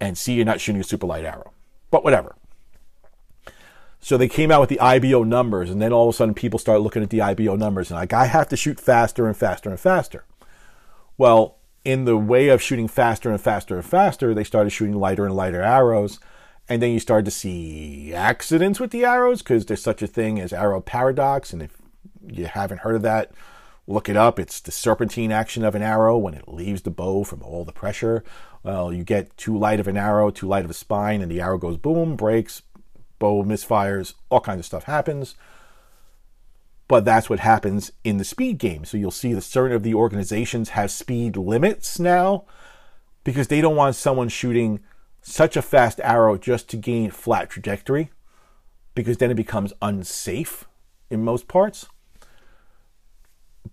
and 0.00 0.18
C, 0.18 0.34
you're 0.34 0.44
not 0.44 0.60
shooting 0.60 0.80
a 0.80 0.84
super 0.84 1.06
light 1.06 1.24
arrow. 1.24 1.52
But 1.90 2.02
whatever. 2.02 2.34
So 4.00 4.18
they 4.18 4.28
came 4.28 4.50
out 4.50 4.60
with 4.60 4.68
the 4.68 4.80
IBO 4.80 5.22
numbers, 5.22 5.70
and 5.70 5.80
then 5.80 5.92
all 5.92 6.08
of 6.08 6.14
a 6.14 6.16
sudden 6.16 6.34
people 6.34 6.58
start 6.58 6.82
looking 6.82 7.02
at 7.02 7.10
the 7.10 7.22
IBO 7.22 7.56
numbers 7.56 7.90
and 7.90 7.98
like, 7.98 8.12
I 8.12 8.26
have 8.26 8.48
to 8.48 8.56
shoot 8.56 8.78
faster 8.78 9.26
and 9.26 9.36
faster 9.36 9.70
and 9.70 9.80
faster. 9.80 10.24
Well, 11.16 11.56
in 11.84 12.04
the 12.04 12.16
way 12.16 12.48
of 12.48 12.60
shooting 12.60 12.88
faster 12.88 13.30
and 13.30 13.40
faster 13.40 13.76
and 13.76 13.84
faster, 13.84 14.34
they 14.34 14.44
started 14.44 14.70
shooting 14.70 14.96
lighter 14.96 15.24
and 15.24 15.36
lighter 15.36 15.62
arrows. 15.62 16.18
And 16.68 16.82
then 16.82 16.92
you 16.92 16.98
started 16.98 17.26
to 17.26 17.30
see 17.30 18.14
accidents 18.14 18.80
with 18.80 18.90
the 18.90 19.04
arrows 19.04 19.42
because 19.42 19.66
there's 19.66 19.82
such 19.82 20.02
a 20.02 20.06
thing 20.06 20.40
as 20.40 20.52
arrow 20.52 20.80
paradox. 20.80 21.52
And 21.52 21.62
if 21.62 21.76
you 22.26 22.46
haven't 22.46 22.80
heard 22.80 22.96
of 22.96 23.02
that, 23.02 23.32
Look 23.86 24.08
it 24.08 24.16
up. 24.16 24.38
It's 24.38 24.60
the 24.60 24.72
serpentine 24.72 25.30
action 25.30 25.64
of 25.64 25.74
an 25.74 25.82
arrow 25.82 26.16
when 26.16 26.34
it 26.34 26.48
leaves 26.48 26.82
the 26.82 26.90
bow 26.90 27.22
from 27.22 27.42
all 27.42 27.64
the 27.64 27.72
pressure. 27.72 28.24
Well, 28.62 28.92
you 28.92 29.04
get 29.04 29.36
too 29.36 29.56
light 29.56 29.78
of 29.78 29.88
an 29.88 29.96
arrow, 29.96 30.30
too 30.30 30.46
light 30.46 30.64
of 30.64 30.70
a 30.70 30.74
spine, 30.74 31.20
and 31.20 31.30
the 31.30 31.40
arrow 31.40 31.58
goes 31.58 31.76
boom, 31.76 32.16
breaks, 32.16 32.62
bow 33.18 33.44
misfires, 33.44 34.14
all 34.30 34.40
kinds 34.40 34.60
of 34.60 34.64
stuff 34.64 34.84
happens. 34.84 35.34
But 36.88 37.04
that's 37.04 37.28
what 37.28 37.40
happens 37.40 37.92
in 38.04 38.16
the 38.16 38.24
speed 38.24 38.58
game. 38.58 38.84
So 38.84 38.96
you'll 38.96 39.10
see 39.10 39.34
that 39.34 39.42
certain 39.42 39.76
of 39.76 39.82
the 39.82 39.94
organizations 39.94 40.70
have 40.70 40.90
speed 40.90 41.36
limits 41.36 41.98
now 41.98 42.44
because 43.22 43.48
they 43.48 43.60
don't 43.60 43.76
want 43.76 43.96
someone 43.96 44.28
shooting 44.28 44.80
such 45.20 45.56
a 45.56 45.62
fast 45.62 46.00
arrow 46.02 46.36
just 46.36 46.68
to 46.70 46.76
gain 46.76 47.10
flat 47.10 47.48
trajectory 47.48 48.10
because 48.94 49.16
then 49.16 49.30
it 49.30 49.34
becomes 49.34 49.72
unsafe 49.80 50.66
in 51.10 51.24
most 51.24 51.48
parts 51.48 51.86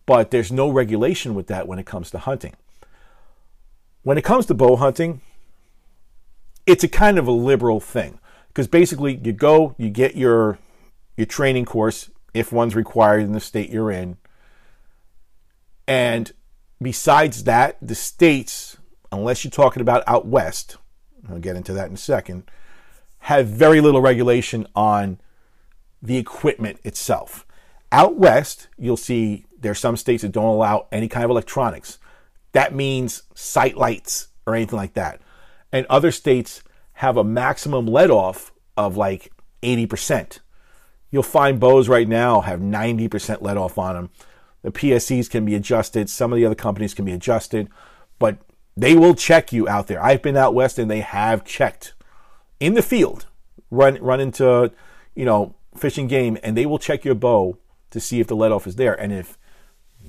but 0.06 0.32
there's 0.32 0.52
no 0.52 0.70
regulation 0.70 1.36
with 1.36 1.48
that 1.48 1.68
when 1.68 1.80
it 1.80 1.86
comes 1.86 2.12
to 2.12 2.20
hunting. 2.20 2.56
When 4.04 4.18
it 4.18 4.24
comes 4.24 4.46
to 4.48 4.54
bow 4.54 4.78
hunting, 4.78 5.22
it's 6.66 6.84
a 6.84 6.88
kind 6.88 7.18
of 7.18 7.28
a 7.28 7.32
liberal 7.32 7.80
thing 7.80 8.20
because 8.48 8.68
basically 8.68 9.20
you 9.24 9.34
go, 9.34 9.76
you 9.78 9.90
get 9.90 10.16
your 10.16 10.60
your 11.18 11.26
training 11.26 11.66
course 11.66 12.10
if 12.34 12.52
one's 12.52 12.76
required 12.76 13.22
in 13.22 13.34
the 13.34 13.40
state 13.40 13.70
you're 13.70 13.92
in, 13.92 14.18
and 15.88 16.32
besides 16.82 17.44
that, 17.44 17.78
the 17.82 17.96
states, 17.96 18.78
unless 19.12 19.44
you're 19.44 19.52
talking 19.52 19.82
about 19.82 20.04
out 20.08 20.26
west, 20.26 20.78
I'll 21.30 21.40
get 21.40 21.56
into 21.56 21.74
that 21.74 21.88
in 21.88 21.94
a 21.94 21.98
second, 21.98 22.44
have 23.20 23.48
very 23.48 23.82
little 23.82 24.02
regulation 24.02 24.66
on 24.76 25.20
the 26.02 26.18
equipment 26.18 26.80
itself. 26.84 27.46
Out 27.92 28.16
west, 28.16 28.68
you'll 28.78 28.98
see 28.98 29.46
there 29.62 29.72
are 29.72 29.76
some 29.76 29.98
states 29.98 30.24
that 30.24 30.32
don't 30.32 30.46
allow 30.46 30.88
any 30.92 31.08
kind 31.08 31.24
of 31.24 31.32
electronics. 31.32 32.00
That 32.52 32.76
means 32.76 33.24
sight 33.34 33.78
lights 33.78 34.28
or 34.46 34.56
anything 34.56 34.78
like 34.78 34.94
that. 34.94 35.22
And 35.72 35.86
other 35.90 36.12
states 36.12 36.64
have 36.94 37.18
a 37.18 37.24
maximum 37.24 37.88
let 37.88 38.12
off 38.12 38.52
of 38.76 38.98
like 38.98 39.32
80%. 39.64 40.40
You'll 41.10 41.24
find 41.24 41.60
bows 41.60 41.90
right 41.90 42.08
now 42.08 42.42
have 42.42 42.60
90% 42.60 43.42
let 43.42 43.58
off 43.58 43.78
on 43.78 43.96
them. 43.96 44.10
The 44.64 44.72
PSEs 44.72 45.30
can 45.30 45.46
be 45.46 45.56
adjusted. 45.56 46.10
Some 46.10 46.32
of 46.32 46.38
the 46.38 46.46
other 46.46 46.56
companies 46.56 46.94
can 46.94 47.06
be 47.06 47.14
adjusted, 47.14 47.70
but 48.20 48.38
they 48.78 48.96
will 48.96 49.16
check 49.16 49.52
you 49.52 49.68
out 49.68 49.88
there. 49.88 50.04
I've 50.04 50.22
been 50.22 50.38
out 50.38 50.54
west 50.54 50.80
and 50.80 50.90
they 50.90 51.02
have 51.02 51.44
checked 51.44 51.94
in 52.60 52.76
the 52.76 52.82
field, 52.82 53.26
run 53.70 53.98
run 54.02 54.20
into, 54.20 54.72
you 55.16 55.26
know, 55.26 55.56
fishing 55.76 56.08
game, 56.08 56.38
and 56.44 56.56
they 56.56 56.66
will 56.66 56.80
check 56.80 57.04
your 57.04 57.16
bow 57.16 57.58
to 57.90 58.00
see 58.00 58.20
if 58.20 58.28
the 58.28 58.36
let 58.36 58.52
off 58.52 58.68
is 58.68 58.76
there. 58.76 58.94
And 58.94 59.12
if 59.12 59.38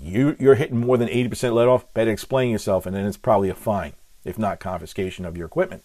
you 0.03 0.37
you're 0.39 0.57
hitting 0.57 0.79
more 0.79 0.97
than 0.97 1.09
80% 1.09 1.55
let 1.55 1.69
off, 1.69 1.93
better 1.95 2.11
explain 2.11 2.51
yourself, 2.51 2.87
and 2.87 2.95
then 2.95 3.07
it's 3.07 3.17
probably 3.17 3.49
a 3.49 3.55
fine, 3.55 3.93
if 4.25 4.39
not 4.39 4.61
confiscation 4.61 5.25
of 5.25 5.37
your 5.37 5.47
equipment. 5.47 5.85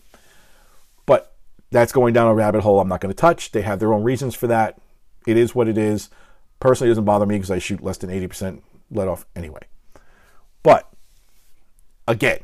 But 1.06 1.36
that's 1.72 1.92
going 1.92 2.14
down 2.14 2.28
a 2.28 2.34
rabbit 2.34 2.62
hole 2.62 2.80
I'm 2.80 2.88
not 2.88 3.02
going 3.02 3.14
to 3.14 3.20
touch. 3.20 3.52
They 3.52 3.62
have 3.62 3.80
their 3.80 3.94
own 3.94 4.04
reasons 4.04 4.36
for 4.36 4.48
that. 4.48 4.80
It 5.26 5.38
is 5.38 5.54
what 5.54 5.68
it 5.68 5.78
is. 5.78 6.10
Personally, 6.60 6.90
it 6.90 6.92
doesn't 6.92 7.06
bother 7.06 7.26
me 7.26 7.36
because 7.36 7.52
I 7.52 7.60
shoot 7.60 7.84
less 7.84 7.98
than 7.98 8.10
80% 8.10 8.62
let 8.90 9.08
off 9.08 9.26
anyway. 9.36 9.62
But 10.64 10.90
again, 12.08 12.40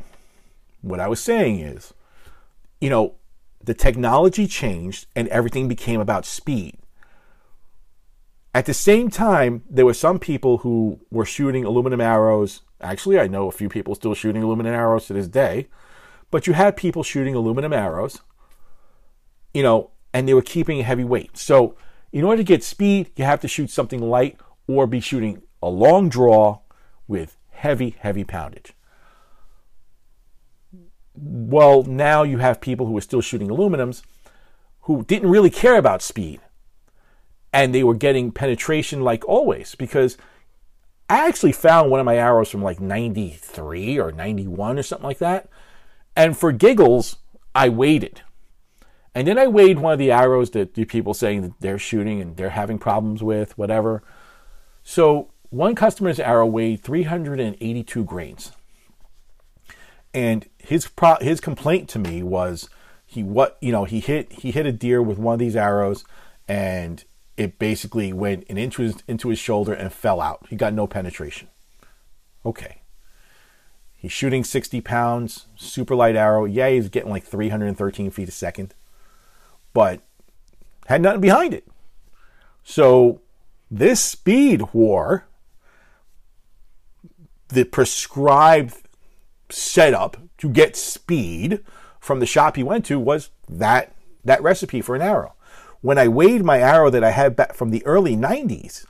what 0.81 0.99
I 0.99 1.07
was 1.07 1.19
saying 1.19 1.59
is, 1.59 1.93
you 2.79 2.89
know, 2.89 3.15
the 3.63 3.73
technology 3.73 4.45
changed 4.45 5.07
and 5.15 5.27
everything 5.29 5.67
became 5.67 5.99
about 5.99 6.25
speed. 6.25 6.77
At 8.55 8.67
the 8.67 8.73
same 8.73 9.09
time, 9.09 9.63
there 9.67 9.85
were 9.85 9.95
some 9.95 10.19
people 10.19 10.59
who 10.59 10.99
were 11.09 11.25
shooting 11.25 11.65
aluminum 11.65 11.99
arrows. 11.99 12.61
Actually, 12.81 13.19
I 13.19 13.27
know 13.27 13.47
a 13.47 13.51
few 13.51 13.67
people 13.67 13.95
still 13.95 14.13
shooting 14.13 14.43
aluminum 14.43 14.73
arrows 14.73 15.07
to 15.07 15.13
this 15.13 15.27
day. 15.27 15.67
But 16.29 16.45
you 16.45 16.53
had 16.53 16.77
people 16.77 17.03
shooting 17.03 17.35
aluminum 17.35 17.73
arrows, 17.73 18.21
you 19.53 19.61
know, 19.61 19.91
and 20.13 20.27
they 20.27 20.33
were 20.33 20.41
keeping 20.41 20.79
a 20.79 20.83
heavy 20.83 21.03
weight. 21.03 21.37
So, 21.37 21.75
in 22.11 22.23
order 22.23 22.37
to 22.37 22.43
get 22.43 22.63
speed, 22.63 23.11
you 23.15 23.25
have 23.25 23.39
to 23.41 23.47
shoot 23.47 23.69
something 23.69 24.01
light 24.01 24.39
or 24.67 24.87
be 24.87 24.99
shooting 24.99 25.43
a 25.61 25.69
long 25.69 26.09
draw 26.09 26.59
with 27.07 27.37
heavy, 27.51 27.95
heavy 27.99 28.23
poundage. 28.23 28.73
Well, 31.15 31.83
now 31.83 32.23
you 32.23 32.39
have 32.39 32.61
people 32.61 32.85
who 32.87 32.97
are 32.97 33.01
still 33.01 33.21
shooting 33.21 33.49
aluminums 33.49 34.03
who 34.81 35.03
didn't 35.03 35.29
really 35.29 35.49
care 35.49 35.77
about 35.77 36.01
speed 36.01 36.39
and 37.53 37.73
they 37.73 37.83
were 37.83 37.93
getting 37.93 38.31
penetration 38.31 39.01
like 39.01 39.23
always 39.29 39.75
because 39.75 40.17
I 41.09 41.27
actually 41.27 41.51
found 41.51 41.91
one 41.91 41.99
of 41.99 42.05
my 42.05 42.17
arrows 42.17 42.49
from 42.49 42.63
like 42.63 42.81
93 42.81 43.99
or 43.99 44.11
91 44.11 44.79
or 44.79 44.83
something 44.83 45.05
like 45.05 45.19
that. 45.19 45.47
And 46.15 46.35
for 46.35 46.51
giggles, 46.51 47.17
I 47.53 47.69
waited. 47.69 48.21
And 49.13 49.27
then 49.27 49.37
I 49.37 49.45
weighed 49.45 49.77
one 49.77 49.93
of 49.93 49.99
the 49.99 50.11
arrows 50.11 50.51
that 50.51 50.73
the 50.73 50.85
people 50.85 51.13
saying 51.13 51.43
that 51.43 51.53
they're 51.59 51.77
shooting 51.77 52.19
and 52.19 52.35
they're 52.35 52.49
having 52.49 52.79
problems 52.79 53.21
with, 53.21 53.55
whatever. 53.57 54.01
So 54.83 55.29
one 55.51 55.75
customer's 55.75 56.19
arrow 56.19 56.47
weighed 56.47 56.81
382 56.81 58.03
grains. 58.05 58.51
And 60.15 60.47
his 60.57 60.87
pro- 60.87 61.17
his 61.21 61.39
complaint 61.39 61.89
to 61.89 61.99
me 61.99 62.23
was 62.23 62.69
he 63.05 63.21
what 63.21 63.57
you 63.61 63.71
know 63.71 63.85
he 63.85 63.99
hit 63.99 64.31
he 64.31 64.51
hit 64.51 64.65
a 64.65 64.71
deer 64.71 65.01
with 65.01 65.17
one 65.17 65.33
of 65.33 65.39
these 65.39 65.55
arrows 65.55 66.05
and 66.47 67.03
it 67.37 67.57
basically 67.57 68.13
went 68.13 68.45
an 68.49 68.57
inch 68.57 68.79
into 68.79 69.29
his 69.29 69.39
shoulder 69.39 69.73
and 69.73 69.91
fell 69.91 70.21
out. 70.21 70.45
He 70.49 70.55
got 70.55 70.73
no 70.73 70.87
penetration. 70.87 71.47
Okay. 72.45 72.81
He's 73.95 74.11
shooting 74.11 74.43
60 74.43 74.81
pounds, 74.81 75.47
super 75.55 75.95
light 75.95 76.15
arrow. 76.15 76.45
Yeah, 76.45 76.69
he's 76.69 76.89
getting 76.89 77.09
like 77.09 77.23
313 77.23 78.11
feet 78.11 78.27
a 78.27 78.31
second, 78.31 78.75
but 79.73 80.01
had 80.87 81.01
nothing 81.01 81.21
behind 81.21 81.53
it. 81.53 81.65
So, 82.63 83.21
this 83.71 84.01
speed 84.01 84.73
war, 84.73 85.25
the 87.47 87.63
prescribed 87.63 88.75
setup 89.49 90.17
to 90.37 90.49
get 90.49 90.75
speed 90.75 91.63
from 91.99 92.19
the 92.19 92.25
shop 92.25 92.55
he 92.57 92.63
went 92.63 92.85
to 92.85 92.99
was 92.99 93.29
that 93.47 93.95
that 94.25 94.41
recipe 94.43 94.81
for 94.81 94.95
an 94.95 95.01
arrow 95.01 95.33
when 95.83 95.97
I 95.97 96.07
weighed 96.07 96.45
my 96.45 96.59
arrow 96.59 96.89
that 96.89 97.03
I 97.03 97.11
had 97.11 97.35
back 97.35 97.53
from 97.53 97.69
the 97.69 97.85
early 97.85 98.15
90s, 98.15 98.85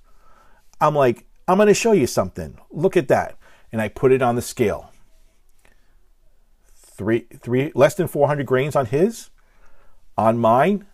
I'm 0.80 0.94
like, 0.94 1.26
I'm 1.48 1.58
going 1.58 1.68
to 1.68 1.74
show 1.74 1.92
you 1.92 2.06
something. 2.06 2.60
Look 2.70 2.96
at 2.96 3.08
that. 3.08 3.36
And 3.72 3.82
I 3.82 3.88
put 3.88 4.12
it 4.12 4.22
on 4.22 4.36
the 4.36 4.44
scale. 4.44 4.92
Three, 6.76 7.26
three, 7.42 7.72
less 7.74 7.96
than 7.96 8.08
400 8.08 8.46
grains 8.46 8.76
on 8.76 8.86
his. 8.86 9.32
On 10.20 10.38
mine, 10.38 10.86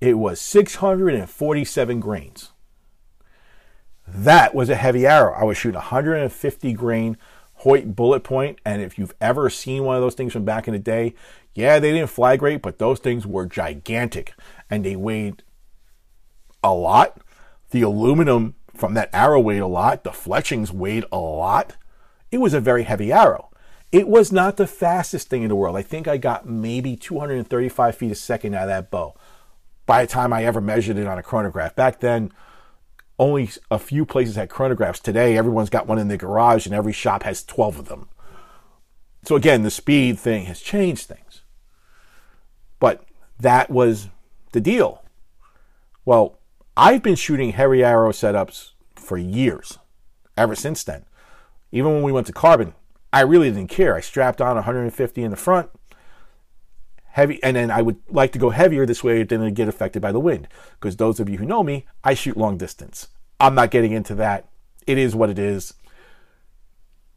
it 0.00 0.14
was 0.14 0.40
647 0.40 2.00
grains. 2.00 2.52
That 4.08 4.54
was 4.54 4.70
a 4.70 4.74
heavy 4.74 5.06
arrow. 5.06 5.34
I 5.34 5.44
was 5.44 5.58
shooting 5.58 5.74
150 5.74 6.72
grain 6.72 7.18
Hoyt 7.56 7.94
bullet 7.94 8.24
point, 8.24 8.58
and 8.64 8.80
if 8.80 8.98
you've 8.98 9.14
ever 9.20 9.50
seen 9.50 9.84
one 9.84 9.96
of 9.96 10.00
those 10.00 10.14
things 10.14 10.32
from 10.32 10.46
back 10.46 10.66
in 10.66 10.72
the 10.72 10.78
day, 10.78 11.14
yeah, 11.54 11.78
they 11.78 11.92
didn't 11.92 12.08
fly 12.08 12.38
great, 12.38 12.62
but 12.62 12.78
those 12.78 13.00
things 13.00 13.26
were 13.26 13.44
gigantic 13.44 14.32
and 14.70 14.84
they 14.84 14.96
weighed 14.96 15.42
a 16.62 16.72
lot. 16.72 17.20
The 17.70 17.82
aluminum 17.82 18.54
from 18.74 18.94
that 18.94 19.10
arrow 19.12 19.40
weighed 19.40 19.60
a 19.60 19.66
lot. 19.66 20.04
The 20.04 20.12
fletchings 20.12 20.72
weighed 20.72 21.04
a 21.12 21.18
lot. 21.18 21.76
It 22.30 22.38
was 22.38 22.54
a 22.54 22.60
very 22.60 22.84
heavy 22.84 23.12
arrow. 23.12 23.50
It 23.92 24.06
was 24.06 24.30
not 24.30 24.56
the 24.56 24.68
fastest 24.68 25.28
thing 25.28 25.42
in 25.42 25.48
the 25.48 25.56
world. 25.56 25.76
I 25.76 25.82
think 25.82 26.06
I 26.06 26.16
got 26.16 26.48
maybe 26.48 26.96
235 26.96 27.96
feet 27.96 28.12
a 28.12 28.14
second 28.14 28.54
out 28.54 28.62
of 28.62 28.68
that 28.68 28.90
bow 28.90 29.14
by 29.84 30.04
the 30.04 30.12
time 30.12 30.32
I 30.32 30.44
ever 30.44 30.60
measured 30.60 30.96
it 30.96 31.08
on 31.08 31.18
a 31.18 31.22
chronograph. 31.22 31.74
Back 31.74 31.98
then, 31.98 32.32
only 33.18 33.50
a 33.70 33.78
few 33.78 34.06
places 34.06 34.36
had 34.36 34.48
chronographs. 34.48 35.02
Today, 35.02 35.36
everyone's 35.36 35.70
got 35.70 35.88
one 35.88 35.98
in 35.98 36.06
their 36.06 36.16
garage 36.16 36.66
and 36.66 36.74
every 36.74 36.92
shop 36.92 37.24
has 37.24 37.42
12 37.42 37.80
of 37.80 37.88
them. 37.88 38.08
So, 39.24 39.34
again, 39.34 39.62
the 39.62 39.70
speed 39.70 40.18
thing 40.18 40.44
has 40.46 40.60
changed 40.60 41.08
things. 41.08 41.42
But 42.78 43.04
that 43.38 43.68
was 43.70 44.08
the 44.52 44.60
deal. 44.60 45.04
Well, 46.04 46.38
I've 46.76 47.02
been 47.02 47.14
shooting 47.14 47.52
heavy 47.52 47.84
arrow 47.84 48.12
setups 48.12 48.70
for 48.96 49.18
years, 49.18 49.78
ever 50.36 50.54
since 50.54 50.82
then. 50.84 51.04
Even 51.72 51.92
when 51.92 52.02
we 52.02 52.12
went 52.12 52.26
to 52.26 52.32
carbon, 52.32 52.74
I 53.12 53.20
really 53.20 53.50
didn't 53.50 53.70
care. 53.70 53.94
I 53.94 54.00
strapped 54.00 54.40
on 54.40 54.56
150 54.56 55.22
in 55.22 55.30
the 55.30 55.36
front, 55.36 55.70
heavy, 57.06 57.42
and 57.42 57.56
then 57.56 57.70
I 57.70 57.82
would 57.82 57.98
like 58.08 58.32
to 58.32 58.38
go 58.38 58.50
heavier 58.50 58.86
this 58.86 59.04
way, 59.04 59.20
it 59.20 59.28
didn't 59.28 59.54
get 59.54 59.68
affected 59.68 60.00
by 60.00 60.12
the 60.12 60.20
wind. 60.20 60.48
Because 60.78 60.96
those 60.96 61.20
of 61.20 61.28
you 61.28 61.38
who 61.38 61.44
know 61.44 61.62
me, 61.62 61.86
I 62.02 62.14
shoot 62.14 62.36
long 62.36 62.56
distance. 62.56 63.08
I'm 63.38 63.54
not 63.54 63.70
getting 63.70 63.92
into 63.92 64.14
that. 64.16 64.48
It 64.86 64.98
is 64.98 65.14
what 65.14 65.30
it 65.30 65.38
is. 65.38 65.74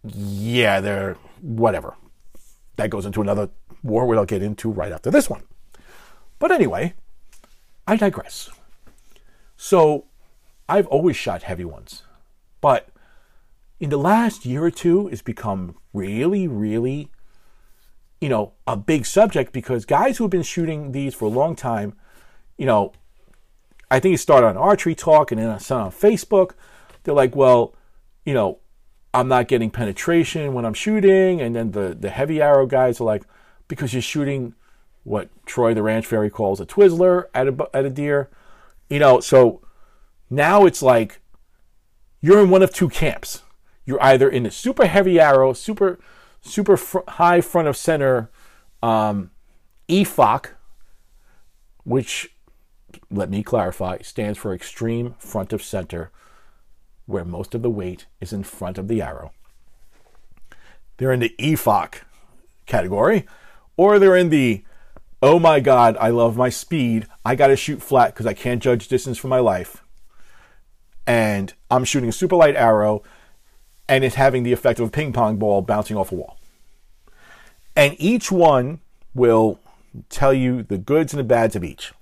Yeah, 0.04 0.82
they're 0.82 1.18
whatever. 1.42 1.96
That 2.76 2.90
goes 2.90 3.06
into 3.06 3.22
another 3.22 3.50
war 3.84 4.06
we'll 4.06 4.26
get 4.26 4.42
into 4.42 4.72
right 4.72 4.92
after 4.92 5.12
this 5.12 5.30
one. 5.30 5.44
But 6.40 6.52
anyway, 6.52 6.94
I 7.88 7.96
digress. 7.96 8.50
So, 9.58 10.06
I've 10.68 10.88
always 10.88 11.16
shot 11.16 11.44
heavy 11.44 11.66
ones, 11.66 12.04
but 12.62 12.90
in 13.80 13.90
the 13.90 13.98
last 13.98 14.46
year 14.46 14.64
or 14.64 14.72
two, 14.72 15.10
it's 15.10 15.22
become 15.22 15.76
really, 15.94 16.48
really, 16.48 17.10
you 18.22 18.30
know, 18.30 18.54
a 18.66 18.78
big 18.78 19.06
subject 19.06 19.52
because 19.52 19.86
guys 19.86 20.18
who 20.18 20.24
have 20.24 20.32
been 20.32 20.44
shooting 20.44 20.94
these 20.94 21.14
for 21.14 21.26
a 21.26 21.30
long 21.30 21.56
time, 21.56 21.94
you 22.58 22.66
know, 22.66 22.94
I 23.92 24.00
think 24.00 24.16
it 24.16 24.20
started 24.20 24.48
on 24.48 24.58
Archery 24.58 24.96
Talk 24.96 25.32
and 25.32 25.40
then 25.40 25.50
I 25.50 25.58
saw 25.58 25.84
on 25.84 25.92
Facebook. 25.92 26.52
They're 27.04 27.14
like, 27.14 27.36
well, 27.36 27.76
you 28.26 28.34
know, 28.34 28.60
I'm 29.14 29.28
not 29.28 29.48
getting 29.48 29.70
penetration 29.70 30.54
when 30.54 30.66
I'm 30.66 30.74
shooting. 30.74 31.42
And 31.42 31.56
then 31.56 31.72
the, 31.72 31.96
the 32.00 32.10
heavy 32.10 32.42
arrow 32.42 32.66
guys 32.66 33.00
are 33.00 33.04
like, 33.04 33.24
because 33.68 33.94
you're 33.94 34.02
shooting 34.02 34.56
what 35.04 35.30
Troy 35.46 35.74
the 35.74 35.84
Ranch 35.84 36.06
Fairy 36.06 36.30
calls 36.30 36.60
a 36.60 36.66
Twizzler 36.66 37.26
at 37.34 37.48
a, 37.48 37.70
at 37.74 37.86
a 37.86 37.90
deer. 37.90 38.30
You 38.90 39.00
know, 39.00 39.20
so 39.20 39.62
now 40.30 40.66
it's 40.66 40.82
like 40.82 41.20
you're 42.22 42.42
in 42.42 42.50
one 42.50 42.64
of 42.64 42.74
two 42.74 42.90
camps. 42.90 43.42
You're 43.86 44.02
either 44.02 44.30
in 44.30 44.44
the 44.44 44.52
super 44.52 44.86
heavy 44.86 45.20
arrow, 45.20 45.54
super 45.54 46.00
super 46.42 46.78
fr- 46.78 47.00
high 47.08 47.42
front 47.42 47.68
of 47.68 47.78
center 47.78 48.30
um, 48.82 49.32
EFOC, 49.90 50.52
which 51.84 52.36
let 53.10 53.30
me 53.30 53.44
clarify 53.44 53.98
stands 54.02 54.38
for 54.38 54.54
extreme 54.54 55.16
front 55.18 55.54
of 55.54 55.64
center, 55.64 56.12
where 57.06 57.26
most 57.26 57.56
of 57.56 57.62
the 57.62 57.70
weight 57.70 58.06
is 58.22 58.32
in 58.32 58.44
front 58.44 58.78
of 58.78 58.88
the 58.88 59.02
arrow. 59.02 59.32
They're 60.98 61.12
in 61.12 61.20
the 61.20 61.36
EFOC 61.40 62.02
category, 62.66 63.26
or 63.76 64.00
they're 64.00 64.16
in 64.16 64.30
the 64.30 64.64
oh 65.24 65.40
my 65.40 65.62
God, 65.62 65.96
I 66.02 66.10
love 66.10 66.36
my 66.36 66.50
speed. 66.50 67.08
I 67.24 67.36
got 67.36 67.48
to 67.48 67.56
shoot 67.56 67.82
flat 67.82 68.14
because 68.14 68.26
I 68.26 68.34
can't 68.34 68.62
judge 68.62 68.90
distance 68.90 69.18
for 69.18 69.30
my 69.30 69.40
life. 69.40 69.82
And 71.08 71.54
I'm 71.72 71.86
shooting 71.86 72.10
a 72.10 72.12
super 72.12 72.36
light 72.36 72.58
arrow 72.58 73.04
and 73.88 74.04
it's 74.04 74.16
having 74.16 74.44
the 74.44 74.52
effect 74.52 74.80
of 74.80 74.90
a 74.90 74.92
ping 74.92 75.14
pong 75.14 75.38
ball 75.38 75.62
bouncing 75.62 75.96
off 75.96 76.12
a 76.12 76.16
wall. 76.16 76.38
And 77.74 77.96
each 78.00 78.32
one 78.34 78.82
will 79.14 79.60
tell 80.10 80.34
you 80.34 80.62
the 80.62 80.78
goods 80.78 81.14
and 81.14 81.20
the 81.22 81.24
bads 81.24 81.56
of 81.56 81.64
each. 81.64 81.94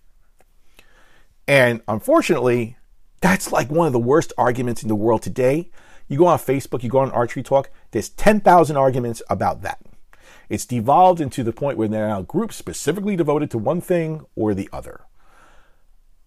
And 1.48 1.82
unfortunately, 1.88 2.78
That's 3.22 3.52
like 3.52 3.70
one 3.70 3.88
of 3.88 3.94
the 3.94 4.00
worst 4.00 4.34
arguments 4.38 4.82
in 4.82 4.90
the 4.90 4.96
world 4.96 5.22
today. 5.22 5.70
You 6.08 6.18
go 6.18 6.26
on 6.26 6.40
Facebook, 6.40 6.84
you 6.84 6.90
go 6.90 7.00
on 7.00 7.12
Archery 7.12 7.44
Talk, 7.44 7.70
there's 7.92 8.10
10,000 8.10 8.76
arguments 8.76 9.22
about 9.30 9.62
that. 9.62 9.80
It's 10.50 10.66
devolved 10.66 11.22
into 11.22 11.44
the 11.44 11.54
point 11.54 11.78
where 11.78 11.88
there 11.88 12.06
are 12.06 12.10
now 12.10 12.22
groups 12.22 12.56
specifically 12.56 13.16
devoted 13.16 13.52
to 13.52 13.58
one 13.58 13.82
thing 13.82 14.26
or 14.36 14.54
the 14.54 14.70
other. 14.72 15.02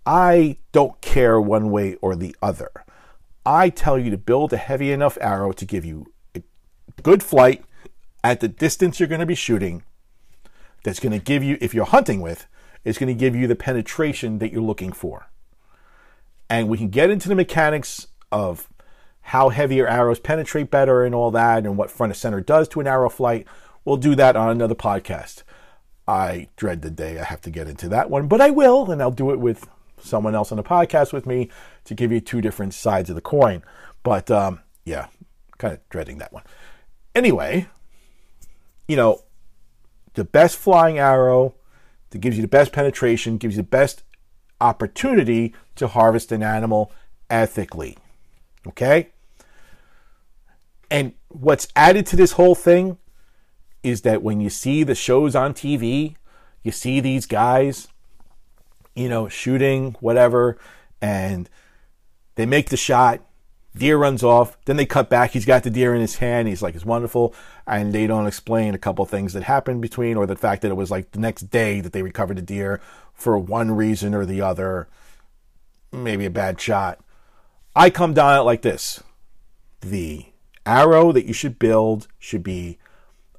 I 0.06 0.58
don't 0.72 1.00
care 1.00 1.40
one 1.40 1.70
way 1.70 1.96
or 1.96 2.14
the 2.14 2.36
other. 2.42 2.70
I 3.46 3.68
tell 3.68 3.98
you 3.98 4.10
to 4.10 4.18
build 4.18 4.52
a 4.52 4.58
heavy 4.58 4.92
enough 4.92 5.18
arrow 5.20 5.52
to 5.52 5.64
give 5.64 5.84
you 5.84 6.06
a 6.34 6.42
good 7.02 7.22
flight 7.22 7.64
at 8.22 8.40
the 8.40 8.48
distance 8.48 8.98
you're 8.98 9.08
going 9.08 9.20
to 9.20 9.26
be 9.26 9.34
shooting. 9.34 9.82
That's 10.82 11.00
going 11.00 11.12
to 11.12 11.24
give 11.24 11.42
you, 11.42 11.58
if 11.60 11.74
you're 11.74 11.84
hunting 11.84 12.20
with, 12.20 12.46
it's 12.84 12.98
going 12.98 13.08
to 13.08 13.18
give 13.18 13.34
you 13.34 13.46
the 13.46 13.56
penetration 13.56 14.38
that 14.38 14.52
you're 14.52 14.62
looking 14.62 14.92
for. 14.92 15.30
And 16.50 16.68
we 16.68 16.76
can 16.76 16.88
get 16.88 17.10
into 17.10 17.28
the 17.28 17.34
mechanics 17.34 18.08
of 18.30 18.68
how 19.28 19.48
heavier 19.48 19.86
arrows 19.88 20.18
penetrate 20.18 20.70
better 20.70 21.02
and 21.02 21.14
all 21.14 21.30
that, 21.30 21.64
and 21.64 21.78
what 21.78 21.90
front 21.90 22.10
of 22.10 22.16
center 22.18 22.42
does 22.42 22.68
to 22.68 22.80
an 22.80 22.86
arrow 22.86 23.08
flight. 23.08 23.46
We'll 23.84 23.96
do 23.96 24.14
that 24.14 24.36
on 24.36 24.50
another 24.50 24.74
podcast. 24.74 25.42
I 26.06 26.48
dread 26.56 26.82
the 26.82 26.90
day 26.90 27.18
I 27.18 27.24
have 27.24 27.40
to 27.42 27.50
get 27.50 27.68
into 27.68 27.88
that 27.90 28.10
one, 28.10 28.28
but 28.28 28.40
I 28.40 28.50
will, 28.50 28.90
and 28.90 29.00
I'll 29.00 29.10
do 29.10 29.30
it 29.30 29.38
with 29.38 29.68
someone 30.00 30.34
else 30.34 30.52
on 30.52 30.56
the 30.56 30.62
podcast 30.62 31.12
with 31.12 31.26
me 31.26 31.50
to 31.84 31.94
give 31.94 32.12
you 32.12 32.20
two 32.20 32.40
different 32.40 32.74
sides 32.74 33.08
of 33.08 33.16
the 33.16 33.22
coin. 33.22 33.62
But 34.02 34.30
um, 34.30 34.60
yeah, 34.84 35.06
kind 35.58 35.74
of 35.74 35.88
dreading 35.88 36.18
that 36.18 36.32
one. 36.32 36.44
Anyway, 37.14 37.68
you 38.86 38.96
know, 38.96 39.22
the 40.14 40.24
best 40.24 40.56
flying 40.56 40.98
arrow 40.98 41.54
that 42.10 42.18
gives 42.18 42.36
you 42.36 42.42
the 42.42 42.48
best 42.48 42.72
penetration, 42.72 43.38
gives 43.38 43.56
you 43.56 43.62
the 43.62 43.68
best 43.68 44.02
opportunity 44.60 45.54
to 45.76 45.88
harvest 45.88 46.32
an 46.32 46.42
animal 46.42 46.92
ethically. 47.30 47.96
Okay? 48.66 49.10
And 50.90 51.12
what's 51.28 51.68
added 51.74 52.06
to 52.06 52.16
this 52.16 52.32
whole 52.32 52.54
thing 52.54 52.98
is 53.84 54.02
that 54.02 54.22
when 54.22 54.40
you 54.40 54.50
see 54.50 54.82
the 54.82 54.94
shows 54.94 55.36
on 55.36 55.54
TV, 55.54 56.16
you 56.62 56.72
see 56.72 57.00
these 57.00 57.26
guys 57.26 57.88
you 58.94 59.08
know, 59.08 59.28
shooting, 59.28 59.96
whatever, 60.00 60.56
and 61.00 61.48
they 62.36 62.46
make 62.46 62.70
the 62.70 62.76
shot. 62.76 63.20
Deer 63.76 63.98
runs 63.98 64.22
off. 64.22 64.56
Then 64.66 64.76
they 64.76 64.86
cut 64.86 65.10
back. 65.10 65.32
He's 65.32 65.44
got 65.44 65.64
the 65.64 65.70
deer 65.70 65.94
in 65.94 66.00
his 66.00 66.16
hand. 66.16 66.46
He's 66.46 66.62
like, 66.62 66.76
it's 66.76 66.84
wonderful. 66.84 67.34
And 67.66 67.92
they 67.92 68.06
don't 68.06 68.28
explain 68.28 68.72
a 68.72 68.78
couple 68.78 69.04
things 69.04 69.32
that 69.32 69.42
happened 69.42 69.82
between, 69.82 70.16
or 70.16 70.26
the 70.26 70.36
fact 70.36 70.62
that 70.62 70.70
it 70.70 70.76
was 70.76 70.92
like 70.92 71.10
the 71.10 71.18
next 71.18 71.50
day 71.50 71.80
that 71.80 71.92
they 71.92 72.02
recovered 72.02 72.36
the 72.36 72.42
deer 72.42 72.80
for 73.12 73.36
one 73.36 73.72
reason 73.72 74.14
or 74.14 74.24
the 74.24 74.40
other. 74.40 74.88
Maybe 75.90 76.24
a 76.24 76.30
bad 76.30 76.60
shot. 76.60 77.00
I 77.74 77.90
come 77.90 78.14
down 78.14 78.38
it 78.38 78.42
like 78.42 78.62
this 78.62 79.02
the 79.80 80.24
arrow 80.64 81.12
that 81.12 81.26
you 81.26 81.34
should 81.34 81.58
build 81.58 82.08
should 82.18 82.42
be 82.42 82.78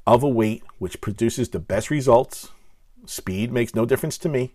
of 0.05 0.23
a 0.23 0.29
weight 0.29 0.63
which 0.79 1.01
produces 1.01 1.49
the 1.49 1.59
best 1.59 1.89
results. 1.89 2.49
Speed 3.05 3.51
makes 3.51 3.75
no 3.75 3.85
difference 3.85 4.17
to 4.19 4.29
me 4.29 4.53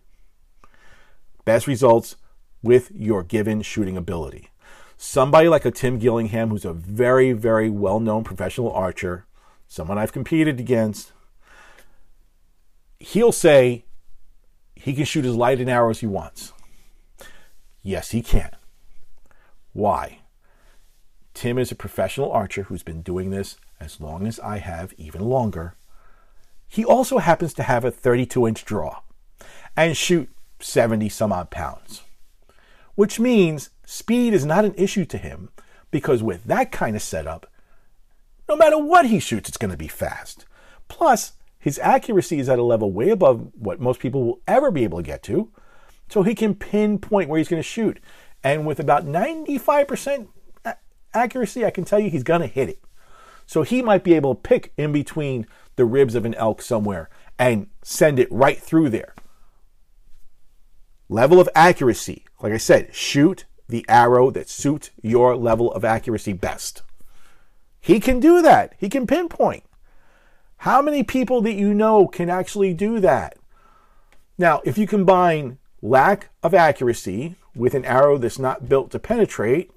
best 1.45 1.67
results 1.67 2.17
with 2.63 2.91
your 2.95 3.23
given 3.23 3.63
shooting 3.63 3.97
ability. 3.97 4.51
Somebody 4.97 5.49
like 5.49 5.65
a 5.65 5.71
Tim 5.71 5.99
Gillingham, 5.99 6.51
who's 6.51 6.65
a 6.65 6.73
very, 6.73 7.33
very 7.33 7.71
well 7.71 8.01
known 8.01 8.23
professional 8.23 8.71
archer, 8.71 9.25
someone 9.67 9.99
I've 9.99 10.13
competed 10.13 10.61
against, 10.61 11.13
he'll 12.99 13.33
say 13.33 13.85
he 14.77 14.93
can 14.93 15.05
shoot 15.05 15.25
as 15.25 15.35
light 15.35 15.61
an 15.61 15.69
arrow 15.69 15.91
as 15.91 16.01
he 16.01 16.07
wants. 16.07 16.53
Yes, 17.83 18.11
he 18.11 18.21
can. 18.21 18.51
Why? 19.73 20.19
Tim 21.33 21.59
is 21.59 21.73
a 21.73 21.77
professional 21.77 22.31
archer 22.31 22.65
who's 22.65 22.83
been 22.83 23.01
doing 23.01 23.31
this 23.31 23.57
as 23.81 24.01
long 24.01 24.27
as 24.27 24.39
I 24.41 24.59
have, 24.59 24.93
even 24.97 25.23
longer. 25.23 25.75
He 26.69 26.85
also 26.85 27.19
happens 27.19 27.55
to 27.55 27.63
have 27.63 27.85
a 27.85 27.91
32 27.91 28.47
inch 28.47 28.65
draw 28.65 29.01
and 29.77 29.97
shoot 29.97 30.29
70 30.61 31.09
some 31.09 31.33
odd 31.33 31.51
pounds. 31.51 32.03
Which 32.95 33.19
means 33.19 33.71
speed 33.85 34.35
is 34.35 34.45
not 34.45 34.65
an 34.65 34.75
issue 34.77 35.05
to 35.07 35.19
him 35.19 35.49
because 35.91 36.23
with 36.23 36.45
that 36.45 36.71
kind 36.71 36.95
of 36.95 37.03
setup, 37.03 37.47
no 38.49 38.57
matter 38.57 38.79
what 38.79 39.07
he 39.07 39.21
shoots, 39.21 39.49
it's 39.49 39.59
going 39.59 39.71
to 39.71 39.77
be 39.77 39.89
fast. 39.89 40.45
Plus, 40.89 41.33
his 41.59 41.79
accuracy 41.79 42.39
is 42.39 42.49
at 42.49 42.59
a 42.59 42.65
level 42.65 42.91
way 42.91 43.11
above 43.11 43.51
what 43.55 43.81
most 43.81 44.01
people 44.01 44.25
will 44.25 44.41
ever 44.47 44.71
be 44.71 44.85
able 44.85 44.99
to 44.99 45.05
get 45.05 45.23
to, 45.25 45.51
so 46.09 46.23
he 46.23 46.35
can 46.35 46.55
pinpoint 46.55 47.29
where 47.29 47.39
he's 47.39 47.49
going 47.49 47.63
to 47.63 47.69
shoot. 47.69 48.01
And 48.43 48.67
with 48.67 48.81
about 48.81 49.07
95% 49.07 50.29
accuracy, 51.15 51.65
I 51.65 51.71
can 51.71 51.85
tell 51.85 52.01
you 52.01 52.11
he's 52.11 52.23
going 52.23 52.41
to 52.41 52.47
hit 52.47 52.69
it. 52.71 52.81
So 53.51 53.65
he 53.65 53.83
might 53.83 54.05
be 54.05 54.15
able 54.15 54.37
to 54.37 54.41
pick 54.41 54.73
in 54.77 54.93
between 54.93 55.45
the 55.75 55.85
ribs 55.85 56.15
of 56.15 56.25
an 56.25 56.37
elk 56.37 56.63
somewhere 56.63 57.11
and 57.37 57.67
send 57.83 58.21
it 58.21 58.31
right 58.31 58.57
through 58.57 58.91
there. 58.91 59.13
Level 61.09 61.41
of 61.41 61.49
accuracy. 61.53 62.25
Like 62.41 62.53
I 62.53 62.59
said, 62.59 62.95
shoot 62.95 63.47
the 63.69 63.85
arrow 63.89 64.31
that 64.31 64.49
suits 64.49 64.91
your 65.03 65.35
level 65.35 65.73
of 65.73 65.85
accuracy 65.85 66.33
best. 66.33 66.83
He 67.81 67.99
can 67.99 68.21
do 68.21 68.41
that. 68.41 68.75
He 68.79 68.89
can 68.89 69.05
pinpoint. 69.05 69.65
How 70.59 70.81
many 70.81 71.03
people 71.03 71.41
that 71.41 71.55
you 71.55 71.75
know 71.75 72.07
can 72.07 72.31
actually 72.31 72.73
do 72.73 73.01
that? 73.01 73.37
Now, 74.39 74.63
if 74.65 74.79
you 74.79 74.87
combine 74.87 75.59
lack 75.83 76.29
of 76.45 76.55
accuracy 76.55 77.35
with 77.57 77.75
an 77.75 77.85
arrow 77.85 78.17
that's 78.17 78.39
not 78.39 78.69
built 78.69 78.93
to 78.93 79.01
penetrate, 79.01 79.73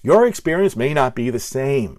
your 0.00 0.28
experience 0.28 0.76
may 0.76 0.94
not 0.94 1.16
be 1.16 1.28
the 1.28 1.40
same. 1.40 1.98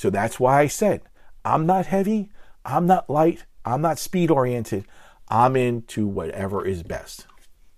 So 0.00 0.08
that's 0.08 0.40
why 0.40 0.62
I 0.62 0.66
said, 0.66 1.02
I'm 1.44 1.66
not 1.66 1.84
heavy, 1.84 2.30
I'm 2.64 2.86
not 2.86 3.10
light, 3.10 3.44
I'm 3.66 3.82
not 3.82 3.98
speed 3.98 4.30
oriented. 4.30 4.86
I'm 5.28 5.56
into 5.56 6.06
whatever 6.06 6.66
is 6.66 6.82
best. 6.82 7.26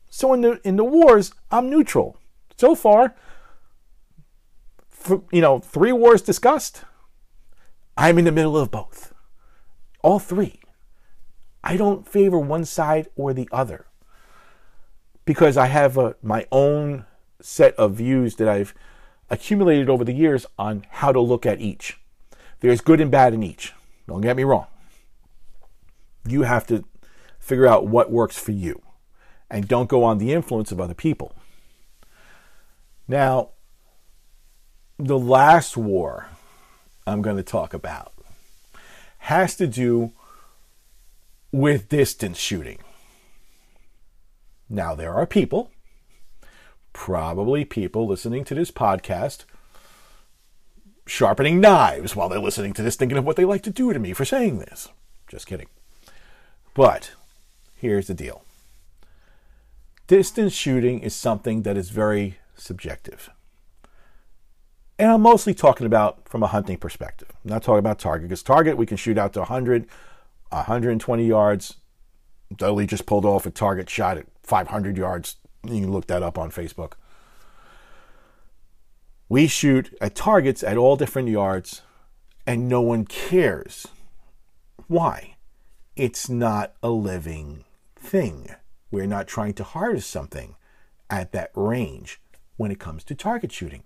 So 0.08 0.32
in 0.32 0.42
the 0.42 0.60
in 0.62 0.76
the 0.76 0.84
wars, 0.84 1.32
I'm 1.50 1.68
neutral. 1.68 2.16
So 2.56 2.76
far, 2.76 3.16
you 5.32 5.40
know, 5.40 5.58
three 5.58 5.90
wars 5.90 6.22
discussed. 6.22 6.84
I'm 7.96 8.18
in 8.18 8.24
the 8.24 8.30
middle 8.30 8.56
of 8.56 8.70
both. 8.70 9.12
All 10.00 10.20
three. 10.20 10.60
I 11.64 11.76
don't 11.76 12.06
favor 12.06 12.38
one 12.38 12.64
side 12.64 13.08
or 13.16 13.34
the 13.34 13.48
other 13.50 13.86
because 15.24 15.56
I 15.56 15.66
have 15.66 15.98
a, 15.98 16.14
my 16.22 16.46
own 16.52 17.04
set 17.40 17.74
of 17.74 17.94
views 17.94 18.36
that 18.36 18.48
I've 18.48 18.74
accumulated 19.28 19.90
over 19.90 20.04
the 20.04 20.14
years 20.14 20.46
on 20.56 20.86
how 20.88 21.10
to 21.10 21.18
look 21.20 21.44
at 21.44 21.60
each. 21.60 21.98
There's 22.62 22.80
good 22.80 23.00
and 23.00 23.10
bad 23.10 23.34
in 23.34 23.42
each. 23.42 23.74
Don't 24.08 24.20
get 24.20 24.36
me 24.36 24.44
wrong. 24.44 24.68
You 26.26 26.42
have 26.42 26.66
to 26.68 26.84
figure 27.38 27.66
out 27.66 27.86
what 27.86 28.10
works 28.10 28.38
for 28.38 28.52
you 28.52 28.80
and 29.50 29.66
don't 29.68 29.88
go 29.88 30.04
on 30.04 30.18
the 30.18 30.32
influence 30.32 30.70
of 30.70 30.80
other 30.80 30.94
people. 30.94 31.34
Now, 33.08 33.50
the 34.96 35.18
last 35.18 35.76
war 35.76 36.28
I'm 37.04 37.20
going 37.20 37.36
to 37.36 37.42
talk 37.42 37.74
about 37.74 38.12
has 39.18 39.56
to 39.56 39.66
do 39.66 40.12
with 41.50 41.88
distance 41.88 42.38
shooting. 42.38 42.78
Now, 44.68 44.94
there 44.94 45.12
are 45.12 45.26
people, 45.26 45.72
probably 46.92 47.64
people 47.64 48.06
listening 48.06 48.44
to 48.44 48.54
this 48.54 48.70
podcast, 48.70 49.44
sharpening 51.12 51.60
knives 51.60 52.16
while 52.16 52.30
they're 52.30 52.38
listening 52.38 52.72
to 52.72 52.82
this, 52.82 52.96
thinking 52.96 53.18
of 53.18 53.26
what 53.26 53.36
they 53.36 53.44
like 53.44 53.62
to 53.62 53.70
do 53.70 53.92
to 53.92 53.98
me 53.98 54.14
for 54.14 54.24
saying 54.24 54.58
this. 54.58 54.88
Just 55.28 55.46
kidding. 55.46 55.68
But 56.74 57.12
here's 57.76 58.06
the 58.06 58.14
deal 58.14 58.42
distance 60.06 60.52
shooting 60.52 61.00
is 61.00 61.14
something 61.14 61.62
that 61.62 61.76
is 61.76 61.90
very 61.90 62.38
subjective. 62.54 63.30
And 64.98 65.10
I'm 65.10 65.22
mostly 65.22 65.54
talking 65.54 65.86
about 65.86 66.28
from 66.28 66.42
a 66.42 66.46
hunting 66.46 66.76
perspective. 66.78 67.28
I'm 67.44 67.50
not 67.50 67.62
talking 67.62 67.78
about 67.78 67.98
target, 67.98 68.28
because 68.28 68.42
target 68.42 68.76
we 68.76 68.86
can 68.86 68.96
shoot 68.96 69.18
out 69.18 69.32
to 69.34 69.40
100, 69.40 69.86
120 70.48 71.26
yards. 71.26 71.76
Dudley 72.54 72.86
just 72.86 73.06
pulled 73.06 73.24
off 73.24 73.46
a 73.46 73.50
target 73.50 73.88
shot 73.88 74.18
at 74.18 74.26
500 74.42 74.96
yards. 74.96 75.36
You 75.64 75.80
can 75.80 75.92
look 75.92 76.06
that 76.06 76.22
up 76.22 76.38
on 76.38 76.50
Facebook. 76.50 76.92
We 79.32 79.46
shoot 79.46 79.96
at 79.98 80.14
targets 80.14 80.62
at 80.62 80.76
all 80.76 80.94
different 80.94 81.30
yards, 81.30 81.80
and 82.46 82.68
no 82.68 82.82
one 82.82 83.06
cares. 83.06 83.86
Why? 84.88 85.36
It's 85.96 86.28
not 86.28 86.74
a 86.82 86.90
living 86.90 87.64
thing. 87.96 88.50
We're 88.90 89.06
not 89.06 89.26
trying 89.26 89.54
to 89.54 89.64
harvest 89.64 90.10
something 90.10 90.56
at 91.08 91.32
that 91.32 91.50
range 91.54 92.20
when 92.58 92.70
it 92.70 92.78
comes 92.78 93.04
to 93.04 93.14
target 93.14 93.50
shooting. 93.52 93.84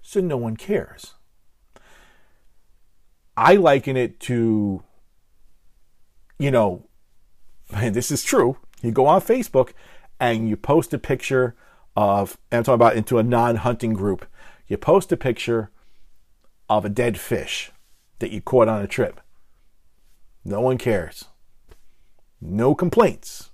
So 0.00 0.20
no 0.20 0.36
one 0.36 0.56
cares. 0.56 1.14
I 3.36 3.56
liken 3.56 3.96
it 3.96 4.20
to, 4.20 4.84
you 6.38 6.52
know, 6.52 6.86
and 7.74 7.96
this 7.96 8.12
is 8.12 8.22
true. 8.22 8.58
You 8.80 8.92
go 8.92 9.06
on 9.06 9.22
Facebook 9.22 9.72
and 10.20 10.48
you 10.48 10.56
post 10.56 10.94
a 10.94 10.98
picture 10.98 11.56
of, 11.96 12.38
I'm 12.52 12.62
talking 12.62 12.74
about 12.74 12.94
into 12.94 13.18
a 13.18 13.24
non 13.24 13.56
hunting 13.56 13.92
group, 13.92 14.24
you 14.68 14.76
post 14.76 15.10
a 15.10 15.16
picture 15.16 15.70
of 16.68 16.84
a 16.84 16.90
dead 16.90 17.18
fish 17.18 17.72
that 18.18 18.30
you 18.30 18.40
caught 18.40 18.68
on 18.68 18.82
a 18.82 18.86
trip. 18.86 19.20
No 20.44 20.60
one 20.60 20.78
cares. 20.78 21.24
No 22.40 22.74
complaints. 22.74 23.50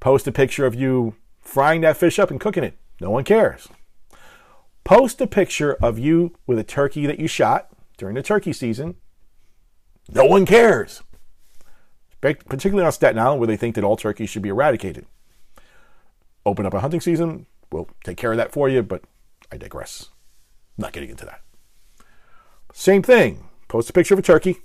Post 0.00 0.26
a 0.26 0.32
picture 0.32 0.66
of 0.66 0.74
you 0.74 1.14
frying 1.40 1.82
that 1.82 1.96
fish 1.96 2.18
up 2.18 2.30
and 2.30 2.40
cooking 2.40 2.64
it. 2.64 2.78
No 3.00 3.10
one 3.10 3.24
cares. 3.24 3.68
Post 4.84 5.20
a 5.20 5.26
picture 5.26 5.74
of 5.82 5.98
you 5.98 6.36
with 6.46 6.58
a 6.58 6.64
turkey 6.64 7.06
that 7.06 7.18
you 7.18 7.28
shot 7.28 7.68
during 7.98 8.14
the 8.14 8.22
turkey 8.22 8.52
season. 8.52 8.96
No 10.12 10.24
one 10.24 10.46
cares. 10.46 11.02
Particularly 12.20 12.84
on 12.84 12.92
Staten 12.92 13.18
Island, 13.18 13.40
where 13.40 13.46
they 13.46 13.56
think 13.56 13.74
that 13.74 13.84
all 13.84 13.96
turkeys 13.96 14.30
should 14.30 14.42
be 14.42 14.48
eradicated. 14.48 15.06
Open 16.44 16.64
up 16.64 16.74
a 16.74 16.80
hunting 16.80 17.00
season, 17.00 17.46
we'll 17.70 17.88
take 18.04 18.16
care 18.16 18.30
of 18.30 18.36
that 18.36 18.52
for 18.52 18.68
you, 18.68 18.82
but 18.82 19.02
I 19.50 19.56
digress. 19.56 20.10
not 20.76 20.92
getting 20.92 21.10
into 21.10 21.24
that. 21.24 21.42
Same 22.72 23.02
thing. 23.02 23.48
Post 23.68 23.90
a 23.90 23.92
picture 23.92 24.14
of 24.14 24.20
a 24.20 24.22
turkey. 24.22 24.58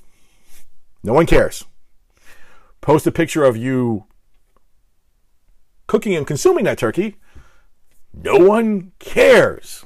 No 1.03 1.13
one 1.13 1.25
cares. 1.25 1.65
Post 2.81 3.07
a 3.07 3.11
picture 3.11 3.43
of 3.43 3.55
you 3.55 4.05
cooking 5.87 6.15
and 6.15 6.27
consuming 6.27 6.65
that 6.65 6.77
turkey. 6.77 7.17
No 8.13 8.37
one 8.37 8.91
cares. 8.99 9.85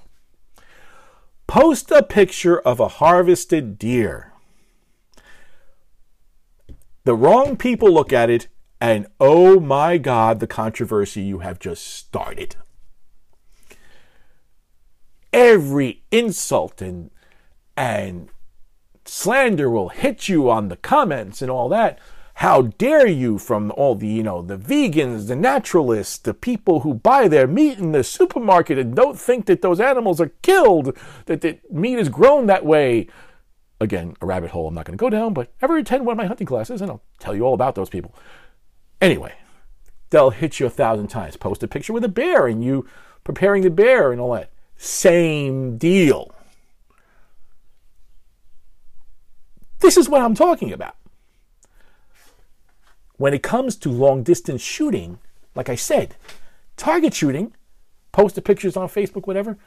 Post 1.47 1.91
a 1.91 2.01
picture 2.01 2.59
of 2.59 2.79
a 2.79 2.87
harvested 2.87 3.77
deer. 3.77 4.33
The 7.03 7.15
wrong 7.15 7.55
people 7.55 7.91
look 7.91 8.11
at 8.11 8.31
it, 8.31 8.47
and 8.81 9.05
oh 9.19 9.59
my 9.59 9.97
God, 9.99 10.39
the 10.39 10.47
controversy 10.47 11.21
you 11.21 11.39
have 11.39 11.59
just 11.59 11.85
started. 11.85 12.55
Every 15.35 16.01
insult 16.11 16.81
and 16.81 17.11
and 17.75 18.29
slander 19.03 19.69
will 19.69 19.89
hit 19.89 20.29
you 20.29 20.49
on 20.49 20.69
the 20.69 20.77
comments 20.77 21.41
and 21.41 21.51
all 21.51 21.67
that. 21.67 21.99
How 22.35 22.61
dare 22.61 23.05
you 23.05 23.37
from 23.37 23.73
all 23.75 23.95
the, 23.95 24.07
you 24.07 24.23
know, 24.23 24.41
the 24.41 24.57
vegans, 24.57 25.27
the 25.27 25.35
naturalists, 25.35 26.17
the 26.17 26.33
people 26.33 26.79
who 26.79 26.93
buy 26.93 27.27
their 27.27 27.47
meat 27.47 27.79
in 27.79 27.91
the 27.91 28.01
supermarket 28.01 28.77
and 28.77 28.95
don't 28.95 29.19
think 29.19 29.45
that 29.47 29.61
those 29.61 29.81
animals 29.81 30.21
are 30.21 30.31
killed, 30.41 30.97
that 31.25 31.41
the 31.41 31.59
meat 31.69 31.99
is 31.99 32.07
grown 32.07 32.45
that 32.45 32.65
way. 32.65 33.07
Again, 33.81 34.15
a 34.21 34.25
rabbit 34.25 34.51
hole 34.51 34.69
I'm 34.69 34.73
not 34.73 34.85
going 34.85 34.97
to 34.97 35.01
go 35.01 35.09
down, 35.09 35.33
but 35.33 35.51
ever 35.61 35.75
attend 35.75 36.05
one 36.05 36.13
of 36.13 36.17
my 36.17 36.27
hunting 36.27 36.47
classes 36.47 36.81
and 36.81 36.89
I'll 36.89 37.03
tell 37.19 37.35
you 37.35 37.41
all 37.41 37.53
about 37.53 37.75
those 37.75 37.89
people. 37.89 38.15
Anyway, 39.01 39.33
they'll 40.11 40.29
hit 40.29 40.61
you 40.61 40.65
a 40.65 40.69
thousand 40.69 41.09
times. 41.09 41.35
Post 41.35 41.61
a 41.61 41.67
picture 41.67 41.91
with 41.91 42.05
a 42.05 42.09
bear 42.09 42.47
and 42.47 42.63
you 42.63 42.87
preparing 43.25 43.63
the 43.63 43.69
bear 43.69 44.13
and 44.13 44.21
all 44.21 44.31
that. 44.31 44.51
Same 44.77 45.77
deal. 45.77 46.33
This 49.79 49.97
is 49.97 50.09
what 50.09 50.21
I'm 50.21 50.35
talking 50.35 50.73
about. 50.73 50.95
When 53.17 53.33
it 53.33 53.43
comes 53.43 53.75
to 53.77 53.89
long 53.89 54.23
distance 54.23 54.61
shooting, 54.61 55.19
like 55.53 55.69
I 55.69 55.75
said, 55.75 56.15
target 56.75 57.13
shooting, 57.13 57.53
post 58.11 58.35
the 58.35 58.41
pictures 58.41 58.75
on 58.75 58.89
Facebook, 58.89 59.27
whatever, 59.27 59.57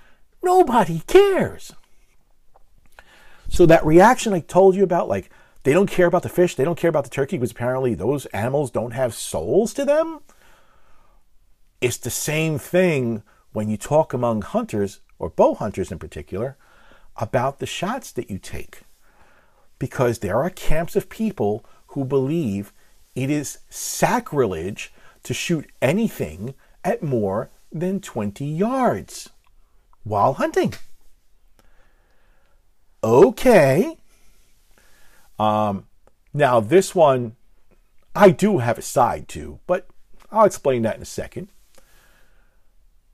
nobody 0.43 1.03
cares. 1.07 1.73
So 3.49 3.65
that 3.67 3.85
reaction 3.85 4.35
I 4.35 4.41
told 4.41 4.75
you 4.75 4.85
about, 4.85 5.09
like 5.09 5.31
they 5.63 5.73
don't 5.73 5.91
care 5.91 6.07
about 6.07 6.23
the 6.23 6.29
fish, 6.29 6.55
they 6.55 6.65
don't 6.65 6.79
care 6.79 6.91
about 6.91 7.05
the 7.05 7.11
turkey 7.11 7.37
because 7.37 7.53
apparently 7.53 7.95
those 7.95 8.27
animals 8.27 8.71
don't 8.71 8.93
have 8.93 9.15
souls 9.15 9.73
to 9.75 9.85
them. 9.85 10.21
It's 11.81 11.97
the 11.97 12.11
same 12.11 12.59
thing 12.59 13.23
when 13.53 13.69
you 13.69 13.77
talk 13.77 14.13
among 14.13 14.43
hunters, 14.43 15.01
or 15.19 15.31
bow 15.31 15.55
hunters 15.55 15.91
in 15.91 15.99
particular, 15.99 16.57
about 17.17 17.59
the 17.59 17.67
shots 17.67 18.13
that 18.13 18.31
you 18.31 18.39
take. 18.39 18.83
Because 19.79 20.19
there 20.19 20.43
are 20.43 20.51
camps 20.51 20.97
of 20.97 21.09
people 21.09 21.65
who 21.89 22.05
believe 22.05 22.73
it 23.15 23.31
is 23.31 23.59
sacrilege 23.69 24.93
to 25.25 25.35
shoot 25.35 25.69
anything 25.83 26.55
at 26.85 27.03
more 27.03 27.51
than 27.73 28.01
20 28.01 28.45
yards 28.45 29.31
while 30.05 30.35
hunting. 30.35 30.75
Okay. 33.03 33.97
Um, 35.39 35.87
now, 36.33 36.61
this 36.61 36.95
one 36.95 37.37
I 38.15 38.31
do 38.31 38.59
have 38.59 38.79
a 38.79 38.83
side 38.83 39.29
to, 39.29 39.61
but 39.67 39.87
I'll 40.33 40.45
explain 40.45 40.83
that 40.83 40.97
in 40.97 41.03
a 41.03 41.07
second. 41.07 41.49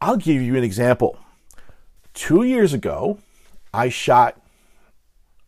I'll 0.04 0.18
give 0.18 0.42
you 0.42 0.54
an 0.54 0.62
example. 0.62 1.16
Two 2.12 2.42
years 2.42 2.74
ago, 2.74 3.20
I 3.72 3.88
shot 3.88 4.38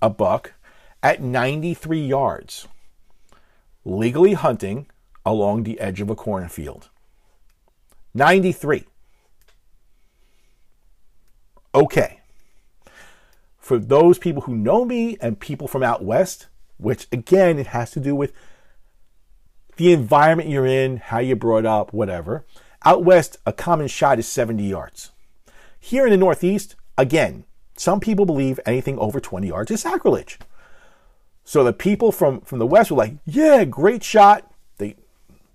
a 0.01 0.09
buck 0.09 0.55
at 1.03 1.21
93 1.21 2.01
yards, 2.01 2.67
legally 3.85 4.33
hunting 4.33 4.87
along 5.27 5.65
the 5.65 5.79
edge 5.79 6.01
of 6.01 6.09
a 6.09 6.15
cornfield. 6.15 6.89
93. 8.15 8.87
Okay. 11.75 12.21
For 13.59 13.79
those 13.79 14.17
people 14.19 14.41
who 14.45 14.57
know 14.57 14.87
me 14.87 15.19
and 15.21 15.39
people 15.39 15.69
from 15.69 15.83
out 15.83 16.03
west, 16.03 16.47
which 16.79 17.09
again, 17.13 17.59
it 17.59 17.67
has 17.67 17.91
to 17.91 18.01
do 18.01 18.17
with 18.17 18.33
the 19.77 19.93
environment 19.93 20.49
you're 20.49 20.65
in, 20.65 20.97
how 20.97 21.19
you're 21.19 21.37
brought 21.37 21.67
up, 21.67 21.93
whatever. 21.93 22.47
Out 22.85 23.05
west, 23.05 23.39
a 23.47 23.53
common 23.53 23.89
shot 23.89 24.19
is 24.19 24.29
70 24.29 24.65
yards. 24.65 25.11
Here 25.79 26.05
in 26.05 26.11
the 26.11 26.17
Northeast, 26.17 26.77
again, 26.99 27.45
some 27.77 28.01
people 28.01 28.27
believe 28.27 28.59
anything 28.65 28.99
over 28.99 29.21
20 29.21 29.47
yards 29.47 29.71
is 29.71 29.83
sacrilege. 29.83 30.39
So 31.45 31.63
the 31.63 31.73
people 31.73 32.11
from, 32.11 32.41
from 32.41 32.59
the 32.59 32.67
West 32.67 32.91
were 32.91 32.97
like, 32.97 33.15
yeah, 33.25 33.65
great 33.65 34.03
shot. 34.03 34.51
They 34.79 34.97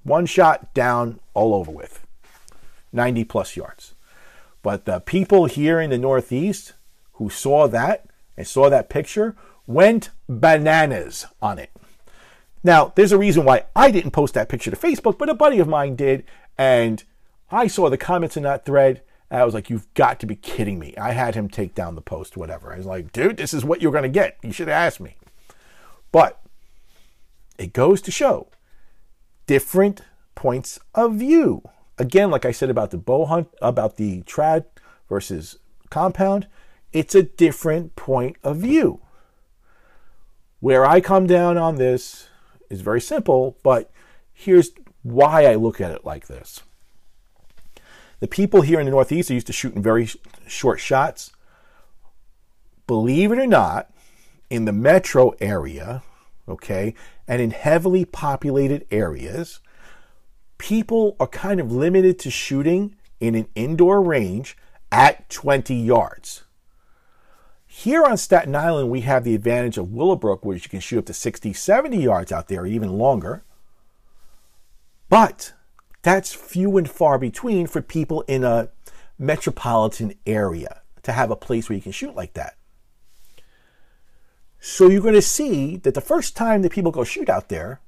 one 0.04 0.26
shot 0.26 0.74
down, 0.74 1.20
all 1.34 1.54
over 1.54 1.72
with. 1.72 2.06
90 2.94 3.26
plus 3.26 3.58
yards. 3.58 3.94
But 4.64 4.86
the 4.86 5.00
people 5.00 5.46
here 5.46 5.82
in 5.82 5.90
the 5.90 5.98
Northeast 5.98 6.74
who 7.14 7.30
saw 7.30 7.68
that 7.68 8.06
and 8.38 8.48
saw 8.48 8.70
that 8.70 8.90
picture 8.90 9.36
went 9.68 10.12
bananas 10.30 11.26
on 11.42 11.60
it. 11.60 11.72
Now, 12.64 12.94
there's 12.96 13.12
a 13.12 13.18
reason 13.18 13.44
why 13.44 13.66
I 13.76 13.92
didn't 13.92 14.12
post 14.12 14.34
that 14.36 14.50
picture 14.50 14.72
to 14.72 14.78
Facebook, 14.78 15.18
but 15.18 15.30
a 15.30 15.34
buddy 15.34 15.60
of 15.60 15.68
mine 15.68 15.96
did. 15.96 16.24
And 16.58 17.04
I 17.52 17.68
saw 17.68 17.90
the 17.90 17.98
comments 17.98 18.38
in 18.38 18.44
that 18.44 18.66
thread. 18.66 19.02
I 19.30 19.46
was 19.46 19.54
like, 19.54 19.70
you've 19.70 19.92
got 19.94 20.20
to 20.20 20.26
be 20.26 20.36
kidding 20.36 20.80
me. 20.80 20.96
I 20.98 21.12
had 21.12 21.36
him 21.36 21.50
take 21.50 21.74
down 21.74 21.96
the 21.96 22.02
post, 22.02 22.36
whatever. 22.36 22.74
I 22.74 22.78
was 22.78 22.86
like, 22.86 23.12
dude, 23.12 23.38
this 23.38 23.54
is 23.54 23.64
what 23.64 23.82
you're 23.82 23.92
going 23.92 24.04
to 24.04 24.10
get. 24.10 24.38
You 24.42 24.52
should 24.52 24.68
have 24.68 24.76
asked 24.76 25.00
me. 25.00 25.16
But 26.12 26.42
it 27.58 27.74
goes 27.74 28.02
to 28.02 28.12
show 28.12 28.48
different 29.48 30.02
points 30.36 30.80
of 30.96 31.16
view. 31.16 31.62
Again, 31.98 32.30
like 32.30 32.46
I 32.46 32.52
said 32.52 32.70
about 32.70 32.92
the 32.92 32.98
bow 32.98 33.26
hunt, 33.26 33.50
about 33.62 33.98
the 33.98 34.22
trad 34.24 34.66
versus 35.08 35.60
compound, 35.90 36.48
it's 36.92 37.16
a 37.16 37.24
different 37.24 37.96
point 37.96 38.38
of 38.44 38.58
view. 38.58 39.02
Where 40.60 40.86
I 40.86 41.00
come 41.00 41.26
down 41.26 41.58
on 41.58 41.76
this 41.76 42.28
is 42.70 42.82
very 42.82 43.02
simple, 43.02 43.58
but 43.64 43.92
here's 44.34 44.72
why 45.04 45.46
I 45.46 45.56
look 45.56 45.80
at 45.80 45.92
it 45.92 46.06
like 46.06 46.28
this. 46.28 46.62
The 48.22 48.28
people 48.28 48.62
here 48.62 48.80
in 48.80 48.86
the 48.86 48.92
Northeast 48.92 49.32
are 49.32 49.34
used 49.34 49.48
to 49.48 49.54
shooting 49.54 49.82
very 49.82 50.08
short 50.48 50.80
shots. 50.80 51.32
Believe 52.86 53.32
it 53.32 53.40
or 53.40 53.48
not, 53.48 53.92
in 54.50 54.66
the 54.66 54.72
metro 54.72 55.34
area, 55.42 56.04
okay, 56.48 56.94
and 57.28 57.42
in 57.42 57.50
heavily 57.50 58.06
populated 58.06 58.86
areas, 58.92 59.60
people 60.60 61.16
are 61.20 61.28
kind 61.28 61.60
of 61.60 61.72
limited 61.72 62.20
to 62.20 62.30
shooting 62.30 62.96
in 63.20 63.34
an 63.34 63.48
indoor 63.56 64.02
range 64.04 64.56
at 64.92 65.28
20 65.30 65.74
yards. 65.74 66.44
Here 67.66 68.04
on 68.04 68.18
Staten 68.18 68.56
Island, 68.56 68.92
we 68.92 69.02
have 69.02 69.24
the 69.24 69.34
advantage 69.34 69.80
of 69.80 69.94
Willowbrook, 69.94 70.46
where 70.46 70.56
you 70.56 70.62
can 70.62 70.80
shoot 70.80 71.00
up 71.00 71.06
to 71.06 71.14
60, 71.14 71.54
70 71.54 71.98
yards 71.98 72.32
out 72.32 72.50
there, 72.50 72.68
even 72.68 73.00
longer. 73.00 73.44
But 75.10 75.54
that's 76.02 76.34
few 76.34 76.78
and 76.78 76.90
far 76.90 77.18
between 77.18 77.68
for 77.68 77.82
people 77.82 78.22
in 78.28 78.44
a 78.44 78.70
metropolitan 79.20 80.14
area 80.26 80.82
to 81.04 81.12
have 81.12 81.32
a 81.32 81.36
place 81.36 81.70
where 81.70 81.76
you 81.76 81.82
can 81.82 81.92
shoot 81.92 82.16
like 82.16 82.34
that. 82.34 82.58
So 84.60 84.88
you're 84.88 85.02
going 85.02 85.16
to 85.16 85.22
see 85.22 85.78
that 85.78 85.96
the 85.96 86.02
first 86.02 86.36
time 86.36 86.62
that 86.62 86.72
people 86.72 86.92
go 86.92 87.04
shoot 87.04 87.30
out 87.30 87.50
there, 87.50 87.82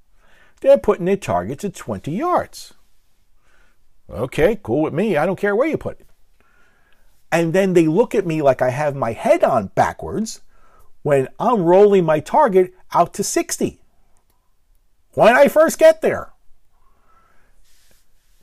they're 0.62 0.78
putting 0.78 1.06
their 1.06 1.18
targets 1.18 1.64
at 1.64 1.76
20 1.76 2.12
yards. 2.12 2.74
Okay, 4.10 4.60
cool 4.62 4.82
with 4.82 4.94
me. 4.94 5.16
I 5.16 5.26
don't 5.26 5.40
care 5.40 5.56
where 5.56 5.68
you 5.68 5.78
put 5.78 6.00
it. 6.00 6.08
And 7.32 7.54
then 7.54 7.74
they 7.74 7.88
look 7.88 8.14
at 8.14 8.28
me 8.28 8.42
like 8.42 8.62
I 8.62 8.70
have 8.70 8.96
my 8.96 9.14
head 9.14 9.44
on 9.44 9.68
backwards 9.68 10.42
when 11.02 11.28
I'm 11.40 11.64
rolling 11.64 12.06
my 12.06 12.20
target 12.20 12.74
out 12.94 13.14
to 13.16 13.24
60. 13.24 13.80
When 15.14 15.36
I 15.36 15.48
first 15.48 15.80
get 15.80 16.02
there, 16.02 16.33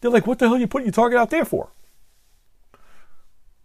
they're 0.00 0.10
like, 0.10 0.26
what 0.26 0.38
the 0.38 0.46
hell 0.46 0.56
are 0.56 0.60
you 0.60 0.66
putting 0.66 0.86
your 0.86 0.92
target 0.92 1.18
out 1.18 1.30
there 1.30 1.44
for? 1.44 1.70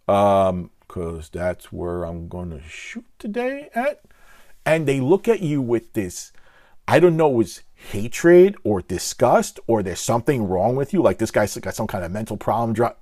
um, 0.08 0.70
because 0.86 1.28
that's 1.28 1.72
where 1.72 2.04
I'm 2.04 2.28
going 2.28 2.50
to 2.50 2.60
shoot 2.62 3.06
today 3.18 3.70
at. 3.74 4.00
And 4.64 4.86
they 4.86 5.00
look 5.00 5.28
at 5.28 5.40
you 5.40 5.60
with 5.60 5.92
this, 5.92 6.32
I 6.88 7.00
don't 7.00 7.16
know, 7.16 7.28
was 7.28 7.62
hatred 7.74 8.56
or 8.64 8.82
disgust 8.82 9.60
or 9.66 9.82
there's 9.82 10.00
something 10.00 10.48
wrong 10.48 10.76
with 10.76 10.92
you. 10.92 11.02
Like 11.02 11.18
this 11.18 11.30
guy's 11.30 11.56
got 11.58 11.74
some 11.74 11.86
kind 11.86 12.04
of 12.04 12.10
mental 12.10 12.36
problem. 12.36 12.72
Drop 12.72 13.00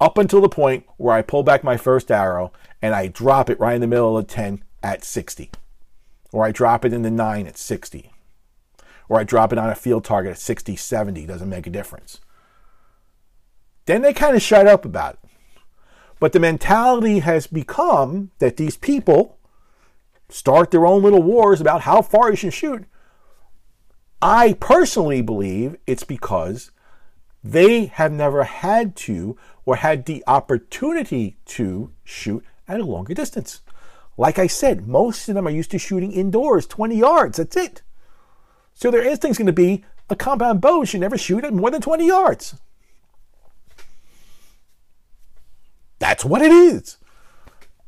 up 0.00 0.18
until 0.18 0.40
the 0.40 0.48
point 0.48 0.84
where 0.96 1.14
I 1.14 1.22
pull 1.22 1.42
back 1.42 1.64
my 1.64 1.76
first 1.76 2.10
arrow 2.10 2.52
and 2.80 2.94
I 2.94 3.08
drop 3.08 3.50
it 3.50 3.58
right 3.58 3.74
in 3.74 3.80
the 3.80 3.86
middle 3.86 4.16
of 4.16 4.26
the 4.26 4.32
10 4.32 4.62
at 4.82 5.04
60. 5.04 5.50
Or 6.30 6.44
I 6.44 6.52
drop 6.52 6.84
it 6.84 6.92
in 6.92 7.02
the 7.02 7.10
9 7.10 7.46
at 7.46 7.58
60. 7.58 8.12
Or 9.08 9.18
I 9.18 9.24
drop 9.24 9.52
it 9.52 9.58
on 9.58 9.70
a 9.70 9.74
field 9.74 10.04
target 10.04 10.32
at 10.32 10.38
60, 10.38 10.76
70. 10.76 11.26
Doesn't 11.26 11.48
make 11.48 11.66
a 11.66 11.70
difference. 11.70 12.20
Then 13.88 14.02
they 14.02 14.12
kind 14.12 14.36
of 14.36 14.42
shut 14.42 14.66
up 14.66 14.84
about 14.84 15.14
it. 15.14 15.30
But 16.20 16.34
the 16.34 16.40
mentality 16.40 17.20
has 17.20 17.46
become 17.46 18.32
that 18.38 18.58
these 18.58 18.76
people 18.76 19.38
start 20.28 20.70
their 20.70 20.84
own 20.84 21.02
little 21.02 21.22
wars 21.22 21.58
about 21.58 21.80
how 21.80 22.02
far 22.02 22.28
you 22.28 22.36
should 22.36 22.52
shoot. 22.52 22.84
I 24.20 24.58
personally 24.60 25.22
believe 25.22 25.78
it's 25.86 26.04
because 26.04 26.70
they 27.42 27.86
have 27.86 28.12
never 28.12 28.44
had 28.44 28.94
to 28.96 29.38
or 29.64 29.76
had 29.76 30.04
the 30.04 30.22
opportunity 30.26 31.38
to 31.46 31.90
shoot 32.04 32.44
at 32.68 32.80
a 32.80 32.84
longer 32.84 33.14
distance. 33.14 33.62
Like 34.18 34.38
I 34.38 34.48
said, 34.48 34.86
most 34.86 35.30
of 35.30 35.34
them 35.34 35.46
are 35.46 35.50
used 35.50 35.70
to 35.70 35.78
shooting 35.78 36.12
indoors, 36.12 36.66
20 36.66 36.94
yards, 36.94 37.38
that's 37.38 37.56
it. 37.56 37.80
So 38.74 38.90
their 38.90 39.00
instinct's 39.00 39.38
going 39.38 39.46
to 39.46 39.52
be 39.54 39.86
a 40.10 40.14
compound 40.14 40.60
bow 40.60 40.84
should 40.84 41.00
never 41.00 41.16
shoot 41.16 41.42
at 41.42 41.54
more 41.54 41.70
than 41.70 41.80
20 41.80 42.06
yards. 42.06 42.54
That's 45.98 46.24
what 46.24 46.42
it 46.42 46.52
is. 46.52 46.96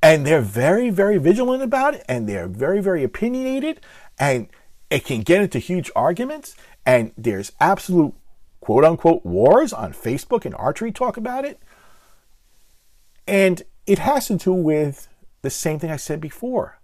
And 0.03 0.27
they're 0.27 0.41
very, 0.41 0.91
very 0.91 1.19
vigilant 1.19 1.63
about 1.63 1.95
it, 1.95 2.05
and 2.09 2.29
they're 2.29 2.49
very, 2.49 2.81
very 2.81 3.05
opinionated, 3.05 3.81
and 4.19 4.49
it 4.89 5.05
can 5.05 5.21
get 5.21 5.43
into 5.43 5.59
huge 5.59 5.91
arguments. 5.95 6.57
And 6.87 7.13
there's 7.17 7.53
absolute 7.61 8.15
quote 8.61 8.85
unquote 8.85 9.25
wars 9.25 9.73
on 9.73 9.93
Facebook 9.93 10.45
and 10.45 10.55
archery 10.55 10.93
talk 10.93 11.17
about 11.17 11.45
it. 11.45 11.61
And 13.27 13.63
it 13.87 14.01
has 14.01 14.27
to 14.29 14.37
do 14.37 14.53
with 14.53 15.09
the 15.43 15.51
same 15.51 15.79
thing 15.79 15.91
I 15.91 15.97
said 15.97 16.21
before. 16.21 16.79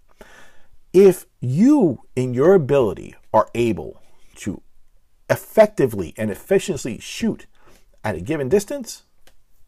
If 0.93 1.25
you, 1.41 2.03
in 2.15 2.33
your 2.33 2.53
ability, 2.53 3.15
are 3.33 3.49
able 3.53 4.01
to 4.37 4.61
effectively 5.29 6.13
and 6.17 6.31
efficiently 6.31 6.99
shoot 6.99 7.45
at 8.03 8.15
a 8.15 8.21
given 8.21 8.49
distance, 8.49 9.03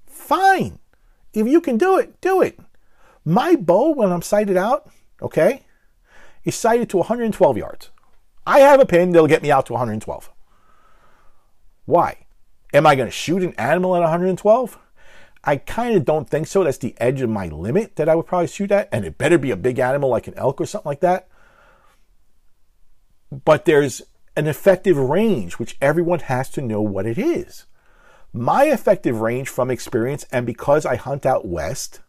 fine. 0.07 0.79
If 1.33 1.47
you 1.47 1.61
can 1.61 1.77
do 1.77 1.97
it, 1.97 2.19
do 2.21 2.41
it. 2.41 2.59
My 3.25 3.55
bow, 3.55 3.93
when 3.93 4.11
I'm 4.11 4.21
sighted 4.21 4.57
out, 4.57 4.89
okay, 5.21 5.63
is 6.43 6.55
sighted 6.55 6.89
to 6.89 6.97
112 6.97 7.57
yards. 7.57 7.89
I 8.45 8.59
have 8.59 8.79
a 8.79 8.85
pin 8.85 9.11
that'll 9.11 9.27
get 9.27 9.43
me 9.43 9.51
out 9.51 9.67
to 9.67 9.73
112. 9.73 10.31
Why? 11.85 12.25
Am 12.73 12.85
I 12.85 12.95
going 12.95 13.07
to 13.07 13.11
shoot 13.11 13.43
an 13.43 13.53
animal 13.53 13.95
at 13.95 14.01
112? 14.01 14.79
I 15.43 15.57
kind 15.57 15.95
of 15.95 16.05
don't 16.05 16.29
think 16.29 16.47
so. 16.47 16.63
That's 16.63 16.77
the 16.77 16.95
edge 16.99 17.21
of 17.21 17.29
my 17.29 17.47
limit 17.47 17.95
that 17.95 18.09
I 18.09 18.15
would 18.15 18.25
probably 18.25 18.47
shoot 18.47 18.71
at, 18.71 18.89
and 18.91 19.05
it 19.05 19.17
better 19.17 19.37
be 19.37 19.51
a 19.51 19.55
big 19.55 19.79
animal 19.79 20.09
like 20.09 20.27
an 20.27 20.33
elk 20.35 20.59
or 20.59 20.65
something 20.65 20.89
like 20.89 20.99
that. 21.01 21.27
But 23.31 23.65
there's 23.65 24.01
an 24.35 24.47
effective 24.47 24.97
range, 24.97 25.53
which 25.53 25.77
everyone 25.81 26.19
has 26.19 26.49
to 26.51 26.61
know 26.61 26.81
what 26.81 27.05
it 27.05 27.17
is. 27.17 27.65
My 28.31 28.65
effective 28.65 29.21
range 29.21 29.49
from 29.49 29.71
experience, 29.71 30.25
and 30.31 30.45
because 30.45 30.85
I 30.85 30.95
hunt 30.95 31.25
out 31.25 31.47
west, 31.47 31.99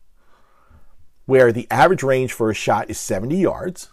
where 1.26 1.52
the 1.52 1.66
average 1.70 2.02
range 2.02 2.32
for 2.32 2.50
a 2.50 2.54
shot 2.54 2.90
is 2.90 2.98
70 2.98 3.36
yards, 3.36 3.88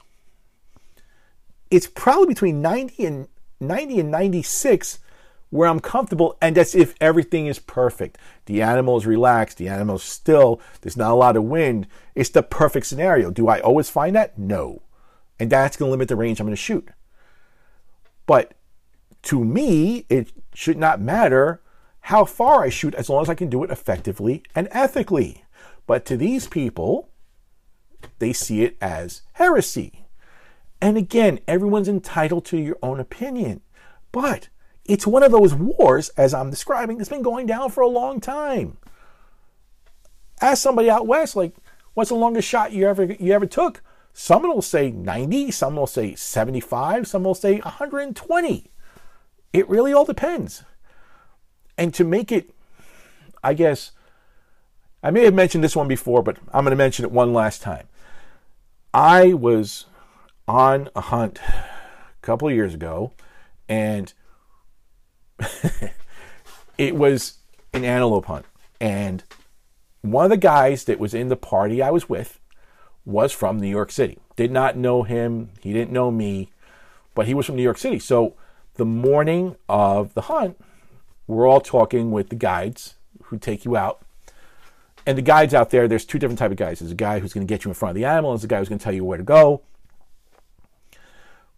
it's 1.70 1.88
probably 1.88 2.28
between 2.28 2.62
90 2.62 3.06
and 3.06 3.28
90 3.60 4.00
and 4.00 4.12
96 4.12 5.00
where 5.50 5.70
I'm 5.70 5.80
comfortable, 5.80 6.38
and 6.42 6.58
that's 6.58 6.76
if 6.76 6.94
everything 7.00 7.48
is 7.48 7.60
perfect. 7.60 8.18
The 8.46 8.62
animal 8.62 8.98
is 8.98 9.06
relaxed, 9.06 9.58
the 9.58 9.70
animal 9.70 9.96
is 9.96 10.04
still, 10.04 10.60
there's 10.82 10.98
not 10.98 11.12
a 11.12 11.16
lot 11.16 11.38
of 11.38 11.46
wind. 11.46 11.88
It's 12.16 12.30
the 12.30 12.44
perfect 12.44 12.86
scenario. 12.86 13.32
Do 13.32 13.48
I 13.48 13.60
always 13.62 13.90
find 13.90 14.16
that? 14.16 14.38
No. 14.38 14.82
And 15.40 15.50
that's 15.50 15.78
going 15.78 15.88
to 15.88 15.92
limit 15.92 16.10
the 16.10 16.18
range 16.18 16.40
I'm 16.40 16.48
going 16.48 16.56
to 16.56 16.62
shoot. 16.62 16.90
But 18.26 18.56
to 19.24 19.44
me, 19.44 20.06
it 20.10 20.34
should 20.54 20.78
not 20.78 21.00
matter 21.00 21.62
how 22.08 22.24
far 22.24 22.64
I 22.64 22.70
shoot 22.70 22.96
as 22.96 23.10
long 23.10 23.22
as 23.22 23.28
I 23.28 23.36
can 23.36 23.50
do 23.50 23.66
it 23.66 23.70
effectively 23.70 24.42
and 24.56 24.70
ethically. 24.72 25.44
But 25.86 26.06
to 26.06 26.16
these 26.16 26.48
people, 26.48 27.10
they 28.20 28.32
see 28.32 28.64
it 28.64 28.78
as 28.80 29.24
heresy. 29.34 30.08
And 30.80 30.96
again, 30.96 31.40
everyone's 31.50 31.90
entitled 31.90 32.46
to 32.46 32.58
your 32.58 32.78
own 32.82 33.02
opinion. 33.02 33.60
But 34.14 34.48
it's 34.86 35.06
one 35.06 35.22
of 35.22 35.34
those 35.34 35.54
wars, 35.54 36.08
as 36.16 36.34
I'm 36.34 36.50
describing, 36.50 36.98
that's 36.98 37.10
been 37.10 37.22
going 37.22 37.46
down 37.46 37.72
for 37.72 37.82
a 37.82 37.90
long 37.90 38.22
time. 38.22 38.78
Ask 40.40 40.64
somebody 40.64 40.90
out 40.90 41.08
west, 41.08 41.36
like, 41.36 41.58
what's 41.94 42.10
the 42.10 42.16
longest 42.16 42.48
shot 42.48 42.72
you 42.72 42.88
ever 42.88 43.04
you 43.04 43.34
ever 43.34 43.46
took? 43.46 43.84
Someone 44.14 44.54
will 44.54 44.62
say 44.62 44.92
90, 44.92 45.52
some 45.52 45.76
will 45.76 45.88
say 45.88 46.16
75, 46.16 47.06
some 47.06 47.26
will 47.26 47.36
say 47.36 47.60
120. 47.60 48.72
It 49.52 49.68
really 49.68 49.92
all 49.92 50.06
depends. 50.06 50.64
And 51.78 51.94
to 51.94 52.04
make 52.04 52.32
it, 52.32 52.50
I 53.44 53.54
guess, 53.54 53.92
I 55.04 55.12
may 55.12 55.24
have 55.26 55.34
mentioned 55.34 55.64
this 55.64 55.76
one 55.76 55.88
before, 55.88 56.24
but 56.24 56.38
I'm 56.54 56.64
going 56.64 56.72
to 56.72 56.76
mention 56.76 57.06
it 57.06 57.12
one 57.12 57.34
last 57.34 57.62
time. 57.62 57.88
I 58.94 59.34
was 59.34 59.86
on 60.48 60.90
a 60.96 61.02
hunt 61.02 61.40
a 61.48 62.22
couple 62.22 62.48
of 62.48 62.54
years 62.54 62.74
ago, 62.74 63.12
and 63.70 64.14
it 66.78 66.96
was 66.96 67.38
an 67.74 67.84
antelope 67.84 68.26
hunt. 68.26 68.46
And 68.82 69.24
one 70.02 70.26
of 70.26 70.32
the 70.32 70.38
guys 70.38 70.86
that 70.86 71.00
was 71.00 71.14
in 71.14 71.30
the 71.30 71.36
party 71.36 71.82
I 71.82 71.92
was 71.92 72.10
with 72.10 72.40
was 73.06 73.32
from 73.32 73.60
New 73.60 73.70
York 73.70 73.92
City. 73.92 74.20
Did 74.36 74.52
not 74.52 74.78
know 74.78 75.04
him, 75.04 75.50
he 75.62 75.74
didn't 75.74 75.92
know 75.92 76.12
me, 76.12 76.50
but 77.16 77.28
he 77.28 77.34
was 77.34 77.46
from 77.46 77.56
New 77.56 77.64
York 77.64 77.78
City. 77.78 78.00
So 78.00 78.36
the 78.76 78.86
morning 78.86 79.56
of 79.68 80.14
the 80.14 80.22
hunt, 80.22 80.60
we're 81.28 81.48
all 81.48 81.62
talking 81.62 82.12
with 82.12 82.30
the 82.30 82.36
guides 82.36 82.96
who 83.26 83.38
take 83.38 83.66
you 83.66 83.76
out. 83.76 84.02
And 85.06 85.18
the 85.18 85.22
guides 85.22 85.54
out 85.54 85.70
there, 85.70 85.88
there's 85.88 86.06
two 86.06 86.20
different 86.20 86.40
type 86.40 86.52
of 86.52 86.58
guys. 86.58 86.80
There's 86.80 86.92
a 86.92 86.96
guy 86.96 87.20
who's 87.20 87.34
going 87.34 87.46
to 87.46 87.52
get 87.52 87.64
you 87.64 87.72
in 87.72 87.76
front 87.76 87.92
of 87.92 87.96
the 87.96 88.06
animal, 88.06 88.32
there's 88.32 88.44
a 88.44 88.48
guy 88.48 88.60
who's 88.60 88.70
going 88.70 88.80
to 88.80 88.84
tell 88.84 88.94
you 88.94 89.06
where 89.06 89.18
to 89.18 89.24
go. 89.24 89.62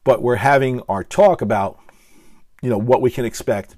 But 0.03 0.21
we're 0.21 0.37
having 0.37 0.81
our 0.87 1.03
talk 1.03 1.41
about 1.41 1.79
you 2.61 2.69
know, 2.69 2.77
what 2.77 3.01
we 3.01 3.11
can 3.11 3.25
expect. 3.25 3.75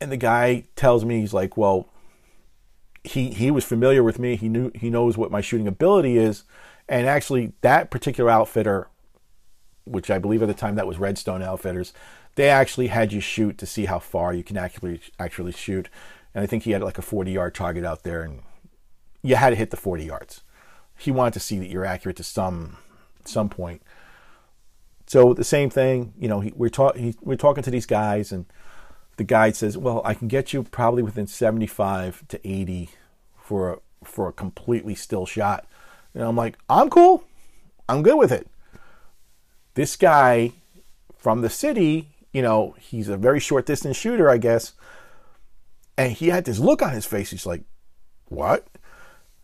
And 0.00 0.10
the 0.10 0.16
guy 0.16 0.64
tells 0.76 1.04
me, 1.04 1.20
he's 1.20 1.34
like, 1.34 1.56
well, 1.56 1.88
he, 3.04 3.30
he 3.30 3.50
was 3.50 3.64
familiar 3.64 4.02
with 4.02 4.18
me. 4.18 4.36
He 4.36 4.48
knew, 4.48 4.70
he 4.74 4.90
knows 4.90 5.16
what 5.16 5.30
my 5.30 5.40
shooting 5.40 5.68
ability 5.68 6.16
is. 6.16 6.44
And 6.88 7.06
actually 7.06 7.52
that 7.60 7.90
particular 7.90 8.30
outfitter, 8.30 8.88
which 9.84 10.10
I 10.10 10.18
believe 10.18 10.42
at 10.42 10.48
the 10.48 10.54
time 10.54 10.76
that 10.76 10.86
was 10.86 10.98
Redstone 10.98 11.42
Outfitters, 11.42 11.92
they 12.34 12.48
actually 12.48 12.88
had 12.88 13.12
you 13.12 13.20
shoot 13.20 13.58
to 13.58 13.66
see 13.66 13.86
how 13.86 13.98
far 13.98 14.32
you 14.32 14.42
can 14.42 14.56
actually 14.56 15.00
actually 15.18 15.52
shoot. 15.52 15.88
And 16.34 16.42
I 16.42 16.46
think 16.46 16.62
he 16.62 16.70
had 16.70 16.82
like 16.82 16.98
a 16.98 17.02
40 17.02 17.32
yard 17.32 17.54
target 17.54 17.84
out 17.84 18.02
there, 18.02 18.22
and 18.22 18.42
you 19.22 19.36
had 19.36 19.50
to 19.50 19.56
hit 19.56 19.70
the 19.70 19.76
40 19.76 20.04
yards. 20.04 20.42
He 20.96 21.10
wanted 21.10 21.34
to 21.34 21.40
see 21.40 21.58
that 21.58 21.68
you're 21.68 21.84
accurate 21.84 22.16
to 22.18 22.24
some 22.24 22.76
some 23.24 23.48
point. 23.48 23.82
So 25.06 25.34
the 25.34 25.44
same 25.44 25.70
thing, 25.70 26.14
you 26.18 26.28
know, 26.28 26.38
he, 26.38 26.52
we're, 26.54 26.68
ta- 26.68 26.92
he, 26.92 27.16
we're 27.20 27.34
talking 27.34 27.64
to 27.64 27.70
these 27.70 27.84
guys, 27.84 28.30
and 28.30 28.46
the 29.16 29.24
guide 29.24 29.56
says, 29.56 29.76
"Well, 29.76 30.02
I 30.04 30.14
can 30.14 30.28
get 30.28 30.52
you 30.52 30.62
probably 30.62 31.02
within 31.02 31.26
75 31.26 32.28
to 32.28 32.48
80 32.48 32.90
for 33.36 33.72
a, 33.72 33.78
for 34.04 34.28
a 34.28 34.32
completely 34.32 34.94
still 34.94 35.26
shot." 35.26 35.66
And 36.14 36.22
I'm 36.22 36.36
like, 36.36 36.58
"I'm 36.68 36.88
cool. 36.90 37.24
I'm 37.88 38.02
good 38.02 38.16
with 38.16 38.30
it." 38.30 38.46
This 39.74 39.96
guy 39.96 40.52
from 41.18 41.40
the 41.40 41.50
city, 41.50 42.08
you 42.32 42.42
know, 42.42 42.74
he's 42.78 43.08
a 43.08 43.16
very 43.16 43.40
short 43.40 43.66
distance 43.66 43.96
shooter, 43.96 44.30
I 44.30 44.38
guess, 44.38 44.72
and 45.96 46.12
he 46.12 46.28
had 46.28 46.44
this 46.44 46.58
look 46.58 46.82
on 46.82 46.92
his 46.92 47.06
face. 47.06 47.30
He's 47.30 47.46
like, 47.46 47.64
"What?" 48.26 48.66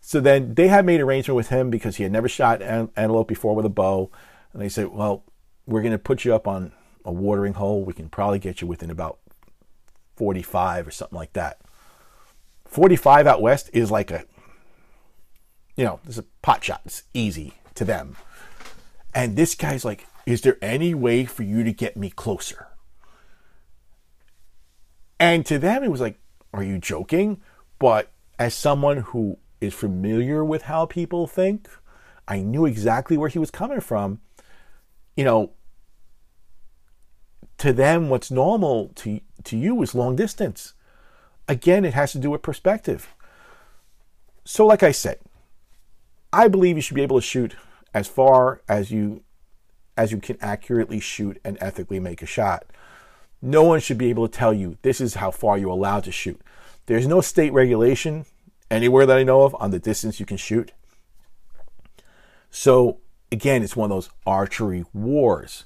So 0.01 0.19
then 0.19 0.55
they 0.55 0.67
had 0.67 0.85
made 0.85 1.01
arrangement 1.01 1.35
with 1.35 1.49
him 1.49 1.69
because 1.69 1.97
he 1.97 2.03
had 2.03 2.11
never 2.11 2.29
shot 2.29 2.61
an- 2.61 2.89
antelope 2.95 3.27
before 3.27 3.55
with 3.55 3.65
a 3.65 3.69
bow, 3.69 4.11
and 4.53 4.61
they 4.61 4.69
said, 4.69 4.87
"Well." 4.89 5.23
we're 5.67 5.81
going 5.81 5.91
to 5.91 5.99
put 5.99 6.25
you 6.25 6.33
up 6.33 6.47
on 6.47 6.71
a 7.05 7.11
watering 7.11 7.53
hole. 7.53 7.83
We 7.83 7.93
can 7.93 8.09
probably 8.09 8.39
get 8.39 8.61
you 8.61 8.67
within 8.67 8.89
about 8.89 9.19
45 10.15 10.87
or 10.87 10.91
something 10.91 11.17
like 11.17 11.33
that. 11.33 11.59
45 12.65 13.27
out 13.27 13.41
west 13.41 13.69
is 13.73 13.91
like 13.91 14.09
a, 14.09 14.25
you 15.75 15.83
know, 15.83 15.99
there's 16.03 16.17
a 16.17 16.25
pot 16.41 16.63
shot. 16.63 16.81
It's 16.85 17.03
easy 17.13 17.53
to 17.75 17.85
them. 17.85 18.15
And 19.13 19.35
this 19.35 19.55
guy's 19.55 19.85
like, 19.85 20.07
is 20.25 20.41
there 20.41 20.57
any 20.61 20.93
way 20.93 21.25
for 21.25 21.43
you 21.43 21.63
to 21.63 21.71
get 21.71 21.97
me 21.97 22.09
closer? 22.09 22.66
And 25.19 25.45
to 25.47 25.57
them, 25.57 25.83
it 25.83 25.91
was 25.91 26.01
like, 26.01 26.19
are 26.53 26.63
you 26.63 26.77
joking? 26.77 27.41
But 27.79 28.11
as 28.39 28.53
someone 28.53 28.97
who 28.97 29.37
is 29.59 29.73
familiar 29.73 30.43
with 30.43 30.63
how 30.63 30.85
people 30.85 31.27
think. 31.27 31.69
I 32.27 32.39
knew 32.39 32.65
exactly 32.65 33.17
where 33.17 33.29
he 33.29 33.39
was 33.39 33.51
coming 33.51 33.79
from. 33.79 34.19
You 35.15 35.23
know, 35.23 35.51
to 37.57 37.73
them, 37.73 38.09
what's 38.09 38.29
normal 38.29 38.89
to, 38.95 39.19
to 39.45 39.57
you 39.57 39.81
is 39.81 39.95
long 39.95 40.15
distance. 40.15 40.73
Again, 41.47 41.85
it 41.85 41.93
has 41.93 42.11
to 42.11 42.19
do 42.19 42.29
with 42.29 42.41
perspective. 42.41 43.13
So, 44.45 44.65
like 44.65 44.83
I 44.83 44.91
said, 44.91 45.19
I 46.31 46.47
believe 46.47 46.75
you 46.75 46.81
should 46.81 46.95
be 46.95 47.03
able 47.03 47.19
to 47.19 47.25
shoot 47.25 47.55
as 47.93 48.07
far 48.07 48.61
as 48.67 48.91
you 48.91 49.23
as 49.95 50.11
you 50.11 50.19
can 50.19 50.37
accurately 50.41 50.99
shoot 50.99 51.39
and 51.43 51.57
ethically 51.59 51.99
make 51.99 52.21
a 52.21 52.27
shot. 52.27 52.65
No 53.41 53.63
one 53.63 53.79
should 53.79 53.97
be 53.97 54.09
able 54.09 54.27
to 54.27 54.37
tell 54.37 54.53
you 54.53 54.77
this 54.81 54.99
is 54.99 55.15
how 55.15 55.31
far 55.31 55.57
you're 55.57 55.69
allowed 55.69 56.03
to 56.05 56.11
shoot. 56.11 56.41
There's 56.87 57.07
no 57.07 57.21
state 57.21 57.53
regulation 57.53 58.25
anywhere 58.71 59.05
that 59.05 59.17
I 59.17 59.23
know 59.23 59.43
of 59.43 59.55
on 59.59 59.71
the 59.71 59.79
distance 59.79 60.19
you 60.19 60.25
can 60.25 60.37
shoot. 60.37 60.71
So 62.49 62.97
again, 63.31 63.63
it's 63.63 63.75
one 63.75 63.91
of 63.91 63.95
those 63.95 64.09
archery 64.25 64.85
wars. 64.93 65.65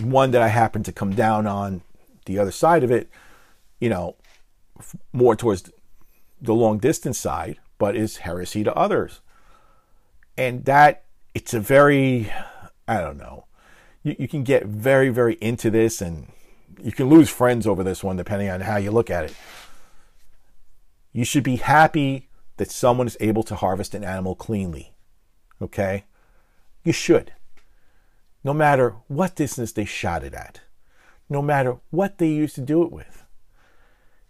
One 0.00 0.30
that 0.32 0.42
I 0.42 0.48
happen 0.48 0.82
to 0.84 0.92
come 0.92 1.14
down 1.14 1.46
on 1.46 1.82
the 2.26 2.38
other 2.38 2.50
side 2.50 2.84
of 2.84 2.90
it, 2.90 3.10
you 3.80 3.88
know, 3.88 4.16
more 5.12 5.36
towards 5.36 5.70
the 6.40 6.54
long 6.54 6.78
distance 6.78 7.18
side, 7.18 7.58
but 7.78 7.96
is 7.96 8.18
heresy 8.18 8.64
to 8.64 8.74
others. 8.74 9.20
And 10.36 10.64
that 10.64 11.04
it's 11.34 11.54
a 11.54 11.60
very, 11.60 12.32
I 12.88 13.00
don't 13.00 13.18
know, 13.18 13.44
you, 14.02 14.16
you 14.18 14.28
can 14.28 14.42
get 14.42 14.64
very, 14.64 15.10
very 15.10 15.34
into 15.34 15.70
this 15.70 16.00
and 16.00 16.28
you 16.82 16.92
can 16.92 17.08
lose 17.08 17.28
friends 17.28 17.66
over 17.66 17.82
this 17.82 18.04
one 18.04 18.16
depending 18.16 18.48
on 18.48 18.60
how 18.60 18.76
you 18.76 18.90
look 18.90 19.10
at 19.10 19.24
it. 19.24 19.34
You 21.12 21.24
should 21.24 21.42
be 21.44 21.56
happy 21.56 22.28
that 22.56 22.70
someone 22.70 23.06
is 23.06 23.16
able 23.20 23.42
to 23.44 23.56
harvest 23.56 23.94
an 23.94 24.04
animal 24.04 24.34
cleanly. 24.34 24.92
Okay? 25.60 26.04
You 26.84 26.92
should. 26.92 27.32
No 28.44 28.54
matter 28.54 28.96
what 29.08 29.34
distance 29.34 29.72
they 29.72 29.84
shot 29.84 30.24
it 30.24 30.34
at, 30.34 30.60
no 31.28 31.42
matter 31.42 31.76
what 31.90 32.18
they 32.18 32.28
used 32.28 32.54
to 32.56 32.60
do 32.60 32.82
it 32.82 32.92
with. 32.92 33.24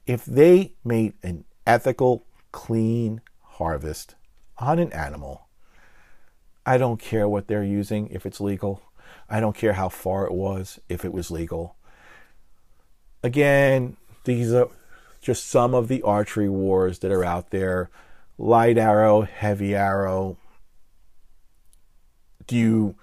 If 0.07 0.25
they 0.25 0.75
made 0.85 1.15
an 1.23 1.45
ethical, 1.67 2.27
clean 2.53 3.21
harvest 3.43 4.17
on 4.59 4.79
an 4.79 4.93
animal, 4.93 5.47
I 6.67 6.79
don't 6.79 7.01
care 7.01 7.29
what 7.29 7.47
they're 7.47 7.65
using 7.65 8.09
if 8.09 8.27
it's 8.27 8.41
legal. 8.41 8.83
I 9.29 9.41
don't 9.41 9.57
care 9.57 9.75
how 9.75 9.89
far 9.89 10.27
it 10.27 10.33
was 10.33 10.81
if 10.89 11.05
it 11.05 11.13
was 11.13 11.31
legal. 11.31 11.77
Again, 13.23 13.97
these 14.25 14.53
are 14.53 14.69
just 15.21 15.47
some 15.47 15.75
of 15.75 15.89
the 15.89 16.03
archery 16.03 16.49
wars 16.49 17.01
that 17.01 17.13
are 17.13 17.25
out 17.25 17.51
there 17.51 17.91
light 18.39 18.79
arrow, 18.79 19.23
heavy 19.23 19.75
arrow. 19.75 20.39
Do 22.47 22.57
you 22.57 22.97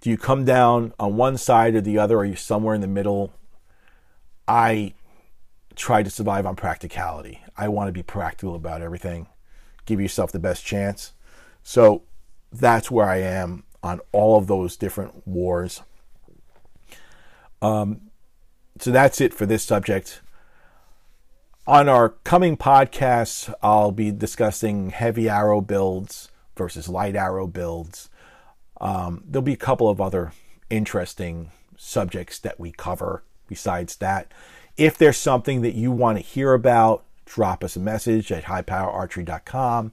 do 0.00 0.10
you 0.10 0.18
come 0.18 0.44
down 0.44 0.92
on 1.00 1.16
one 1.16 1.38
side 1.38 1.74
or 1.74 1.80
the 1.80 1.98
other? 1.98 2.18
Are 2.18 2.24
you 2.24 2.36
somewhere 2.36 2.74
in 2.74 2.82
the 2.82 2.86
middle? 2.86 3.32
I 4.46 4.92
try 5.74 6.02
to 6.02 6.10
survive 6.10 6.44
on 6.44 6.56
practicality. 6.56 7.40
I 7.56 7.68
want 7.68 7.88
to 7.88 7.92
be 7.92 8.02
practical 8.02 8.54
about 8.54 8.82
everything. 8.82 9.26
Give 9.86 10.00
yourself 10.00 10.30
the 10.30 10.38
best 10.38 10.64
chance. 10.64 11.14
So 11.62 12.02
that's 12.52 12.90
where 12.90 13.06
I 13.06 13.16
am 13.16 13.64
on 13.82 14.00
all 14.12 14.36
of 14.36 14.46
those 14.46 14.76
different 14.76 15.26
wars. 15.26 15.82
Um, 17.62 18.10
so 18.78 18.90
that's 18.90 19.20
it 19.20 19.34
for 19.34 19.46
this 19.46 19.62
subject. 19.62 20.20
On 21.66 21.88
our 21.88 22.10
coming 22.10 22.56
podcasts, 22.56 23.52
I'll 23.62 23.92
be 23.92 24.10
discussing 24.10 24.90
heavy 24.90 25.28
arrow 25.28 25.60
builds 25.60 26.30
versus 26.56 26.88
light 26.88 27.16
arrow 27.16 27.46
builds. 27.46 28.10
Um, 28.80 29.24
there'll 29.26 29.42
be 29.42 29.54
a 29.54 29.56
couple 29.56 29.88
of 29.88 30.00
other 30.00 30.32
interesting 30.68 31.50
subjects 31.76 32.38
that 32.40 32.60
we 32.60 32.70
cover 32.72 33.22
besides 33.48 33.96
that. 33.96 34.32
If 34.76 34.98
there's 34.98 35.16
something 35.16 35.62
that 35.62 35.74
you 35.74 35.90
want 35.90 36.18
to 36.18 36.24
hear 36.24 36.52
about, 36.52 37.04
drop 37.24 37.64
us 37.64 37.76
a 37.76 37.80
message 37.80 38.30
at 38.30 38.44
highpowerarchery.com. 38.44 39.92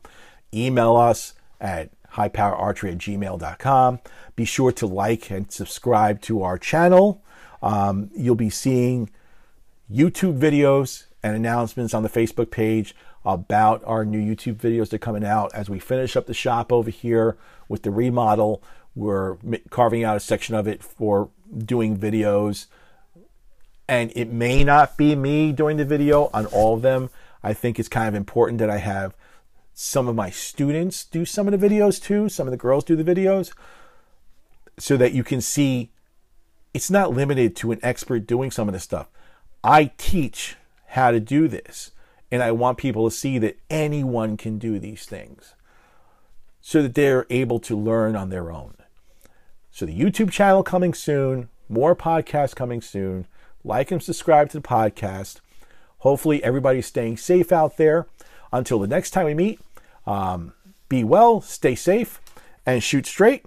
Email 0.53 0.97
us 0.97 1.33
at 1.59 1.89
highpowerarchery 2.15 2.91
at 2.91 2.97
gmail.com. 2.97 3.99
Be 4.35 4.45
sure 4.45 4.71
to 4.73 4.87
like 4.87 5.29
and 5.29 5.51
subscribe 5.51 6.21
to 6.23 6.43
our 6.43 6.57
channel. 6.57 7.23
Um, 7.61 8.09
you'll 8.15 8.35
be 8.35 8.49
seeing 8.49 9.09
YouTube 9.91 10.39
videos 10.39 11.05
and 11.23 11.35
announcements 11.35 11.93
on 11.93 12.03
the 12.03 12.09
Facebook 12.09 12.51
page 12.51 12.95
about 13.23 13.83
our 13.85 14.03
new 14.03 14.19
YouTube 14.19 14.55
videos 14.55 14.89
that 14.89 14.95
are 14.95 14.99
coming 14.99 15.23
out 15.23 15.53
as 15.53 15.69
we 15.69 15.79
finish 15.79 16.15
up 16.15 16.25
the 16.25 16.33
shop 16.33 16.71
over 16.71 16.89
here 16.89 17.37
with 17.69 17.83
the 17.83 17.91
remodel. 17.91 18.63
We're 18.95 19.37
carving 19.69 20.03
out 20.03 20.17
a 20.17 20.19
section 20.19 20.55
of 20.55 20.67
it 20.67 20.83
for 20.83 21.29
doing 21.55 21.97
videos. 21.97 22.65
And 23.87 24.11
it 24.15 24.31
may 24.31 24.63
not 24.63 24.97
be 24.97 25.15
me 25.15 25.51
doing 25.51 25.77
the 25.77 25.85
video 25.85 26.29
on 26.33 26.45
all 26.47 26.73
of 26.73 26.81
them. 26.81 27.09
I 27.43 27.53
think 27.53 27.79
it's 27.79 27.89
kind 27.89 28.07
of 28.07 28.15
important 28.15 28.59
that 28.59 28.69
I 28.69 28.77
have 28.77 29.15
some 29.73 30.07
of 30.07 30.15
my 30.15 30.29
students 30.29 31.05
do 31.05 31.25
some 31.25 31.47
of 31.47 31.59
the 31.59 31.69
videos 31.69 32.01
too. 32.01 32.29
Some 32.29 32.47
of 32.47 32.51
the 32.51 32.57
girls 32.57 32.83
do 32.83 32.95
the 32.95 33.03
videos 33.03 33.53
so 34.77 34.97
that 34.97 35.13
you 35.13 35.23
can 35.23 35.41
see 35.41 35.91
it's 36.73 36.89
not 36.89 37.13
limited 37.13 37.55
to 37.57 37.71
an 37.71 37.79
expert 37.83 38.27
doing 38.27 38.51
some 38.51 38.67
of 38.67 38.73
this 38.73 38.83
stuff. 38.83 39.07
I 39.63 39.91
teach 39.97 40.55
how 40.87 41.11
to 41.11 41.19
do 41.19 41.47
this, 41.47 41.91
and 42.31 42.41
I 42.41 42.51
want 42.51 42.77
people 42.77 43.09
to 43.09 43.15
see 43.15 43.37
that 43.39 43.57
anyone 43.69 44.37
can 44.37 44.57
do 44.57 44.79
these 44.79 45.05
things 45.05 45.53
so 46.61 46.81
that 46.81 46.95
they're 46.95 47.25
able 47.29 47.59
to 47.59 47.77
learn 47.77 48.15
on 48.15 48.29
their 48.29 48.51
own. 48.51 48.75
So, 49.71 49.85
the 49.85 49.97
YouTube 49.97 50.31
channel 50.31 50.63
coming 50.63 50.93
soon, 50.93 51.49
more 51.69 51.95
podcasts 51.95 52.55
coming 52.55 52.81
soon. 52.81 53.25
Like 53.63 53.91
and 53.91 54.01
subscribe 54.01 54.49
to 54.49 54.59
the 54.59 54.67
podcast. 54.67 55.39
Hopefully, 55.99 56.43
everybody's 56.43 56.87
staying 56.87 57.17
safe 57.17 57.51
out 57.51 57.77
there. 57.77 58.07
Until 58.51 58.79
the 58.79 58.87
next 58.87 59.11
time 59.11 59.27
we 59.27 59.33
meet, 59.33 59.61
um, 60.05 60.53
be 60.89 61.05
well, 61.05 61.39
stay 61.39 61.73
safe, 61.73 62.19
and 62.65 62.83
shoot 62.83 63.05
straight. 63.05 63.45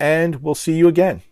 And 0.00 0.36
we'll 0.36 0.54
see 0.54 0.74
you 0.74 0.88
again. 0.88 1.22